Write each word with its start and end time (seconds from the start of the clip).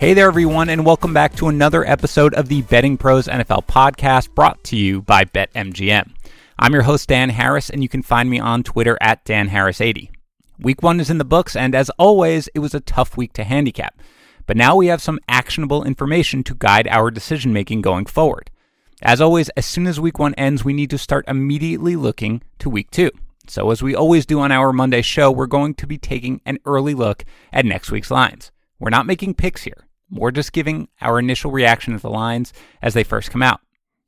Hey 0.00 0.14
there, 0.14 0.28
everyone, 0.28 0.70
and 0.70 0.86
welcome 0.86 1.12
back 1.12 1.36
to 1.36 1.48
another 1.48 1.86
episode 1.86 2.32
of 2.32 2.48
the 2.48 2.62
Betting 2.62 2.96
Pros 2.96 3.26
NFL 3.26 3.66
podcast 3.66 4.34
brought 4.34 4.64
to 4.64 4.74
you 4.74 5.02
by 5.02 5.26
BetMGM. 5.26 6.12
I'm 6.58 6.72
your 6.72 6.84
host, 6.84 7.06
Dan 7.06 7.28
Harris, 7.28 7.68
and 7.68 7.82
you 7.82 7.88
can 7.90 8.02
find 8.02 8.30
me 8.30 8.40
on 8.40 8.62
Twitter 8.62 8.96
at 9.02 9.26
DanHarris80. 9.26 10.08
Week 10.58 10.82
one 10.82 11.00
is 11.00 11.10
in 11.10 11.18
the 11.18 11.24
books, 11.26 11.54
and 11.54 11.74
as 11.74 11.90
always, 11.98 12.48
it 12.54 12.60
was 12.60 12.72
a 12.72 12.80
tough 12.80 13.18
week 13.18 13.34
to 13.34 13.44
handicap. 13.44 14.00
But 14.46 14.56
now 14.56 14.74
we 14.74 14.86
have 14.86 15.02
some 15.02 15.20
actionable 15.28 15.84
information 15.84 16.44
to 16.44 16.54
guide 16.54 16.88
our 16.88 17.10
decision 17.10 17.52
making 17.52 17.82
going 17.82 18.06
forward. 18.06 18.50
As 19.02 19.20
always, 19.20 19.50
as 19.50 19.66
soon 19.66 19.86
as 19.86 20.00
week 20.00 20.18
one 20.18 20.32
ends, 20.36 20.64
we 20.64 20.72
need 20.72 20.88
to 20.88 20.98
start 20.98 21.26
immediately 21.28 21.94
looking 21.94 22.40
to 22.60 22.70
week 22.70 22.90
two. 22.90 23.10
So, 23.46 23.70
as 23.70 23.82
we 23.82 23.94
always 23.94 24.24
do 24.24 24.40
on 24.40 24.50
our 24.50 24.72
Monday 24.72 25.02
show, 25.02 25.30
we're 25.30 25.46
going 25.46 25.74
to 25.74 25.86
be 25.86 25.98
taking 25.98 26.40
an 26.46 26.58
early 26.64 26.94
look 26.94 27.22
at 27.52 27.66
next 27.66 27.90
week's 27.90 28.10
lines. 28.10 28.50
We're 28.78 28.88
not 28.88 29.04
making 29.04 29.34
picks 29.34 29.64
here. 29.64 29.86
We're 30.10 30.30
just 30.30 30.52
giving 30.52 30.88
our 31.00 31.18
initial 31.18 31.50
reaction 31.50 31.94
to 31.94 32.00
the 32.00 32.10
lines 32.10 32.52
as 32.82 32.94
they 32.94 33.04
first 33.04 33.30
come 33.30 33.42
out. 33.42 33.60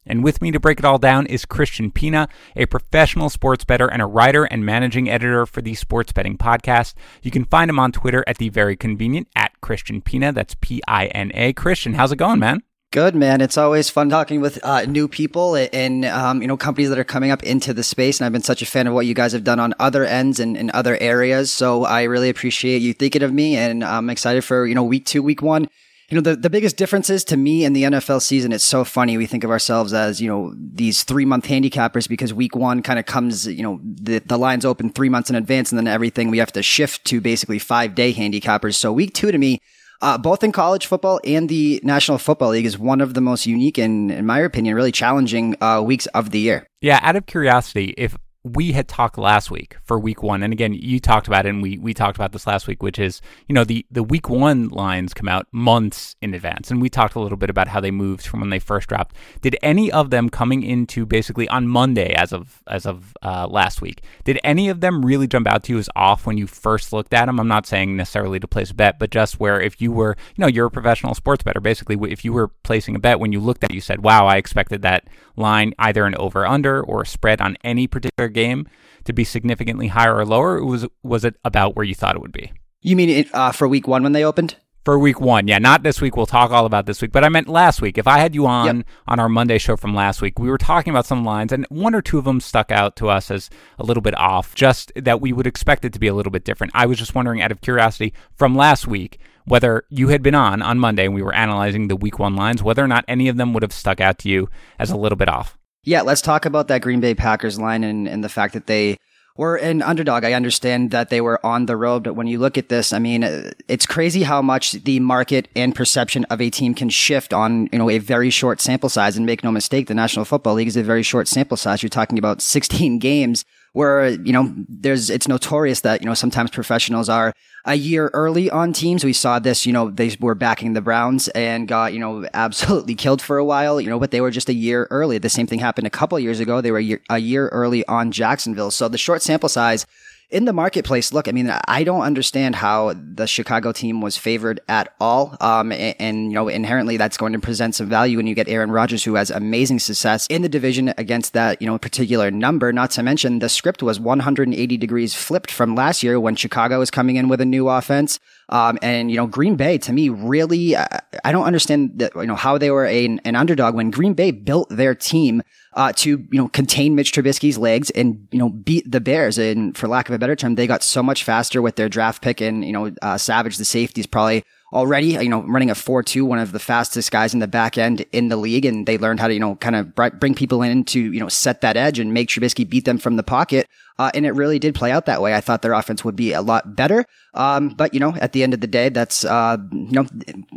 And 0.05 0.25
with 0.25 0.42
me 0.42 0.51
to 0.51 0.59
break 0.59 0.80
it 0.80 0.84
all 0.84 0.98
down 0.98 1.27
is 1.27 1.45
Christian 1.45 1.92
Pina, 1.92 2.28
a 2.56 2.66
professional 2.66 3.30
sports 3.30 3.65
bettor 3.65 3.87
and 3.87 4.02
a 4.02 4.06
writer 4.06 4.45
and 4.45 4.66
managing 4.66 5.09
editor 5.09 5.47
for 5.47 5.62
the 5.62 5.75
Sports 5.75 6.12
Betting 6.12 6.37
Podcast. 6.37 6.95
You 7.23 7.30
can 7.30 7.45
find 7.45 7.70
him 7.70 7.78
on 7.78 7.92
Twitter 7.92 8.25
at 8.27 8.38
the 8.38 8.48
very 8.48 8.77
convenient 8.77 9.28
at 9.37 9.52
Christian 9.61 10.02
Pina. 10.02 10.33
That's 10.33 10.56
P 10.61 10.83
I 10.88 11.06
N 11.06 11.30
A. 11.34 11.52
Christian, 11.52 11.95
how's 11.95 12.11
it 12.11 12.16
going, 12.16 12.41
man? 12.41 12.62
Good 12.91 13.14
man. 13.14 13.41
It's 13.41 13.56
always 13.56 13.89
fun 13.89 14.11
talking 14.11 14.42
with 14.42 14.62
uh, 14.62 14.83
new 14.83 15.09
people 15.09 15.55
and 15.55 16.05
um, 16.05 16.42
you 16.42 16.48
know 16.48 16.59
companies 16.59 16.91
that 16.91 16.98
are 16.98 17.05
coming 17.05 17.30
up 17.30 17.42
into 17.42 17.73
the 17.73 17.83
space. 17.83 18.19
And 18.19 18.27
I've 18.27 18.33
been 18.33 18.42
such 18.42 18.61
a 18.61 18.66
fan 18.66 18.87
of 18.87 18.92
what 18.92 19.06
you 19.06 19.14
guys 19.14 19.33
have 19.33 19.45
done 19.45 19.61
on 19.61 19.73
other 19.78 20.05
ends 20.05 20.41
and 20.41 20.56
in 20.56 20.70
other 20.73 20.98
areas. 21.00 21.53
So 21.53 21.84
I 21.84 22.03
really 22.03 22.28
appreciate 22.28 22.83
you 22.83 22.92
thinking 22.92 23.23
of 23.23 23.33
me, 23.33 23.56
and 23.56 23.83
I'm 23.84 24.11
excited 24.11 24.42
for 24.42 24.67
you 24.67 24.75
know 24.75 24.83
week 24.83 25.06
two, 25.06 25.23
week 25.23 25.41
one 25.41 25.69
you 26.12 26.20
know, 26.20 26.30
the, 26.30 26.36
the 26.36 26.50
biggest 26.50 26.77
differences 26.77 27.24
to 27.24 27.38
me 27.38 27.64
in 27.64 27.72
the 27.72 27.84
NFL 27.84 28.20
season, 28.20 28.52
it's 28.52 28.62
so 28.62 28.84
funny. 28.84 29.16
We 29.16 29.24
think 29.24 29.44
of 29.44 29.50
ourselves 29.50 29.94
as, 29.94 30.20
you 30.20 30.28
know, 30.28 30.52
these 30.55 31.05
three 31.05 31.24
month 31.24 31.46
handicappers 31.46 32.06
because 32.06 32.34
week 32.34 32.55
one 32.55 32.82
kind 32.82 32.98
of 32.98 33.06
comes, 33.06 33.46
you 33.46 33.62
know, 33.62 33.80
the, 33.82 34.18
the 34.18 34.36
lines 34.36 34.66
open 34.66 34.90
three 34.90 35.08
months 35.08 35.30
in 35.30 35.36
advance 35.36 35.72
and 35.72 35.78
then 35.78 35.86
everything 35.86 36.30
we 36.30 36.36
have 36.36 36.52
to 36.52 36.62
shift 36.62 37.06
to 37.06 37.22
basically 37.22 37.58
five 37.58 37.94
day 37.94 38.12
handicappers. 38.12 38.74
So 38.74 38.92
week 38.92 39.14
two 39.14 39.33
to 39.33 39.38
me, 39.38 39.58
uh, 40.02 40.18
both 40.18 40.44
in 40.44 40.52
college 40.52 40.84
football 40.84 41.18
and 41.24 41.48
the 41.48 41.80
National 41.83 42.18
Football 42.18 42.50
League 42.50 42.66
is 42.66 42.78
one 42.78 43.00
of 43.00 43.14
the 43.14 43.22
most 43.22 43.46
unique 43.46 43.78
and, 43.78 44.12
in 44.12 44.27
my 44.27 44.40
opinion, 44.40 44.74
really 44.74 44.92
challenging 44.92 45.56
uh, 45.62 45.80
weeks 45.83 46.05
of 46.08 46.28
the 46.28 46.40
year. 46.40 46.66
Yeah, 46.83 47.00
out 47.00 47.16
of 47.16 47.24
curiosity, 47.24 47.94
if 47.96 48.18
we 48.45 48.73
had 48.73 48.89
talked 48.89 49.19
last 49.19 49.53
week 49.53 49.77
for 49.85 50.01
week 50.01 50.23
one, 50.23 50.43
and 50.43 50.53
again, 50.53 50.73
you 50.75 50.98
talked 50.98 51.29
about 51.29 51.47
it, 51.47 51.51
and 51.51 51.62
we 51.62 51.79
we 51.79 51.95
talked 51.95 52.17
about 52.17 52.33
this 52.33 52.47
last 52.47 52.67
week, 52.67 52.83
which 52.83 52.98
is 52.98 53.21
you 53.47 53.55
know 53.55 53.62
the 53.62 53.87
the 53.89 54.03
week 54.03 54.29
one 54.29 54.69
lines 54.69 55.15
come 55.15 55.29
out 55.29 55.47
months 55.53 56.17
in 56.21 56.35
advance, 56.35 56.70
and 56.70 56.83
we 56.83 56.89
talked 56.89 57.15
a 57.15 57.20
little 57.20 57.39
bit 57.39 57.51
about 57.51 57.69
how 57.69 57.79
they 57.79 57.93
moved 57.93 58.27
from 58.27 58.41
when 58.41 58.51
they 58.51 58.59
first 58.59 58.89
dropped. 58.89 59.15
Did 59.43 59.57
any 59.63 59.93
of 59.93 60.11
them 60.11 60.29
coming 60.29 60.65
into 60.65 61.07
basically 61.07 61.48
on 61.51 61.69
Monday 61.69 62.15
as 62.15 62.33
of 62.33 62.63
as 62.67 62.85
of 62.85 63.15
uh, 63.23 63.47
last 63.47 63.81
week? 63.81 64.03
Did 64.25 64.41
any 64.43 64.69
of 64.69 64.81
them 64.81 65.05
really 65.05 65.29
jump 65.29 65.47
out 65.47 65.63
to 65.65 65.75
you 65.75 65.79
as 65.79 65.89
off 65.95 66.27
when 66.27 66.37
you 66.37 66.48
first 66.48 66.93
looked 66.93 67.15
at 67.15 67.27
them? 67.27 67.39
I'm 67.39 67.48
not 67.48 67.67
saying 67.67 67.97
necessarily 67.97 68.41
to 68.41 68.48
place 68.48 68.73
a 68.73 68.75
bet, 68.75 68.98
but 68.98 69.11
just 69.11 69.39
where 69.39 69.61
if 69.61 69.81
you 69.81 69.93
were 69.93 70.17
you 70.35 70.43
know 70.43 70.48
you're 70.48 70.67
a 70.67 70.70
professional 70.70 71.15
sports 71.15 71.45
bettor, 71.45 71.61
basically 71.61 71.97
if 72.11 72.25
you 72.25 72.33
were 72.33 72.48
placing 72.48 72.97
a 72.97 72.98
bet 72.98 73.20
when 73.20 73.31
you 73.31 73.39
looked 73.39 73.63
at 73.63 73.70
it, 73.70 73.75
you 73.75 73.81
said, 73.81 74.03
"Wow, 74.03 74.27
I 74.27 74.37
expected 74.37 74.83
that 74.83 75.07
line 75.37 75.75
either 75.79 76.05
an 76.07 76.15
over 76.17 76.45
under 76.45 76.83
or 76.83 77.05
spread 77.05 77.41
on 77.41 77.57
any 77.63 77.87
particular 77.87 78.31
game 78.33 78.66
to 79.05 79.12
be 79.12 79.25
significantly 79.25 79.88
higher 79.88 80.16
or 80.16 80.27
lower? 80.27 80.58
Or 80.58 80.64
was 80.64 80.86
was 81.02 81.25
it 81.25 81.36
about 81.44 81.77
where 81.77 81.84
you 81.84 81.94
thought 81.94 82.16
it 82.16 82.22
would 82.22 82.33
be? 82.33 82.52
You 82.80 82.97
mean 82.97 83.11
it, 83.11 83.34
uh, 83.34 83.52
for 83.52 83.69
week 83.69 83.86
one 83.86 84.02
when 84.02 84.12
they 84.12 84.24
opened? 84.24 84.56
For 84.84 84.98
week 84.98 85.20
one, 85.20 85.47
yeah, 85.47 85.58
not 85.58 85.84
this 85.84 86.00
week. 86.00 86.16
We'll 86.16 86.27
talk 86.27 86.50
all 86.50 86.67
about 86.67 86.86
this 86.86 87.01
week, 87.01 87.12
but 87.12 87.23
I 87.23 87.29
meant 87.29 87.48
last 87.48 87.80
week. 87.80 87.98
If 87.98 88.08
I 88.08 88.18
had 88.18 88.34
you 88.34 88.48
on 88.48 88.79
yep. 88.79 88.86
on 89.07 89.20
our 89.20 89.29
Monday 89.29 89.58
show 89.58 89.77
from 89.77 89.95
last 89.95 90.20
week, 90.20 90.40
we 90.40 90.51
were 90.51 90.58
talking 90.58 90.90
about 90.90 91.07
some 91.07 91.24
lines, 91.24 91.52
and 91.52 91.64
one 91.68 91.95
or 91.95 92.02
two 92.02 92.18
of 92.18 92.24
them 92.24 92.40
stuck 92.40 92.73
out 92.73 92.96
to 92.96 93.08
us 93.08 93.30
as 93.30 93.48
a 93.79 93.84
little 93.84 94.01
bit 94.01 94.18
off, 94.18 94.57
just 94.57 94.90
that 94.96 95.20
we 95.20 95.33
would 95.33 95.46
expect 95.46 95.84
it 95.84 95.92
to 95.92 96.01
be 96.01 96.08
a 96.08 96.14
little 96.14 96.33
bit 96.33 96.45
different. 96.45 96.73
I 96.74 96.86
was 96.86 96.98
just 96.98 97.14
wondering, 97.14 97.40
out 97.40 97.52
of 97.52 97.61
curiosity, 97.61 98.12
from 98.34 98.57
last 98.57 98.89
week, 98.89 99.20
whether 99.45 99.84
you 99.89 100.08
had 100.08 100.20
been 100.20 100.34
on 100.34 100.62
on 100.62 100.80
Monday 100.80 101.05
and 101.05 101.14
we 101.14 101.23
were 101.23 101.34
analyzing 101.34 101.86
the 101.86 101.95
week 101.95 102.18
one 102.18 102.34
lines, 102.34 102.61
whether 102.61 102.83
or 102.83 102.89
not 102.89 103.05
any 103.07 103.28
of 103.28 103.36
them 103.36 103.52
would 103.52 103.62
have 103.62 103.73
stuck 103.73 104.01
out 104.01 104.18
to 104.18 104.28
you 104.28 104.48
as 104.80 104.90
a 104.90 104.96
little 104.96 105.17
bit 105.17 105.28
off. 105.28 105.57
Yeah, 105.85 106.03
let's 106.03 106.23
talk 106.23 106.45
about 106.45 106.69
that 106.69 106.83
Green 106.83 107.01
Bay 107.01 107.15
Packers 107.15 107.59
line 107.59 107.83
and, 107.83 108.09
and 108.09 108.23
the 108.23 108.29
fact 108.29 108.55
that 108.55 108.69
they 108.69 108.98
were 109.37 109.57
an 109.57 109.83
underdog. 109.83 110.25
I 110.25 110.35
understand 110.35 110.91
that 110.93 111.11
they 111.11 111.20
were 111.20 111.45
on 111.45 111.67
the 111.67 111.77
road, 111.77 112.05
but 112.05 112.15
when 112.15 112.27
you 112.27 112.39
look 112.39 112.57
at 112.57 112.69
this, 112.69 112.93
I 112.93 112.98
mean, 112.98 113.25
it's 113.67 113.87
crazy 113.87 114.23
how 114.23 114.43
much 114.43 114.73
the 114.73 115.01
market 115.01 115.48
and 115.57 115.75
perception 115.75 116.25
of 116.27 116.41
a 116.41 116.51
team 116.51 116.75
can 116.75 116.89
shift 116.89 117.33
on, 117.33 117.69
you 117.73 117.79
know, 117.79 117.91
a 117.91 117.98
very 117.98 118.31
short 118.31 118.61
sample 118.61 118.89
size. 118.89 119.17
And 119.17 119.27
make 119.27 119.43
no 119.43 119.51
mistake, 119.51 119.89
the 119.89 119.95
National 119.95 120.25
Football 120.25 120.55
League 120.55 120.69
is 120.69 120.77
a 120.77 120.83
very 120.85 121.03
short 121.03 121.27
sample 121.27 121.57
size. 121.57 121.83
You're 121.83 121.91
talking 121.91 122.19
about 122.19 122.43
16 122.43 122.99
games 123.01 123.45
where, 123.72 124.08
you 124.10 124.33
know, 124.33 124.55
there's, 124.68 125.08
it's 125.08 125.28
notorious 125.28 125.80
that, 125.80 126.02
you 126.02 126.06
know, 126.06 126.14
sometimes 126.14 126.50
professionals 126.50 127.08
are 127.08 127.33
a 127.64 127.74
year 127.74 128.10
early 128.12 128.50
on 128.50 128.72
teams. 128.72 129.05
We 129.05 129.12
saw 129.12 129.38
this, 129.38 129.64
you 129.64 129.72
know, 129.72 129.90
they 129.90 130.14
were 130.20 130.34
backing 130.34 130.75
the 130.75 130.81
Browns 130.81 131.28
and 131.28 131.66
got, 131.66 131.93
you 131.93 131.99
know, 131.99 132.26
absolutely 132.34 132.94
killed 132.94 133.22
for 133.22 133.38
a 133.38 133.44
while, 133.44 133.81
you 133.81 133.88
know, 133.88 133.99
but 133.99 134.10
they 134.10 134.20
were 134.20 134.31
just 134.31 134.49
a 134.49 134.55
year 134.55 134.87
early. 134.90 135.19
The 135.19 135.28
same 135.28 135.46
thing 135.46 135.58
happened 135.58 135.87
a 135.87 135.90
couple 135.90 136.19
years 136.19 136.40
ago. 136.40 136.60
They 136.60 136.70
were 136.70 136.78
a 136.78 136.82
year, 136.82 137.00
a 137.08 137.19
year 137.19 137.49
early 137.49 137.87
on 137.87 138.12
Jacksonville. 138.12 138.70
So 138.70 138.88
the 138.88 138.99
short 138.99 139.22
sample 139.22 139.49
size 139.49 139.87
in 140.32 140.47
the 140.47 140.53
marketplace, 140.53 141.12
look, 141.12 141.29
I 141.29 141.32
mean, 141.32 141.53
I 141.69 141.85
don't 141.85 142.00
understand 142.00 142.56
how 142.56 142.94
the 142.94 143.26
Chicago 143.26 143.70
team 143.70 144.00
was 144.00 144.17
favored 144.17 144.61
at 144.67 144.94
all. 144.99 145.37
Um, 145.41 145.73
and, 145.73 145.94
and, 145.99 146.25
you 146.31 146.35
know, 146.35 146.49
inherently 146.49 146.97
that's 146.97 147.19
going 147.19 147.35
to 147.35 147.38
present 147.38 147.75
some 147.75 147.88
value 147.88 148.17
when 148.17 148.26
you 148.26 148.35
get 148.35 148.49
Aaron 148.49 148.70
Rodgers, 148.70 149.05
who 149.05 149.15
has 149.15 149.31
amazing 149.31 149.79
success 149.79 150.26
in 150.29 150.41
the 150.41 150.49
division 150.49 150.94
against 150.97 151.35
that, 151.35 151.61
you 151.61 151.67
know, 151.67 151.76
particular 151.76 152.31
number. 152.31 152.73
Not 152.73 152.91
to 152.93 153.03
mention 153.03 153.41
the 153.41 153.50
script 153.50 153.82
was 153.82 154.00
180 154.00 154.76
degrees 154.79 155.15
flipped 155.15 155.50
from 155.50 155.75
last 155.75 156.03
year 156.03 156.19
when 156.19 156.35
Chicago 156.35 156.79
was 156.79 156.91
coming 156.91 157.17
in 157.17 157.29
with 157.29 157.43
a 157.43 157.47
new 157.47 157.69
offense. 157.69 158.19
Um, 158.49 158.79
and 158.82 159.11
you 159.11 159.17
know, 159.17 159.26
Green 159.26 159.56
Bay 159.56 159.79
to 159.79 159.93
me 159.93 160.09
really, 160.09 160.76
uh, 160.76 160.87
I 161.25 161.32
don't 161.32 161.44
understand 161.44 161.99
that 162.00 162.14
you 162.14 162.26
know 162.26 162.35
how 162.35 162.59
they 162.59 162.70
were 162.70 162.87
a, 162.87 163.06
an 163.25 163.35
underdog 163.37 163.75
when 163.75 163.91
Green 163.91 164.14
Bay 164.14 164.31
built 164.31 164.69
their 164.69 164.94
team 164.94 165.43
uh, 165.75 165.93
to 165.93 166.11
you 166.11 166.38
know 166.38 166.49
contain 166.49 166.94
Mitch 166.94 167.12
Trubisky's 167.12 167.56
legs 167.56 167.91
and 167.91 168.29
you 168.31 168.38
know 168.38 168.50
beat 168.50 168.91
the 168.91 169.00
Bears. 169.00 169.38
And 169.38 169.76
for 169.76 169.88
lack 169.88 170.09
of 170.09 170.14
a 170.14 170.19
better 170.22 170.37
term, 170.37 170.55
they 170.55 170.66
got 170.66 170.82
so 170.82 171.02
much 171.02 171.25
faster 171.25 171.60
with 171.60 171.76
their 171.76 171.88
draft 171.88 172.22
pick 172.22 172.40
and 172.40 172.64
you 172.64 172.72
know 172.72 172.93
uh, 173.02 173.19
Savage, 173.19 173.56
the 173.56 173.64
safety, 173.64 174.00
is 174.00 174.06
probably 174.06 174.44
already, 174.72 175.08
you 175.08 175.28
know, 175.28 175.43
running 175.43 175.70
a 175.70 175.75
4-2, 175.75 176.22
one 176.22 176.38
of 176.38 176.52
the 176.52 176.58
fastest 176.58 177.10
guys 177.10 177.34
in 177.34 177.40
the 177.40 177.46
back 177.46 177.76
end 177.76 178.06
in 178.12 178.28
the 178.28 178.37
league. 178.37 178.64
And 178.64 178.87
they 178.87 178.96
learned 178.96 179.20
how 179.20 179.28
to, 179.28 179.34
you 179.34 179.40
know, 179.40 179.56
kind 179.56 179.76
of 179.76 179.94
bring 180.19 180.34
people 180.34 180.62
in 180.62 180.84
to, 180.84 181.00
you 181.00 181.20
know, 181.20 181.28
set 181.28 181.60
that 181.60 181.76
edge 181.76 181.99
and 181.99 182.14
make 182.14 182.28
Trubisky 182.28 182.69
beat 182.69 182.84
them 182.84 182.99
from 182.99 183.16
the 183.16 183.22
pocket. 183.22 183.69
Uh, 183.99 184.11
and 184.14 184.26
it 184.26 184.32
really 184.32 184.58
did 184.58 184.75
play 184.75 184.91
out 184.91 185.06
that 185.06 185.23
way. 185.23 185.35
I 185.35 185.41
thought 185.41 185.62
their 185.62 185.73
offense 185.73 186.05
would 186.05 186.17
be 186.17 186.32
a 186.32 186.43
lot 186.43 186.75
better. 186.76 187.05
Um, 187.35 187.70
but 187.70 187.94
you 187.94 188.00
know, 188.00 188.14
at 188.17 188.32
the 188.32 188.43
end 188.43 188.53
of 188.53 188.61
the 188.61 188.67
day, 188.67 188.88
that's 188.88 189.25
uh, 189.25 189.56
you 189.73 189.93
know, 189.93 190.06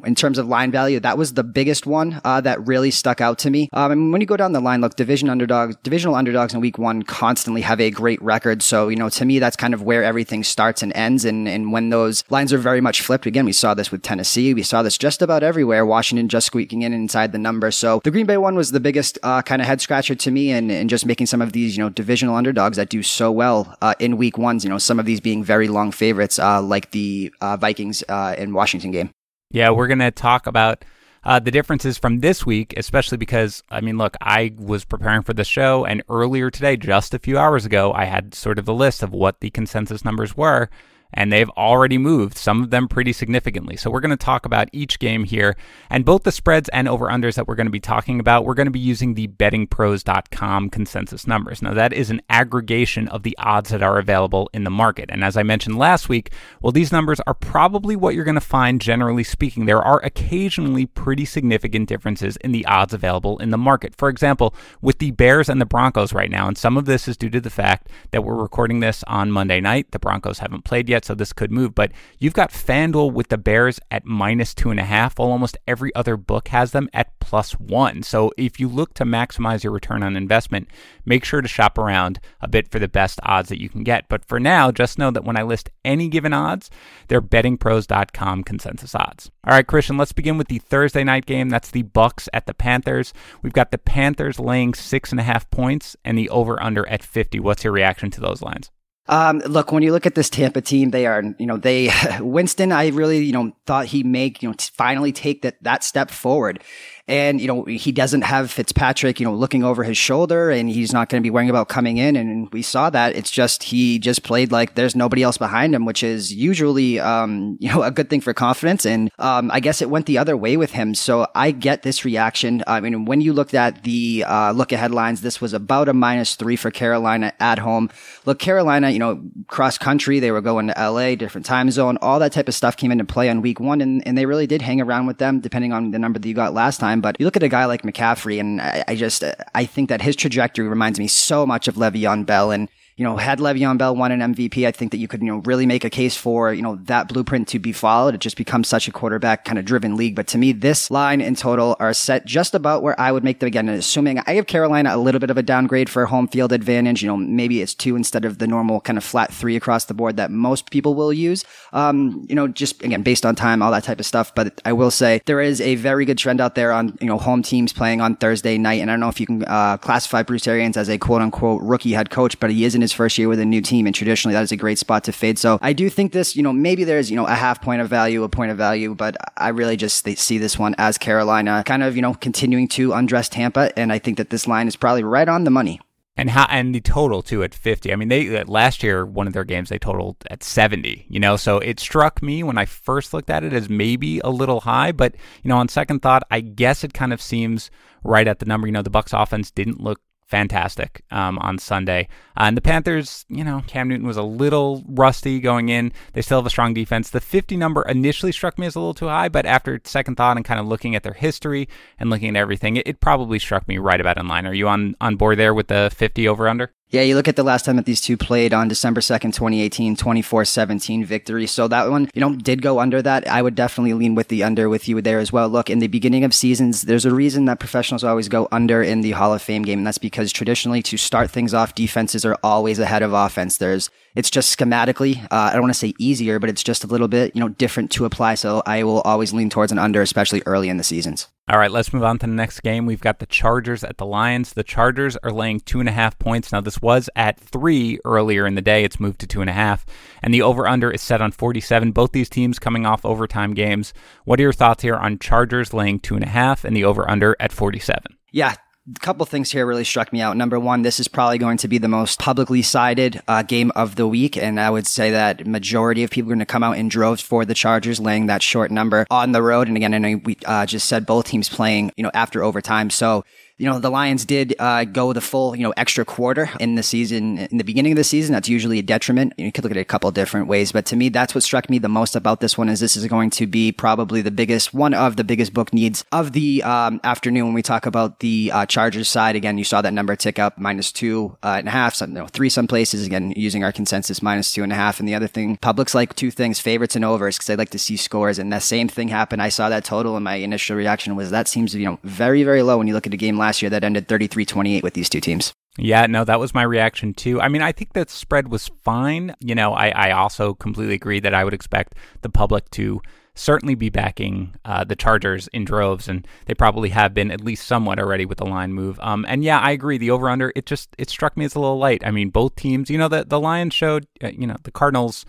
in 0.03 0.15
terms 0.15 0.37
of 0.37 0.47
line 0.47 0.71
value, 0.71 0.99
that 0.99 1.17
was 1.17 1.33
the 1.33 1.43
biggest 1.43 1.85
one 1.85 2.19
uh, 2.25 2.41
that 2.41 2.65
really 2.67 2.91
stuck 2.91 3.21
out 3.21 3.39
to 3.39 3.49
me. 3.49 3.69
Um, 3.71 3.91
and 3.91 4.11
when 4.11 4.19
you 4.19 4.27
go 4.27 4.35
down 4.35 4.51
the 4.51 4.59
line, 4.59 4.81
look, 4.81 4.95
division 4.95 5.29
underdogs, 5.29 5.75
divisional 5.83 6.15
underdogs 6.15 6.53
in 6.53 6.59
week 6.59 6.77
one 6.77 7.03
constantly 7.03 7.61
have 7.61 7.79
a 7.79 7.91
great 7.91 8.21
record. 8.21 8.61
So 8.61 8.89
you 8.89 8.97
know, 8.97 9.09
to 9.09 9.25
me, 9.25 9.39
that's 9.39 9.55
kind 9.55 9.73
of 9.73 9.83
where 9.83 10.03
everything 10.03 10.43
starts 10.43 10.81
and 10.83 10.91
ends. 10.95 11.23
And 11.23 11.47
and 11.47 11.71
when 11.71 11.89
those 11.89 12.23
lines 12.29 12.51
are 12.51 12.57
very 12.57 12.81
much 12.81 13.01
flipped, 13.01 13.25
again, 13.25 13.45
we 13.45 13.53
saw 13.53 13.73
this 13.73 13.91
with 13.91 14.01
Tennessee, 14.01 14.53
we 14.53 14.63
saw 14.63 14.83
this 14.83 14.97
just 14.97 15.21
about 15.21 15.43
everywhere. 15.43 15.85
Washington 15.85 16.27
just 16.27 16.47
squeaking 16.47 16.81
in 16.81 16.93
inside 16.93 17.31
the 17.31 17.37
number. 17.37 17.71
So 17.71 18.01
the 18.03 18.11
Green 18.11 18.25
Bay 18.25 18.37
one 18.37 18.55
was 18.55 18.71
the 18.71 18.81
biggest 18.81 19.17
uh, 19.23 19.41
kind 19.41 19.61
of 19.61 19.67
head 19.67 19.79
scratcher 19.79 20.15
to 20.15 20.31
me, 20.31 20.51
and 20.51 20.69
and 20.69 20.89
just 20.89 21.05
making 21.05 21.27
some 21.27 21.41
of 21.41 21.53
these 21.53 21.77
you 21.77 21.83
know 21.83 21.89
divisional 21.89 22.35
underdogs 22.35 22.75
that 22.75 22.89
do 22.89 23.01
so 23.01 23.24
well 23.31 23.75
uh, 23.81 23.95
in 23.99 24.17
week 24.17 24.37
ones. 24.37 24.63
You 24.63 24.69
know, 24.69 24.77
some 24.77 24.99
of 24.99 25.05
these 25.05 25.21
being 25.21 25.43
very 25.43 25.67
long 25.67 25.91
favorites, 25.91 26.39
uh, 26.39 26.61
like 26.61 26.91
the 26.91 27.33
uh, 27.41 27.57
Vikings 27.57 28.03
uh, 28.09 28.35
and 28.37 28.53
Washington 28.53 28.91
game. 28.91 29.09
Yeah, 29.51 29.69
we're 29.71 29.87
gonna 29.87 30.11
talk 30.11 30.47
about. 30.47 30.83
Uh, 31.23 31.39
the 31.39 31.49
differences 31.49 31.97
from 31.97 32.19
this 32.19 32.45
week, 32.45 32.75
especially 32.77 33.17
because, 33.17 33.63
I 33.71 33.81
mean, 33.81 33.97
look, 33.97 34.15
I 34.21 34.53
was 34.59 34.85
preparing 34.85 35.23
for 35.23 35.33
the 35.33 35.43
show, 35.43 35.83
and 35.83 36.03
earlier 36.07 36.51
today, 36.51 36.77
just 36.77 37.15
a 37.15 37.17
few 37.17 37.35
hours 37.39 37.65
ago, 37.65 37.91
I 37.93 38.05
had 38.05 38.35
sort 38.35 38.59
of 38.59 38.65
the 38.65 38.75
list 38.75 39.01
of 39.01 39.11
what 39.11 39.39
the 39.39 39.49
consensus 39.49 40.05
numbers 40.05 40.37
were 40.37 40.69
and 41.15 41.31
they've 41.31 41.49
already 41.51 41.97
moved, 41.97 42.37
some 42.37 42.61
of 42.61 42.69
them 42.69 42.87
pretty 42.87 43.13
significantly. 43.13 43.75
So 43.75 43.89
we're 43.89 44.01
going 44.01 44.11
to 44.11 44.17
talk 44.17 44.45
about 44.45 44.69
each 44.71 44.99
game 44.99 45.23
here, 45.23 45.55
and 45.89 46.05
both 46.05 46.23
the 46.23 46.31
spreads 46.31 46.69
and 46.69 46.87
over-unders 46.87 47.35
that 47.35 47.47
we're 47.47 47.55
going 47.55 47.65
to 47.65 47.71
be 47.71 47.79
talking 47.79 48.19
about, 48.19 48.45
we're 48.45 48.53
going 48.53 48.67
to 48.67 48.71
be 48.71 48.79
using 48.79 49.15
the 49.15 49.27
bettingpros.com 49.27 50.69
consensus 50.69 51.25
numbers. 51.25 51.61
Now, 51.61 51.73
that 51.73 51.93
is 51.93 52.11
an 52.11 52.21
aggregation 52.29 53.07
of 53.07 53.23
the 53.23 53.35
odds 53.39 53.69
that 53.71 53.81
are 53.81 53.97
available 53.97 54.49
in 54.53 54.65
the 54.65 54.69
market. 54.69 55.09
And 55.09 55.23
as 55.23 55.37
I 55.37 55.43
mentioned 55.43 55.77
last 55.77 56.09
week, 56.09 56.31
well, 56.61 56.73
these 56.73 56.91
numbers 56.91 57.21
are 57.21 57.33
probably 57.33 57.95
what 57.95 58.13
you're 58.13 58.25
going 58.25 58.35
to 58.35 58.41
find, 58.41 58.81
generally 58.81 59.23
speaking. 59.23 59.65
There 59.65 59.81
are 59.81 60.03
occasionally 60.03 60.85
pretty 60.85 61.23
significant 61.23 61.87
differences 61.87 62.37
in 62.37 62.51
the 62.51 62.65
odds 62.65 62.93
available 62.93 63.37
in 63.37 63.51
the 63.51 63.57
market. 63.57 63.95
For 63.95 64.09
example, 64.09 64.53
with 64.81 64.99
the 64.99 65.11
Bears 65.11 65.47
and 65.47 65.61
the 65.61 65.65
Broncos 65.65 66.11
right 66.11 66.29
now, 66.29 66.47
and 66.47 66.57
some 66.57 66.75
of 66.75 66.85
this 66.85 67.07
is 67.07 67.15
due 67.15 67.29
to 67.29 67.39
the 67.39 67.49
fact 67.49 67.89
that 68.11 68.23
we're 68.23 68.35
recording 68.35 68.81
this 68.81 69.03
on 69.07 69.31
Monday 69.31 69.61
night, 69.61 69.91
the 69.91 69.99
Broncos 69.99 70.39
haven't 70.39 70.65
played 70.65 70.89
yet 70.89 71.04
so 71.05 71.15
this 71.15 71.33
could 71.33 71.51
move. 71.51 71.75
But 71.75 71.91
you've 72.19 72.33
got 72.33 72.51
FanDuel 72.51 73.13
with 73.13 73.29
the 73.29 73.37
Bears 73.37 73.79
at 73.91 74.05
minus 74.05 74.53
two 74.53 74.71
and 74.71 74.79
a 74.79 74.83
half, 74.83 75.17
while 75.17 75.29
almost 75.29 75.57
every 75.67 75.93
other 75.95 76.17
book 76.17 76.49
has 76.49 76.71
them 76.71 76.89
at 76.93 77.19
plus 77.19 77.53
one. 77.53 78.03
So 78.03 78.31
if 78.37 78.59
you 78.59 78.67
look 78.67 78.93
to 78.95 79.03
maximize 79.03 79.63
your 79.63 79.73
return 79.73 80.03
on 80.03 80.15
investment, 80.15 80.69
make 81.05 81.25
sure 81.25 81.41
to 81.41 81.47
shop 81.47 81.77
around 81.77 82.19
a 82.41 82.47
bit 82.47 82.69
for 82.69 82.79
the 82.79 82.87
best 82.87 83.19
odds 83.23 83.49
that 83.49 83.61
you 83.61 83.69
can 83.69 83.83
get. 83.83 84.07
But 84.09 84.25
for 84.25 84.39
now, 84.39 84.71
just 84.71 84.99
know 84.99 85.11
that 85.11 85.23
when 85.23 85.37
I 85.37 85.43
list 85.43 85.69
any 85.83 86.07
given 86.07 86.33
odds, 86.33 86.69
they're 87.07 87.21
bettingpros.com 87.21 88.43
consensus 88.43 88.95
odds. 88.95 89.31
All 89.43 89.53
right, 89.53 89.65
Christian, 89.65 89.97
let's 89.97 90.13
begin 90.13 90.37
with 90.37 90.47
the 90.47 90.59
Thursday 90.59 91.03
night 91.03 91.25
game. 91.25 91.49
That's 91.49 91.71
the 91.71 91.83
Bucks 91.83 92.29
at 92.33 92.45
the 92.45 92.53
Panthers. 92.53 93.13
We've 93.41 93.53
got 93.53 93.71
the 93.71 93.77
Panthers 93.77 94.39
laying 94.39 94.73
six 94.73 95.11
and 95.11 95.19
a 95.19 95.23
half 95.23 95.49
points 95.49 95.95
and 96.03 96.17
the 96.17 96.29
over 96.29 96.61
under 96.61 96.87
at 96.87 97.03
50. 97.03 97.39
What's 97.39 97.63
your 97.63 97.73
reaction 97.73 98.11
to 98.11 98.21
those 98.21 98.41
lines? 98.41 98.71
Um, 99.07 99.39
look, 99.39 99.71
when 99.71 99.83
you 99.83 99.91
look 99.91 100.05
at 100.05 100.15
this 100.15 100.29
Tampa 100.29 100.61
team, 100.61 100.89
they 100.89 101.05
are, 101.05 101.21
you 101.37 101.45
know, 101.45 101.57
they, 101.57 101.91
Winston, 102.19 102.71
I 102.71 102.87
really, 102.87 103.23
you 103.23 103.33
know, 103.33 103.55
thought 103.65 103.87
he'd 103.87 104.05
make, 104.05 104.41
you 104.41 104.49
know, 104.49 104.55
finally 104.73 105.11
take 105.11 105.43
that, 105.43 105.61
that 105.61 105.83
step 105.83 106.09
forward. 106.09 106.63
And, 107.07 107.39
you 107.39 107.47
know, 107.47 107.65
he 107.65 107.91
doesn't 107.91 108.23
have 108.23 108.49
Fitzpatrick, 108.49 109.19
you 109.19 109.25
know, 109.25 109.33
looking 109.33 109.63
over 109.63 109.83
his 109.83 109.95
shoulder 109.95 110.49
and 110.49 110.67
he's 110.67 110.91
not 110.91 111.07
going 111.07 111.21
to 111.21 111.23
be 111.23 111.29
worrying 111.29 111.51
about 111.51 111.69
coming 111.69 111.97
in. 111.97 112.15
And 112.15 112.51
we 112.51 112.63
saw 112.63 112.89
that. 112.89 113.15
It's 113.15 113.29
just, 113.29 113.61
he 113.63 113.99
just 113.99 114.23
played 114.23 114.51
like 114.51 114.73
there's 114.73 114.95
nobody 114.95 115.21
else 115.21 115.37
behind 115.37 115.75
him, 115.75 115.85
which 115.85 116.01
is 116.01 116.33
usually, 116.33 116.99
um, 116.99 117.57
you 117.59 117.69
know, 117.69 117.83
a 117.83 117.91
good 117.91 118.09
thing 118.09 118.21
for 118.21 118.33
confidence. 118.33 118.87
And, 118.87 119.11
um, 119.19 119.51
I 119.51 119.59
guess 119.59 119.83
it 119.83 119.89
went 119.91 120.07
the 120.07 120.17
other 120.17 120.35
way 120.35 120.57
with 120.57 120.71
him. 120.71 120.95
So 120.95 121.27
I 121.35 121.51
get 121.51 121.83
this 121.83 122.05
reaction. 122.05 122.63
I 122.65 122.79
mean, 122.79 123.05
when 123.05 123.21
you 123.21 123.33
looked 123.33 123.53
at 123.53 123.83
the, 123.83 124.25
uh, 124.27 124.51
look 124.53 124.71
ahead 124.71 124.89
lines, 124.89 125.21
this 125.21 125.39
was 125.39 125.53
about 125.53 125.87
a 125.87 125.93
minus 125.93 126.33
three 126.33 126.55
for 126.55 126.71
Carolina 126.71 127.33
at 127.39 127.59
home. 127.59 127.91
Look, 128.25 128.39
Carolina, 128.39 128.89
you 128.89 128.99
know, 128.99 129.21
cross 129.45 129.77
country, 129.77 130.19
they 130.19 130.31
were 130.31 130.41
going 130.41 130.67
to 130.69 130.73
LA, 130.73 131.13
different 131.13 131.45
time 131.45 131.69
zone, 131.69 131.99
all 132.01 132.17
that 132.17 132.31
type 132.31 132.47
of 132.47 132.55
stuff 132.55 132.75
came 132.75 132.91
into 132.91 133.05
play 133.05 133.29
on 133.29 133.41
week 133.43 133.59
one. 133.59 133.79
And, 133.81 134.05
and 134.07 134.17
they 134.17 134.25
really 134.25 134.47
did 134.47 134.63
hang 134.63 134.81
around 134.81 135.05
with 135.05 135.19
them, 135.19 135.39
depending 135.39 135.71
on 135.71 135.91
the 135.91 135.99
number 135.99 136.17
that 136.17 136.27
you 136.27 136.33
got 136.33 136.55
last 136.55 136.79
time 136.79 136.94
time. 136.95 137.01
But 137.01 137.19
you 137.19 137.25
look 137.25 137.35
at 137.35 137.43
a 137.43 137.49
guy 137.49 137.65
like 137.65 137.83
McCaffrey, 137.83 138.39
and 138.39 138.61
I, 138.61 138.83
I 138.87 138.95
just 138.95 139.23
uh, 139.23 139.33
I 139.53 139.65
think 139.65 139.89
that 139.89 140.01
his 140.01 140.15
trajectory 140.15 140.67
reminds 140.67 140.99
me 140.99 141.07
so 141.07 141.45
much 141.45 141.67
of 141.67 141.75
Le'Veon 141.75 142.25
Bell, 142.25 142.51
and 142.51 142.69
you 142.97 143.03
know, 143.03 143.17
had 143.17 143.39
Le'Veon 143.39 143.77
Bell 143.77 143.93
won 143.93 144.13
an 144.13 144.33
MVP, 144.33 144.65
I 144.65 144.71
think 144.71 144.91
that 144.91 144.99
you 144.99 145.07
could, 145.09 145.21
you 145.21 145.27
know, 145.27 145.39
really 145.39 145.65
make 145.65 145.83
a 145.83 145.89
case 145.89 146.15
for, 146.15 146.53
you 146.53 146.61
know, 146.61 146.75
that 146.83 147.09
blueprint 147.09 147.49
to 147.49 147.59
be 147.59 147.73
followed. 147.73 148.15
It 148.15 148.21
just 148.21 148.37
becomes 148.37 148.69
such 148.69 148.87
a 148.87 148.91
quarterback 148.91 149.43
kind 149.43 149.59
of 149.59 149.65
driven 149.65 149.97
league. 149.97 150.15
But 150.15 150.27
to 150.27 150.37
me, 150.37 150.53
this 150.53 150.89
line 150.89 151.19
in 151.19 151.35
total 151.35 151.75
are 151.81 151.93
set 151.93 152.23
just 152.23 152.55
about 152.55 152.83
where 152.83 152.97
I 152.97 153.11
would 153.11 153.23
make 153.25 153.41
them 153.41 153.47
again. 153.47 153.67
Assuming 153.67 154.19
I 154.19 154.35
have 154.35 154.47
Carolina 154.47 154.95
a 154.95 154.97
little 154.97 155.19
bit 155.19 155.29
of 155.29 155.37
a 155.37 155.43
downgrade 155.43 155.89
for 155.89 156.05
home 156.05 156.29
field 156.29 156.53
advantage, 156.53 157.03
you 157.03 157.07
know, 157.09 157.17
maybe 157.17 157.61
it's 157.61 157.73
two 157.73 157.97
instead 157.97 158.23
of 158.23 158.37
the 158.37 158.47
normal 158.47 158.79
kind 158.79 158.97
of 158.97 159.03
flat 159.03 159.33
three 159.33 159.57
across 159.57 159.85
the 159.85 159.93
board 159.93 160.15
that 160.15 160.31
most 160.31 160.71
people 160.71 160.95
will 160.95 161.11
use. 161.11 161.43
Um, 161.73 162.25
you 162.29 162.35
know, 162.35 162.47
just 162.47 162.81
again, 162.81 163.03
based 163.03 163.25
on 163.25 163.35
time, 163.35 163.61
all 163.61 163.71
that 163.71 163.83
type 163.83 163.99
of 163.99 164.05
stuff. 164.05 164.33
But 164.33 164.61
I 164.63 164.71
will 164.71 164.91
say 164.91 165.21
there 165.25 165.41
is 165.41 165.59
a 165.59 165.75
very 165.75 166.05
good 166.05 166.17
trend 166.17 166.39
out 166.39 166.55
there 166.55 166.71
on, 166.71 166.97
you 167.01 167.07
know, 167.07 167.17
home 167.17 167.43
teams 167.43 167.73
playing 167.73 167.99
on 167.99 168.15
Thursday 168.15 168.57
night. 168.57 168.79
And 168.79 168.89
I 168.89 168.93
don't 168.93 169.01
know 169.01 169.09
if 169.09 169.19
you 169.19 169.25
can, 169.25 169.43
uh, 169.43 169.75
classify 169.79 170.23
Bruce 170.23 170.47
Arians 170.47 170.77
as 170.77 170.87
a 170.87 170.97
quote 170.97 171.21
unquote 171.21 171.61
rookie 171.61 171.91
head 171.91 172.09
coach, 172.09 172.39
but 172.39 172.51
he 172.51 172.63
is 172.63 172.73
in 172.73 172.84
his 172.85 172.93
first 172.93 173.17
year 173.17 173.27
with 173.27 173.39
a 173.39 173.45
new 173.45 173.61
team. 173.61 173.85
And 173.87 173.95
traditionally 173.95 174.33
that 174.33 174.43
is 174.43 174.51
a 174.51 174.57
great 174.57 174.77
spot 174.77 175.03
to 175.05 175.11
fade. 175.11 175.39
So 175.39 175.57
I 175.61 175.73
do 175.73 175.89
think 175.89 176.11
this, 176.11 176.35
you 176.35 176.43
know, 176.43 176.53
maybe 176.53 176.83
there's, 176.83 177.09
you 177.09 177.15
know, 177.15 177.25
a 177.25 177.33
half 177.33 177.61
point 177.61 177.81
of 177.81 177.89
value, 177.89 178.23
a 178.23 178.29
point 178.29 178.51
of 178.51 178.57
value, 178.57 178.93
but 178.93 179.17
I 179.37 179.49
really 179.49 179.77
just 179.77 180.07
see 180.17 180.37
this 180.37 180.59
one 180.59 180.75
as 180.77 180.97
Carolina 180.97 181.63
kind 181.65 181.83
of, 181.83 181.95
you 181.95 182.01
know, 182.01 182.13
continuing 182.13 182.67
to 182.69 182.93
undress 182.93 183.29
Tampa. 183.29 183.77
And 183.77 183.91
I 183.91 183.99
think 183.99 184.17
that 184.17 184.29
this 184.29 184.47
line 184.47 184.67
is 184.67 184.75
probably 184.75 185.03
right 185.03 185.27
on 185.27 185.43
the 185.43 185.51
money. 185.51 185.79
And 186.17 186.29
how 186.29 186.47
and 186.49 186.73
the 186.73 186.79
total 186.79 187.21
too 187.21 187.43
at 187.43 187.53
50. 187.53 187.91
I 187.91 187.97
mean, 187.97 188.07
they 188.07 188.37
uh, 188.37 188.45
last 188.47 188.83
year 188.83 189.05
one 189.05 189.27
of 189.27 189.33
their 189.33 189.43
games 189.43 189.67
they 189.67 189.77
totaled 189.77 190.15
at 190.31 190.43
70, 190.43 191.07
you 191.09 191.19
know. 191.19 191.35
So 191.35 191.59
it 191.59 191.77
struck 191.77 192.21
me 192.21 192.41
when 192.41 192.57
I 192.57 192.63
first 192.63 193.13
looked 193.13 193.29
at 193.29 193.43
it 193.43 193.51
as 193.51 193.69
maybe 193.69 194.19
a 194.19 194.29
little 194.29 194.61
high, 194.61 194.93
but 194.93 195.13
you 195.43 195.49
know, 195.49 195.57
on 195.57 195.67
second 195.67 196.01
thought, 196.01 196.23
I 196.31 196.39
guess 196.39 196.85
it 196.85 196.93
kind 196.93 197.11
of 197.11 197.21
seems 197.21 197.69
right 198.05 198.29
at 198.29 198.39
the 198.39 198.45
number. 198.45 198.65
You 198.65 198.71
know, 198.71 198.81
the 198.81 198.89
Bucks 198.89 199.11
offense 199.11 199.51
didn't 199.51 199.81
look 199.81 199.99
fantastic 200.25 201.03
um, 201.11 201.37
on 201.39 201.57
Sunday. 201.57 202.07
Uh, 202.37 202.45
and 202.45 202.57
the 202.57 202.61
Panthers, 202.61 203.25
you 203.29 203.43
know, 203.43 203.63
Cam 203.67 203.87
Newton 203.87 204.07
was 204.07 204.17
a 204.17 204.23
little 204.23 204.83
rusty 204.87 205.39
going 205.39 205.69
in. 205.69 205.91
They 206.13 206.21
still 206.21 206.39
have 206.39 206.45
a 206.45 206.49
strong 206.49 206.73
defense. 206.73 207.09
The 207.09 207.21
50 207.21 207.55
number 207.55 207.83
initially 207.83 208.31
struck 208.31 208.57
me 208.57 208.67
as 208.67 208.75
a 208.75 208.79
little 208.79 208.93
too 208.93 209.07
high, 209.07 209.29
but 209.29 209.45
after 209.45 209.79
second 209.83 210.15
thought 210.15 210.37
and 210.37 210.45
kind 210.45 210.59
of 210.59 210.67
looking 210.67 210.95
at 210.95 211.03
their 211.03 211.13
history 211.13 211.69
and 211.99 212.09
looking 212.09 212.29
at 212.29 212.35
everything, 212.35 212.77
it, 212.77 212.87
it 212.87 212.99
probably 212.99 213.39
struck 213.39 213.67
me 213.67 213.77
right 213.77 214.01
about 214.01 214.17
in 214.17 214.27
line. 214.27 214.45
Are 214.45 214.53
you 214.53 214.67
on, 214.67 214.95
on 214.99 215.15
board 215.15 215.37
there 215.37 215.53
with 215.53 215.67
the 215.67 215.91
50 215.95 216.27
over 216.27 216.47
under? 216.47 216.71
Yeah, 216.95 217.01
you 217.01 217.15
look 217.15 217.27
at 217.27 217.35
the 217.35 217.43
last 217.43 217.65
time 217.65 217.75
that 217.75 217.83
these 217.83 217.99
two 217.99 218.15
played 218.15 218.53
on 218.53 218.69
December 218.69 219.01
2nd, 219.01 219.33
2018, 219.33 219.97
24-17 219.97 221.03
victory. 221.03 221.45
So 221.45 221.67
that 221.67 221.89
one, 221.89 222.09
you 222.13 222.21
know, 222.21 222.33
did 222.37 222.61
go 222.61 222.79
under 222.79 223.01
that. 223.01 223.27
I 223.27 223.41
would 223.41 223.53
definitely 223.53 223.91
lean 223.91 224.15
with 224.15 224.29
the 224.29 224.45
under 224.45 224.69
with 224.69 224.87
you 224.87 225.01
there 225.01 225.19
as 225.19 225.29
well. 225.29 225.49
Look, 225.49 225.69
in 225.69 225.79
the 225.79 225.89
beginning 225.89 226.23
of 226.23 226.33
seasons, 226.33 226.83
there's 226.83 227.03
a 227.03 227.13
reason 227.13 227.43
that 227.45 227.59
professionals 227.59 228.05
always 228.05 228.29
go 228.29 228.47
under 228.49 228.81
in 228.81 229.01
the 229.01 229.11
Hall 229.11 229.33
of 229.33 229.41
Fame 229.41 229.63
game, 229.63 229.79
and 229.79 229.85
that's 229.85 229.97
because 229.97 230.31
traditionally 230.31 230.81
to 230.83 230.95
start 230.95 231.29
things 231.29 231.53
off, 231.53 231.75
defenses 231.75 232.23
are 232.23 232.37
always 232.41 232.79
ahead 232.79 233.03
of 233.03 233.11
offense. 233.11 233.57
There's 233.57 233.89
it's 234.15 234.29
just 234.29 234.57
schematically, 234.57 235.23
uh, 235.25 235.27
I 235.31 235.53
don't 235.53 235.61
want 235.61 235.73
to 235.73 235.79
say 235.79 235.93
easier, 235.99 236.39
but 236.39 236.49
it's 236.49 236.63
just 236.63 236.83
a 236.83 236.87
little 236.87 237.07
bit, 237.07 237.35
you 237.35 237.41
know, 237.41 237.49
different 237.49 237.91
to 237.91 238.05
apply. 238.05 238.35
So 238.35 238.63
I 238.65 238.83
will 238.83 239.01
always 239.01 239.33
lean 239.33 239.49
towards 239.49 239.71
an 239.71 239.77
under, 239.77 240.01
especially 240.01 240.41
early 240.45 240.69
in 240.69 240.77
the 240.77 240.83
seasons. 240.83 241.27
All 241.47 241.59
right, 241.59 241.69
let's 241.69 241.93
move 241.93 242.03
on 242.03 242.17
to 242.19 242.25
the 242.25 242.33
next 242.33 242.61
game. 242.61 242.87
We've 242.87 243.01
got 243.01 243.19
the 243.19 243.27
Chargers 243.27 243.83
at 243.83 243.97
the 243.97 244.05
Lions. 244.05 244.53
The 244.53 244.63
Chargers 244.63 245.15
are 245.17 245.31
laying 245.31 245.59
two 245.59 245.79
and 245.79 245.87
a 245.87 245.91
half 245.91 246.17
points. 246.17 246.51
Now, 246.51 246.61
this 246.61 246.81
was 246.81 247.07
at 247.15 247.39
three 247.39 247.99
earlier 248.03 248.47
in 248.47 248.55
the 248.55 248.63
day. 248.63 248.83
It's 248.83 248.99
moved 248.99 249.19
to 249.19 249.27
two 249.27 249.41
and 249.41 249.49
a 249.49 249.53
half. 249.53 249.85
And 250.23 250.33
the 250.33 250.41
over 250.41 250.67
under 250.67 250.89
is 250.89 251.03
set 251.03 251.21
on 251.21 251.31
47. 251.31 251.91
Both 251.91 252.13
these 252.13 252.29
teams 252.29 252.57
coming 252.57 252.87
off 252.87 253.05
overtime 253.05 253.53
games. 253.53 253.93
What 254.23 254.39
are 254.39 254.43
your 254.43 254.53
thoughts 254.53 254.81
here 254.81 254.95
on 254.95 255.19
Chargers 255.19 255.71
laying 255.71 255.99
two 255.99 256.15
and 256.15 256.23
a 256.23 256.29
half 256.29 256.63
and 256.65 256.75
the 256.75 256.85
over 256.85 257.07
under 257.07 257.35
at 257.39 257.51
47? 257.51 258.17
Yeah, 258.31 258.55
a 258.87 258.99
couple 258.99 259.25
things 259.25 259.51
here 259.51 259.65
really 259.65 259.83
struck 259.83 260.13
me 260.13 260.21
out. 260.21 260.37
Number 260.37 260.59
one, 260.59 260.83
this 260.83 260.99
is 260.99 261.07
probably 261.07 261.39
going 261.39 261.57
to 261.57 261.67
be 261.67 261.79
the 261.79 261.87
most 261.87 262.19
publicly 262.19 262.61
cited 262.61 263.21
uh, 263.27 263.41
game 263.41 263.71
of 263.75 263.95
the 263.95 264.07
week, 264.07 264.37
and 264.37 264.59
I 264.59 264.69
would 264.69 264.85
say 264.85 265.09
that 265.11 265.47
majority 265.47 266.03
of 266.03 266.11
people 266.11 266.29
are 266.31 266.35
going 266.35 266.39
to 266.39 266.45
come 266.45 266.61
out 266.61 266.77
in 266.77 266.87
droves 266.87 267.21
for 267.21 267.45
the 267.45 267.55
Chargers, 267.55 267.99
laying 267.99 268.27
that 268.27 268.43
short 268.43 268.69
number 268.69 269.07
on 269.09 269.31
the 269.31 269.41
road. 269.41 269.67
And 269.67 269.75
again, 269.75 269.93
I 269.95 269.97
know 269.97 270.21
we 270.23 270.37
uh, 270.45 270.67
just 270.67 270.87
said 270.87 271.05
both 271.05 271.25
teams 271.25 271.49
playing, 271.49 271.93
you 271.97 272.03
know, 272.03 272.11
after 272.13 272.43
overtime, 272.43 272.91
so 272.91 273.25
you 273.57 273.69
know, 273.69 273.79
the 273.79 273.89
Lions 273.89 274.25
did 274.25 274.53
uh, 274.59 274.83
go 274.83 275.13
the 275.13 275.21
full, 275.21 275.55
you 275.55 275.63
know, 275.63 275.73
extra 275.77 276.03
quarter 276.03 276.49
in 276.59 276.75
the 276.75 276.83
season. 276.83 277.37
In 277.37 277.57
the 277.57 277.63
beginning 277.63 277.93
of 277.93 277.95
the 277.95 278.03
season, 278.03 278.33
that's 278.33 278.49
usually 278.49 278.79
a 278.79 278.83
detriment. 278.83 279.33
You 279.37 279.49
could 279.51 279.63
look 279.63 279.71
at 279.71 279.77
it 279.77 279.81
a 279.81 279.85
couple 279.85 280.11
different 280.11 280.47
ways, 280.47 280.73
but 280.73 280.85
to 280.87 280.97
me, 280.97 281.07
that's 281.07 281.33
what 281.33 281.41
struck 281.41 281.69
me 281.69 281.79
the 281.79 281.87
most 281.87 282.17
about 282.17 282.41
this 282.41 282.57
one 282.57 282.67
is 282.67 282.81
this 282.81 282.97
is 282.97 283.07
going 283.07 283.29
to 283.31 283.47
be 283.47 283.71
probably 283.71 284.21
the 284.21 284.31
biggest, 284.31 284.73
one 284.73 284.93
of 284.93 285.15
the 285.15 285.23
biggest 285.23 285.53
book 285.53 285.73
needs 285.73 286.03
of 286.11 286.33
the 286.33 286.63
um, 286.63 286.99
afternoon 287.05 287.45
when 287.45 287.53
we 287.53 287.61
talk 287.61 287.85
about 287.85 288.19
the 288.19 288.51
uh, 288.53 288.65
Chargers 288.65 289.07
side. 289.07 289.37
Again, 289.37 289.57
you 289.57 289.63
saw 289.63 289.81
that 289.81 289.93
number 289.93 290.17
tick 290.17 290.37
up 290.37 290.57
minus 290.57 290.91
two 290.91 291.37
uh, 291.41 291.55
and 291.59 291.69
a 291.69 291.71
half, 291.71 291.95
some, 291.95 292.27
three 292.27 292.49
some 292.49 292.67
places. 292.67 293.05
Again, 293.05 293.31
using 293.37 293.63
our 293.63 293.71
consensus 293.71 294.21
minus 294.21 294.53
two 294.53 294.63
and 294.63 294.73
a 294.73 294.75
half. 294.75 294.99
And 294.99 295.07
the 295.07 295.15
other 295.15 295.27
thing, 295.27 295.55
publics 295.57 295.95
like 295.95 296.13
two 296.15 296.29
things, 296.29 296.59
favorites 296.59 296.97
and 296.97 297.05
overs, 297.05 297.37
because 297.37 297.47
they 297.47 297.55
like 297.55 297.69
to 297.69 297.79
see 297.79 297.95
scores. 297.95 298.37
And 298.37 298.51
that 298.51 298.63
same 298.63 298.89
thing 298.89 299.07
happened. 299.07 299.41
I 299.41 299.49
saw 299.49 299.69
that 299.69 299.85
total, 299.85 300.17
and 300.17 300.25
my 300.25 300.35
initial 300.35 300.75
reaction 300.75 301.15
was 301.15 301.31
that 301.31 301.47
seems, 301.47 301.73
you 301.73 301.85
know, 301.85 301.99
very, 302.03 302.43
very 302.43 302.61
low 302.61 302.77
when 302.77 302.87
you 302.87 302.93
look 302.93 303.07
at 303.07 303.13
a 303.13 303.17
game 303.17 303.37
last 303.45 303.61
year 303.61 303.69
that 303.69 303.83
ended 303.83 304.07
33 304.07 304.45
28 304.45 304.83
with 304.83 304.93
these 304.93 305.09
two 305.09 305.21
teams. 305.21 305.53
Yeah, 305.77 306.05
no, 306.05 306.23
that 306.23 306.39
was 306.39 306.53
my 306.53 306.63
reaction 306.63 307.13
too. 307.13 307.41
I 307.41 307.49
mean, 307.49 307.61
I 307.61 307.71
think 307.71 307.93
that 307.93 308.09
spread 308.09 308.47
was 308.47 308.71
fine. 308.83 309.35
You 309.39 309.55
know, 309.55 309.73
I, 309.73 309.89
I 309.89 310.11
also 310.11 310.53
completely 310.53 310.95
agree 310.95 311.19
that 311.19 311.33
I 311.33 311.43
would 311.43 311.53
expect 311.53 311.95
the 312.21 312.29
public 312.29 312.69
to 312.71 313.01
certainly 313.35 313.75
be 313.75 313.89
backing 313.89 314.55
uh, 314.63 314.85
the 314.85 314.95
Chargers 314.95 315.49
in 315.49 315.65
droves, 315.65 316.07
and 316.07 316.25
they 316.45 316.53
probably 316.53 316.89
have 316.89 317.13
been 317.13 317.29
at 317.29 317.41
least 317.41 317.67
somewhat 317.67 317.99
already 317.99 318.25
with 318.25 318.37
the 318.37 318.45
line 318.45 318.71
move. 318.71 318.97
Um, 319.01 319.25
and 319.27 319.43
yeah, 319.43 319.59
I 319.59 319.71
agree. 319.71 319.97
The 319.97 320.11
over 320.11 320.29
under 320.29 320.53
it 320.55 320.65
just 320.65 320.95
it 320.97 321.09
struck 321.09 321.35
me 321.35 321.45
as 321.45 321.55
a 321.55 321.59
little 321.59 321.77
light. 321.77 322.01
I 322.05 322.11
mean, 322.11 322.29
both 322.29 322.55
teams. 322.55 322.89
You 322.89 322.97
know, 322.97 323.09
the 323.09 323.25
the 323.25 323.39
Lions 323.39 323.73
showed. 323.73 324.07
Uh, 324.23 324.29
you 324.29 324.47
know, 324.47 324.55
the 324.63 324.71
Cardinals 324.71 325.25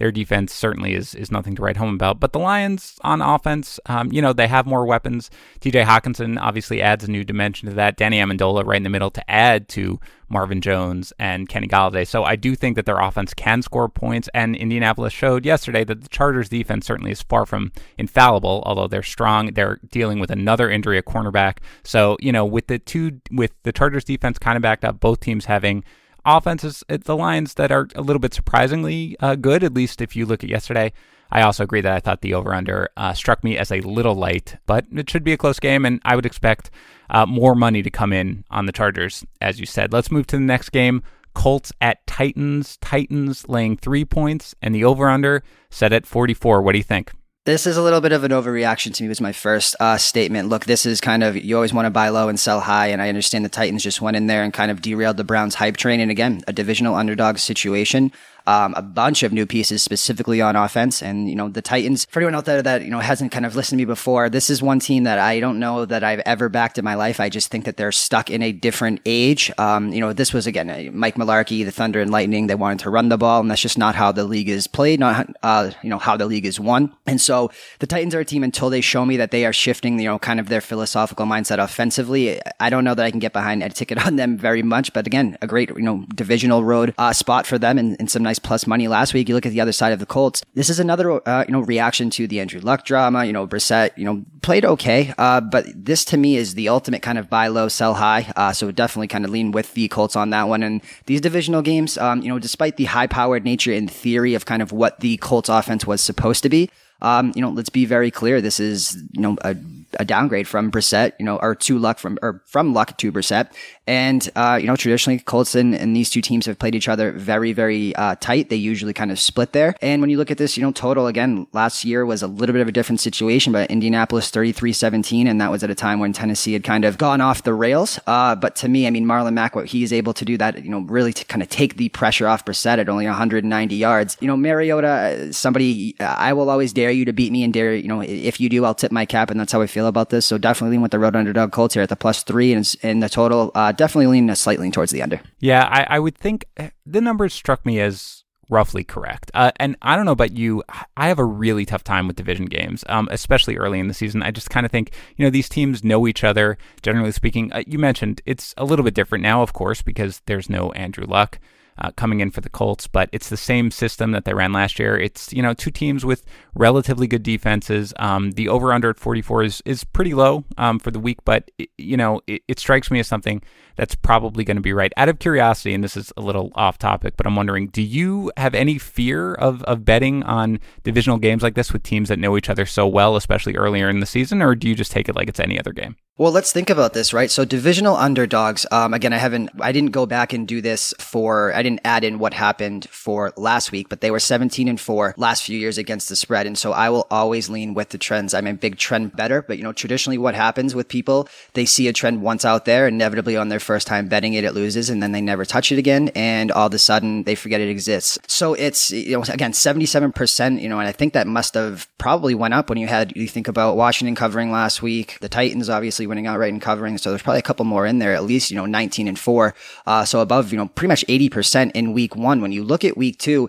their 0.00 0.10
defense 0.10 0.54
certainly 0.54 0.94
is 0.94 1.14
is 1.14 1.30
nothing 1.30 1.54
to 1.54 1.62
write 1.62 1.76
home 1.76 1.94
about. 1.94 2.18
But 2.18 2.32
the 2.32 2.38
Lions 2.38 2.98
on 3.02 3.20
offense, 3.20 3.78
um, 3.84 4.10
you 4.10 4.22
know, 4.22 4.32
they 4.32 4.48
have 4.48 4.64
more 4.64 4.86
weapons. 4.86 5.30
T.J. 5.60 5.82
Hockenson 5.82 6.40
obviously 6.40 6.80
adds 6.80 7.04
a 7.04 7.10
new 7.10 7.22
dimension 7.22 7.68
to 7.68 7.74
that. 7.74 7.98
Danny 7.98 8.18
Amendola 8.18 8.64
right 8.64 8.78
in 8.78 8.82
the 8.82 8.88
middle 8.88 9.10
to 9.10 9.30
add 9.30 9.68
to 9.68 10.00
Marvin 10.30 10.62
Jones 10.62 11.12
and 11.18 11.50
Kenny 11.50 11.66
Golladay. 11.68 12.06
So 12.06 12.24
I 12.24 12.34
do 12.34 12.54
think 12.54 12.76
that 12.76 12.86
their 12.86 12.98
offense 12.98 13.34
can 13.34 13.60
score 13.60 13.90
points. 13.90 14.30
And 14.32 14.56
Indianapolis 14.56 15.12
showed 15.12 15.44
yesterday 15.44 15.84
that 15.84 16.00
the 16.00 16.08
Chargers 16.08 16.48
defense 16.48 16.86
certainly 16.86 17.10
is 17.10 17.20
far 17.20 17.44
from 17.44 17.70
infallible, 17.98 18.62
although 18.64 18.88
they're 18.88 19.02
strong. 19.02 19.52
They're 19.52 19.80
dealing 19.90 20.18
with 20.18 20.30
another 20.30 20.70
injury, 20.70 20.96
a 20.96 21.02
cornerback. 21.02 21.58
So, 21.84 22.16
you 22.20 22.32
know, 22.32 22.46
with 22.46 22.68
the 22.68 22.78
two, 22.78 23.20
with 23.30 23.52
the 23.64 23.72
Chargers 23.72 24.04
defense 24.04 24.38
kind 24.38 24.56
of 24.56 24.62
backed 24.62 24.84
up, 24.84 24.98
both 24.98 25.20
teams 25.20 25.44
having 25.44 25.84
offenses, 26.24 26.84
the 26.88 27.16
Lions 27.16 27.54
that 27.54 27.72
are 27.72 27.88
a 27.94 28.02
little 28.02 28.20
bit 28.20 28.34
surprisingly 28.34 29.16
uh, 29.20 29.34
good, 29.34 29.64
at 29.64 29.74
least 29.74 30.00
if 30.00 30.14
you 30.16 30.26
look 30.26 30.42
at 30.44 30.50
yesterday. 30.50 30.92
I 31.32 31.42
also 31.42 31.62
agree 31.62 31.80
that 31.80 31.92
I 31.92 32.00
thought 32.00 32.22
the 32.22 32.34
over 32.34 32.54
under 32.54 32.90
uh, 32.96 33.12
struck 33.12 33.44
me 33.44 33.56
as 33.56 33.70
a 33.70 33.80
little 33.80 34.14
light, 34.14 34.56
but 34.66 34.86
it 34.92 35.08
should 35.08 35.22
be 35.22 35.32
a 35.32 35.36
close 35.36 35.60
game, 35.60 35.84
and 35.84 36.00
I 36.04 36.16
would 36.16 36.26
expect 36.26 36.70
uh, 37.08 37.26
more 37.26 37.54
money 37.54 37.82
to 37.82 37.90
come 37.90 38.12
in 38.12 38.44
on 38.50 38.66
the 38.66 38.72
Chargers, 38.72 39.24
as 39.40 39.60
you 39.60 39.66
said. 39.66 39.92
Let's 39.92 40.10
move 40.10 40.26
to 40.28 40.36
the 40.36 40.42
next 40.42 40.70
game 40.70 41.02
Colts 41.34 41.72
at 41.80 42.04
Titans. 42.06 42.76
Titans 42.78 43.48
laying 43.48 43.76
three 43.76 44.04
points, 44.04 44.54
and 44.60 44.74
the 44.74 44.84
over 44.84 45.08
under 45.08 45.44
set 45.70 45.92
at 45.92 46.06
44. 46.06 46.62
What 46.62 46.72
do 46.72 46.78
you 46.78 46.84
think? 46.84 47.12
This 47.46 47.66
is 47.66 47.78
a 47.78 47.82
little 47.82 48.02
bit 48.02 48.12
of 48.12 48.22
an 48.22 48.32
overreaction 48.32 48.92
to 48.92 49.02
me. 49.02 49.08
Was 49.08 49.18
my 49.18 49.32
first 49.32 49.74
uh, 49.80 49.96
statement. 49.96 50.50
Look, 50.50 50.66
this 50.66 50.84
is 50.84 51.00
kind 51.00 51.24
of 51.24 51.38
you 51.38 51.54
always 51.54 51.72
want 51.72 51.86
to 51.86 51.90
buy 51.90 52.10
low 52.10 52.28
and 52.28 52.38
sell 52.38 52.60
high, 52.60 52.88
and 52.88 53.00
I 53.00 53.08
understand 53.08 53.46
the 53.46 53.48
Titans 53.48 53.82
just 53.82 54.02
went 54.02 54.14
in 54.14 54.26
there 54.26 54.42
and 54.42 54.52
kind 54.52 54.70
of 54.70 54.82
derailed 54.82 55.16
the 55.16 55.24
Browns' 55.24 55.54
hype 55.54 55.78
train. 55.78 56.00
And 56.00 56.10
again, 56.10 56.42
a 56.46 56.52
divisional 56.52 56.96
underdog 56.96 57.38
situation 57.38 58.12
um, 58.50 58.74
a 58.76 58.82
bunch 58.82 59.22
of 59.22 59.32
new 59.32 59.46
pieces 59.46 59.80
specifically 59.80 60.40
on 60.40 60.56
offense. 60.56 61.04
And, 61.04 61.28
you 61.30 61.36
know, 61.36 61.48
the 61.48 61.62
Titans, 61.62 62.04
for 62.10 62.18
anyone 62.18 62.34
out 62.34 62.46
there 62.46 62.60
that, 62.60 62.82
you 62.82 62.90
know, 62.90 62.98
hasn't 62.98 63.30
kind 63.30 63.46
of 63.46 63.54
listened 63.54 63.78
to 63.78 63.82
me 63.82 63.84
before, 63.84 64.28
this 64.28 64.50
is 64.50 64.60
one 64.60 64.80
team 64.80 65.04
that 65.04 65.20
I 65.20 65.38
don't 65.38 65.60
know 65.60 65.84
that 65.84 66.02
I've 66.02 66.18
ever 66.26 66.48
backed 66.48 66.76
in 66.76 66.84
my 66.84 66.96
life. 66.96 67.20
I 67.20 67.28
just 67.28 67.48
think 67.52 67.64
that 67.66 67.76
they're 67.76 67.92
stuck 67.92 68.28
in 68.28 68.42
a 68.42 68.50
different 68.50 69.02
age. 69.06 69.52
Um, 69.56 69.92
you 69.92 70.00
know, 70.00 70.12
this 70.12 70.32
was 70.32 70.48
again, 70.48 70.68
uh, 70.68 70.90
Mike 70.92 71.14
Mularkey, 71.14 71.64
the 71.64 71.70
Thunder 71.70 72.00
and 72.00 72.10
Lightning, 72.10 72.48
they 72.48 72.56
wanted 72.56 72.80
to 72.80 72.90
run 72.90 73.08
the 73.08 73.16
ball, 73.16 73.40
and 73.40 73.48
that's 73.48 73.60
just 73.60 73.78
not 73.78 73.94
how 73.94 74.10
the 74.10 74.24
league 74.24 74.48
is 74.48 74.66
played, 74.66 74.98
not, 74.98 75.28
uh, 75.44 75.70
you 75.84 75.90
know, 75.90 75.98
how 75.98 76.16
the 76.16 76.26
league 76.26 76.44
is 76.44 76.58
won. 76.58 76.92
And 77.06 77.20
so 77.20 77.52
the 77.78 77.86
Titans 77.86 78.16
are 78.16 78.20
a 78.20 78.24
team 78.24 78.42
until 78.42 78.68
they 78.68 78.80
show 78.80 79.06
me 79.06 79.16
that 79.18 79.30
they 79.30 79.46
are 79.46 79.52
shifting, 79.52 80.00
you 80.00 80.06
know, 80.06 80.18
kind 80.18 80.40
of 80.40 80.48
their 80.48 80.60
philosophical 80.60 81.24
mindset 81.24 81.62
offensively. 81.62 82.40
I 82.58 82.68
don't 82.68 82.82
know 82.82 82.94
that 82.96 83.06
I 83.06 83.12
can 83.12 83.20
get 83.20 83.32
behind 83.32 83.62
a 83.62 83.70
ticket 83.70 84.04
on 84.04 84.16
them 84.16 84.36
very 84.36 84.64
much, 84.64 84.92
but 84.92 85.06
again, 85.06 85.38
a 85.40 85.46
great, 85.46 85.68
you 85.70 85.82
know, 85.82 86.04
divisional 86.16 86.64
road 86.64 86.94
uh, 86.98 87.12
spot 87.12 87.46
for 87.46 87.56
them 87.56 87.78
and, 87.78 87.96
and 88.00 88.10
some 88.10 88.24
nice 88.24 88.39
plus 88.42 88.66
money 88.66 88.88
last 88.88 89.14
week. 89.14 89.28
You 89.28 89.34
look 89.34 89.46
at 89.46 89.52
the 89.52 89.60
other 89.60 89.72
side 89.72 89.92
of 89.92 89.98
the 89.98 90.06
Colts. 90.06 90.42
This 90.54 90.68
is 90.68 90.80
another, 90.80 91.26
uh, 91.28 91.44
you 91.46 91.52
know, 91.52 91.60
reaction 91.60 92.10
to 92.10 92.26
the 92.26 92.40
Andrew 92.40 92.60
Luck 92.60 92.84
drama. 92.84 93.24
You 93.24 93.32
know, 93.32 93.46
Brissett, 93.46 93.96
you 93.96 94.04
know, 94.04 94.24
played 94.42 94.64
okay, 94.64 95.14
uh, 95.18 95.40
but 95.40 95.66
this 95.74 96.04
to 96.06 96.16
me 96.16 96.36
is 96.36 96.54
the 96.54 96.68
ultimate 96.68 97.02
kind 97.02 97.18
of 97.18 97.30
buy 97.30 97.48
low, 97.48 97.68
sell 97.68 97.94
high. 97.94 98.32
Uh, 98.36 98.52
so 98.52 98.70
definitely 98.70 99.08
kind 99.08 99.24
of 99.24 99.30
lean 99.30 99.52
with 99.52 99.74
the 99.74 99.88
Colts 99.88 100.16
on 100.16 100.30
that 100.30 100.48
one. 100.48 100.62
And 100.62 100.80
these 101.06 101.20
divisional 101.20 101.62
games, 101.62 101.98
um, 101.98 102.22
you 102.22 102.28
know, 102.28 102.38
despite 102.38 102.76
the 102.76 102.84
high 102.84 103.06
powered 103.06 103.44
nature 103.44 103.72
in 103.72 103.88
theory 103.88 104.34
of 104.34 104.46
kind 104.46 104.62
of 104.62 104.72
what 104.72 105.00
the 105.00 105.16
Colts 105.18 105.48
offense 105.48 105.86
was 105.86 106.00
supposed 106.00 106.42
to 106.42 106.48
be, 106.48 106.70
um, 107.02 107.32
you 107.34 107.42
know, 107.42 107.50
let's 107.50 107.70
be 107.70 107.84
very 107.84 108.10
clear. 108.10 108.40
This 108.40 108.60
is, 108.60 109.02
you 109.12 109.20
know, 109.22 109.36
a, 109.42 109.56
a 109.98 110.04
downgrade 110.04 110.46
from 110.46 110.70
Brissett, 110.70 111.12
you 111.18 111.24
know, 111.24 111.38
or 111.38 111.54
to 111.54 111.78
Luck 111.78 111.98
from, 111.98 112.18
or 112.22 112.42
from 112.46 112.72
Luck 112.74 112.96
to 112.98 113.12
Brissett. 113.12 113.52
And, 113.86 114.30
uh, 114.36 114.58
you 114.60 114.66
know, 114.66 114.76
traditionally 114.76 115.18
Colts 115.18 115.54
and, 115.54 115.74
and, 115.74 115.96
these 115.96 116.10
two 116.10 116.20
teams 116.20 116.46
have 116.46 116.60
played 116.60 116.76
each 116.76 116.88
other 116.88 117.10
very, 117.10 117.52
very, 117.52 117.94
uh, 117.96 118.14
tight. 118.20 118.48
They 118.48 118.56
usually 118.56 118.92
kind 118.92 119.10
of 119.10 119.18
split 119.18 119.52
there. 119.52 119.74
And 119.82 120.00
when 120.00 120.10
you 120.10 120.16
look 120.16 120.30
at 120.30 120.38
this, 120.38 120.56
you 120.56 120.62
know, 120.62 120.70
total 120.70 121.08
again, 121.08 121.48
last 121.52 121.84
year 121.84 122.06
was 122.06 122.22
a 122.22 122.28
little 122.28 122.52
bit 122.52 122.62
of 122.62 122.68
a 122.68 122.72
different 122.72 123.00
situation, 123.00 123.52
but 123.52 123.68
Indianapolis 123.68 124.30
33-17. 124.30 125.26
And 125.26 125.40
that 125.40 125.50
was 125.50 125.64
at 125.64 125.70
a 125.70 125.74
time 125.74 125.98
when 125.98 126.12
Tennessee 126.12 126.52
had 126.52 126.62
kind 126.62 126.84
of 126.84 126.98
gone 126.98 127.20
off 127.20 127.42
the 127.42 127.52
rails. 127.52 127.98
Uh, 128.06 128.36
but 128.36 128.54
to 128.56 128.68
me, 128.68 128.86
I 128.86 128.90
mean, 128.90 129.06
Marlon 129.06 129.32
Mack, 129.32 129.56
what 129.56 129.66
he's 129.66 129.92
able 129.92 130.12
to 130.14 130.24
do 130.24 130.36
that, 130.36 130.62
you 130.62 130.70
know, 130.70 130.80
really 130.82 131.12
to 131.12 131.24
kind 131.24 131.42
of 131.42 131.48
take 131.48 131.76
the 131.76 131.88
pressure 131.88 132.28
off 132.28 132.44
Brissett 132.44 132.78
at 132.78 132.88
only 132.88 133.06
190 133.06 133.74
yards. 133.74 134.16
You 134.20 134.28
know, 134.28 134.36
Mariota, 134.36 135.32
somebody, 135.32 135.96
I 135.98 136.32
will 136.32 136.48
always 136.48 136.72
dare 136.72 136.92
you 136.92 137.04
to 137.06 137.12
beat 137.12 137.32
me 137.32 137.42
and 137.42 137.52
dare, 137.52 137.74
you 137.74 137.88
know, 137.88 138.02
if 138.02 138.40
you 138.40 138.48
do, 138.48 138.64
I'll 138.64 138.74
tip 138.74 138.92
my 138.92 139.04
cap. 139.04 139.30
And 139.30 139.40
that's 139.40 139.50
how 139.50 139.62
I 139.62 139.66
feel 139.66 139.79
about 139.86 140.10
this. 140.10 140.26
So 140.26 140.38
definitely 140.38 140.76
lean 140.76 140.82
with 140.82 140.90
the 140.90 140.98
road 140.98 141.16
underdog 141.16 141.52
Colts 141.52 141.74
here 141.74 141.82
at 141.82 141.88
the 141.88 141.96
plus 141.96 142.22
three 142.22 142.52
and, 142.52 142.74
and 142.82 143.02
the 143.02 143.08
total, 143.08 143.50
uh, 143.54 143.72
definitely 143.72 144.06
lean 144.06 144.34
slightly 144.34 144.70
towards 144.70 144.92
the 144.92 145.02
under. 145.02 145.20
Yeah, 145.38 145.68
I, 145.70 145.96
I 145.96 145.98
would 145.98 146.16
think 146.16 146.44
eh, 146.56 146.70
the 146.86 147.00
numbers 147.00 147.32
struck 147.34 147.64
me 147.64 147.80
as 147.80 148.24
roughly 148.50 148.84
correct. 148.84 149.30
Uh, 149.32 149.52
and 149.56 149.76
I 149.80 149.96
don't 149.96 150.04
know 150.04 150.12
about 150.12 150.32
you, 150.32 150.62
I 150.96 151.08
have 151.08 151.18
a 151.18 151.24
really 151.24 151.64
tough 151.64 151.84
time 151.84 152.06
with 152.06 152.16
division 152.16 152.46
games, 152.46 152.84
um, 152.88 153.08
especially 153.10 153.56
early 153.56 153.78
in 153.78 153.88
the 153.88 153.94
season. 153.94 154.22
I 154.22 154.32
just 154.32 154.50
kind 154.50 154.66
of 154.66 154.72
think, 154.72 154.92
you 155.16 155.24
know, 155.24 155.30
these 155.30 155.48
teams 155.48 155.84
know 155.84 156.06
each 156.06 156.24
other, 156.24 156.58
generally 156.82 157.12
speaking. 157.12 157.52
Uh, 157.52 157.62
you 157.66 157.78
mentioned 157.78 158.20
it's 158.26 158.52
a 158.56 158.64
little 158.64 158.84
bit 158.84 158.94
different 158.94 159.22
now, 159.22 159.42
of 159.42 159.52
course, 159.52 159.82
because 159.82 160.20
there's 160.26 160.50
no 160.50 160.72
Andrew 160.72 161.06
Luck 161.06 161.38
uh, 161.80 161.90
coming 161.92 162.20
in 162.20 162.30
for 162.30 162.40
the 162.40 162.48
Colts, 162.48 162.86
but 162.86 163.08
it's 163.12 163.28
the 163.28 163.36
same 163.36 163.70
system 163.70 164.12
that 164.12 164.24
they 164.24 164.34
ran 164.34 164.52
last 164.52 164.78
year. 164.78 164.98
It's 164.98 165.32
you 165.32 165.42
know 165.42 165.54
two 165.54 165.70
teams 165.70 166.04
with 166.04 166.24
relatively 166.54 167.06
good 167.06 167.22
defenses. 167.22 167.92
Um, 167.98 168.32
the 168.32 168.48
over 168.48 168.72
under 168.72 168.90
at 168.90 168.98
44 168.98 169.44
is 169.44 169.62
is 169.64 169.84
pretty 169.84 170.14
low 170.14 170.44
um, 170.58 170.78
for 170.78 170.90
the 170.90 171.00
week, 171.00 171.18
but 171.24 171.50
it, 171.58 171.70
you 171.78 171.96
know 171.96 172.20
it, 172.26 172.42
it 172.48 172.58
strikes 172.58 172.90
me 172.90 172.98
as 173.00 173.08
something 173.08 173.42
that's 173.76 173.94
probably 173.94 174.44
going 174.44 174.56
to 174.56 174.62
be 174.62 174.72
right. 174.72 174.92
Out 174.96 175.08
of 175.08 175.18
curiosity, 175.18 175.72
and 175.72 175.82
this 175.82 175.96
is 175.96 176.12
a 176.16 176.20
little 176.20 176.52
off 176.54 176.78
topic, 176.78 177.14
but 177.16 177.26
I'm 177.26 177.36
wondering, 177.36 177.68
do 177.68 177.82
you 177.82 178.30
have 178.36 178.54
any 178.54 178.78
fear 178.78 179.34
of 179.34 179.62
of 179.64 179.84
betting 179.84 180.22
on 180.24 180.60
divisional 180.82 181.18
games 181.18 181.42
like 181.42 181.54
this 181.54 181.72
with 181.72 181.82
teams 181.82 182.08
that 182.08 182.18
know 182.18 182.36
each 182.36 182.50
other 182.50 182.66
so 182.66 182.86
well, 182.86 183.16
especially 183.16 183.56
earlier 183.56 183.88
in 183.88 184.00
the 184.00 184.06
season, 184.06 184.42
or 184.42 184.54
do 184.54 184.68
you 184.68 184.74
just 184.74 184.92
take 184.92 185.08
it 185.08 185.16
like 185.16 185.28
it's 185.28 185.40
any 185.40 185.58
other 185.58 185.72
game? 185.72 185.96
Well, 186.20 186.32
let's 186.32 186.52
think 186.52 186.68
about 186.68 186.92
this, 186.92 187.14
right? 187.14 187.30
So 187.30 187.46
divisional 187.46 187.96
underdogs. 187.96 188.66
Um, 188.70 188.92
again, 188.92 189.14
I 189.14 189.16
haven't, 189.16 189.48
I 189.58 189.72
didn't 189.72 189.92
go 189.92 190.04
back 190.04 190.34
and 190.34 190.46
do 190.46 190.60
this 190.60 190.92
for, 190.98 191.50
I 191.54 191.62
didn't 191.62 191.80
add 191.82 192.04
in 192.04 192.18
what 192.18 192.34
happened 192.34 192.86
for 192.90 193.32
last 193.38 193.72
week, 193.72 193.88
but 193.88 194.02
they 194.02 194.10
were 194.10 194.20
17 194.20 194.68
and 194.68 194.78
four 194.78 195.14
last 195.16 195.44
few 195.44 195.58
years 195.58 195.78
against 195.78 196.10
the 196.10 196.16
spread. 196.16 196.46
And 196.46 196.58
so 196.58 196.72
I 196.72 196.90
will 196.90 197.06
always 197.10 197.48
lean 197.48 197.72
with 197.72 197.88
the 197.88 197.96
trends. 197.96 198.34
I'm 198.34 198.46
a 198.46 198.52
big 198.52 198.76
trend 198.76 199.16
better, 199.16 199.40
but 199.40 199.56
you 199.56 199.64
know, 199.64 199.72
traditionally 199.72 200.18
what 200.18 200.34
happens 200.34 200.74
with 200.74 200.88
people, 200.88 201.26
they 201.54 201.64
see 201.64 201.88
a 201.88 201.92
trend 201.94 202.20
once 202.20 202.44
out 202.44 202.66
there, 202.66 202.86
inevitably 202.86 203.38
on 203.38 203.48
their 203.48 203.58
first 203.58 203.86
time 203.86 204.06
betting 204.06 204.34
it, 204.34 204.44
it 204.44 204.52
loses 204.52 204.90
and 204.90 205.02
then 205.02 205.12
they 205.12 205.22
never 205.22 205.46
touch 205.46 205.72
it 205.72 205.78
again. 205.78 206.10
And 206.14 206.52
all 206.52 206.66
of 206.66 206.74
a 206.74 206.78
sudden 206.78 207.22
they 207.22 207.34
forget 207.34 207.62
it 207.62 207.70
exists. 207.70 208.18
So 208.26 208.52
it's, 208.52 208.90
you 208.90 209.12
know, 209.12 209.22
again, 209.22 209.52
77%, 209.52 210.60
you 210.60 210.68
know, 210.68 210.80
and 210.80 210.86
I 210.86 210.92
think 210.92 211.14
that 211.14 211.26
must 211.26 211.54
have 211.54 211.88
probably 211.96 212.34
went 212.34 212.52
up 212.52 212.68
when 212.68 212.76
you 212.76 212.88
had, 212.88 213.16
you 213.16 213.26
think 213.26 213.48
about 213.48 213.78
Washington 213.78 214.14
covering 214.14 214.52
last 214.52 214.82
week, 214.82 215.16
the 215.22 215.28
Titans 215.30 215.70
obviously 215.70 216.09
winning 216.10 216.26
outright 216.26 216.52
and 216.52 216.60
covering. 216.60 216.98
So 216.98 217.08
there's 217.08 217.22
probably 217.22 217.38
a 217.38 217.42
couple 217.42 217.64
more 217.64 217.86
in 217.86 218.00
there, 218.00 218.12
at 218.14 218.24
least, 218.24 218.50
you 218.50 218.56
know, 218.56 218.66
19 218.66 219.08
and 219.08 219.18
four. 219.18 219.54
Uh, 219.86 220.04
so 220.04 220.20
above, 220.20 220.52
you 220.52 220.58
know, 220.58 220.66
pretty 220.66 220.88
much 220.88 221.06
80% 221.06 221.70
in 221.72 221.94
week 221.94 222.14
one. 222.14 222.42
When 222.42 222.52
you 222.52 222.62
look 222.62 222.84
at 222.84 222.98
week 222.98 223.16
two, 223.16 223.48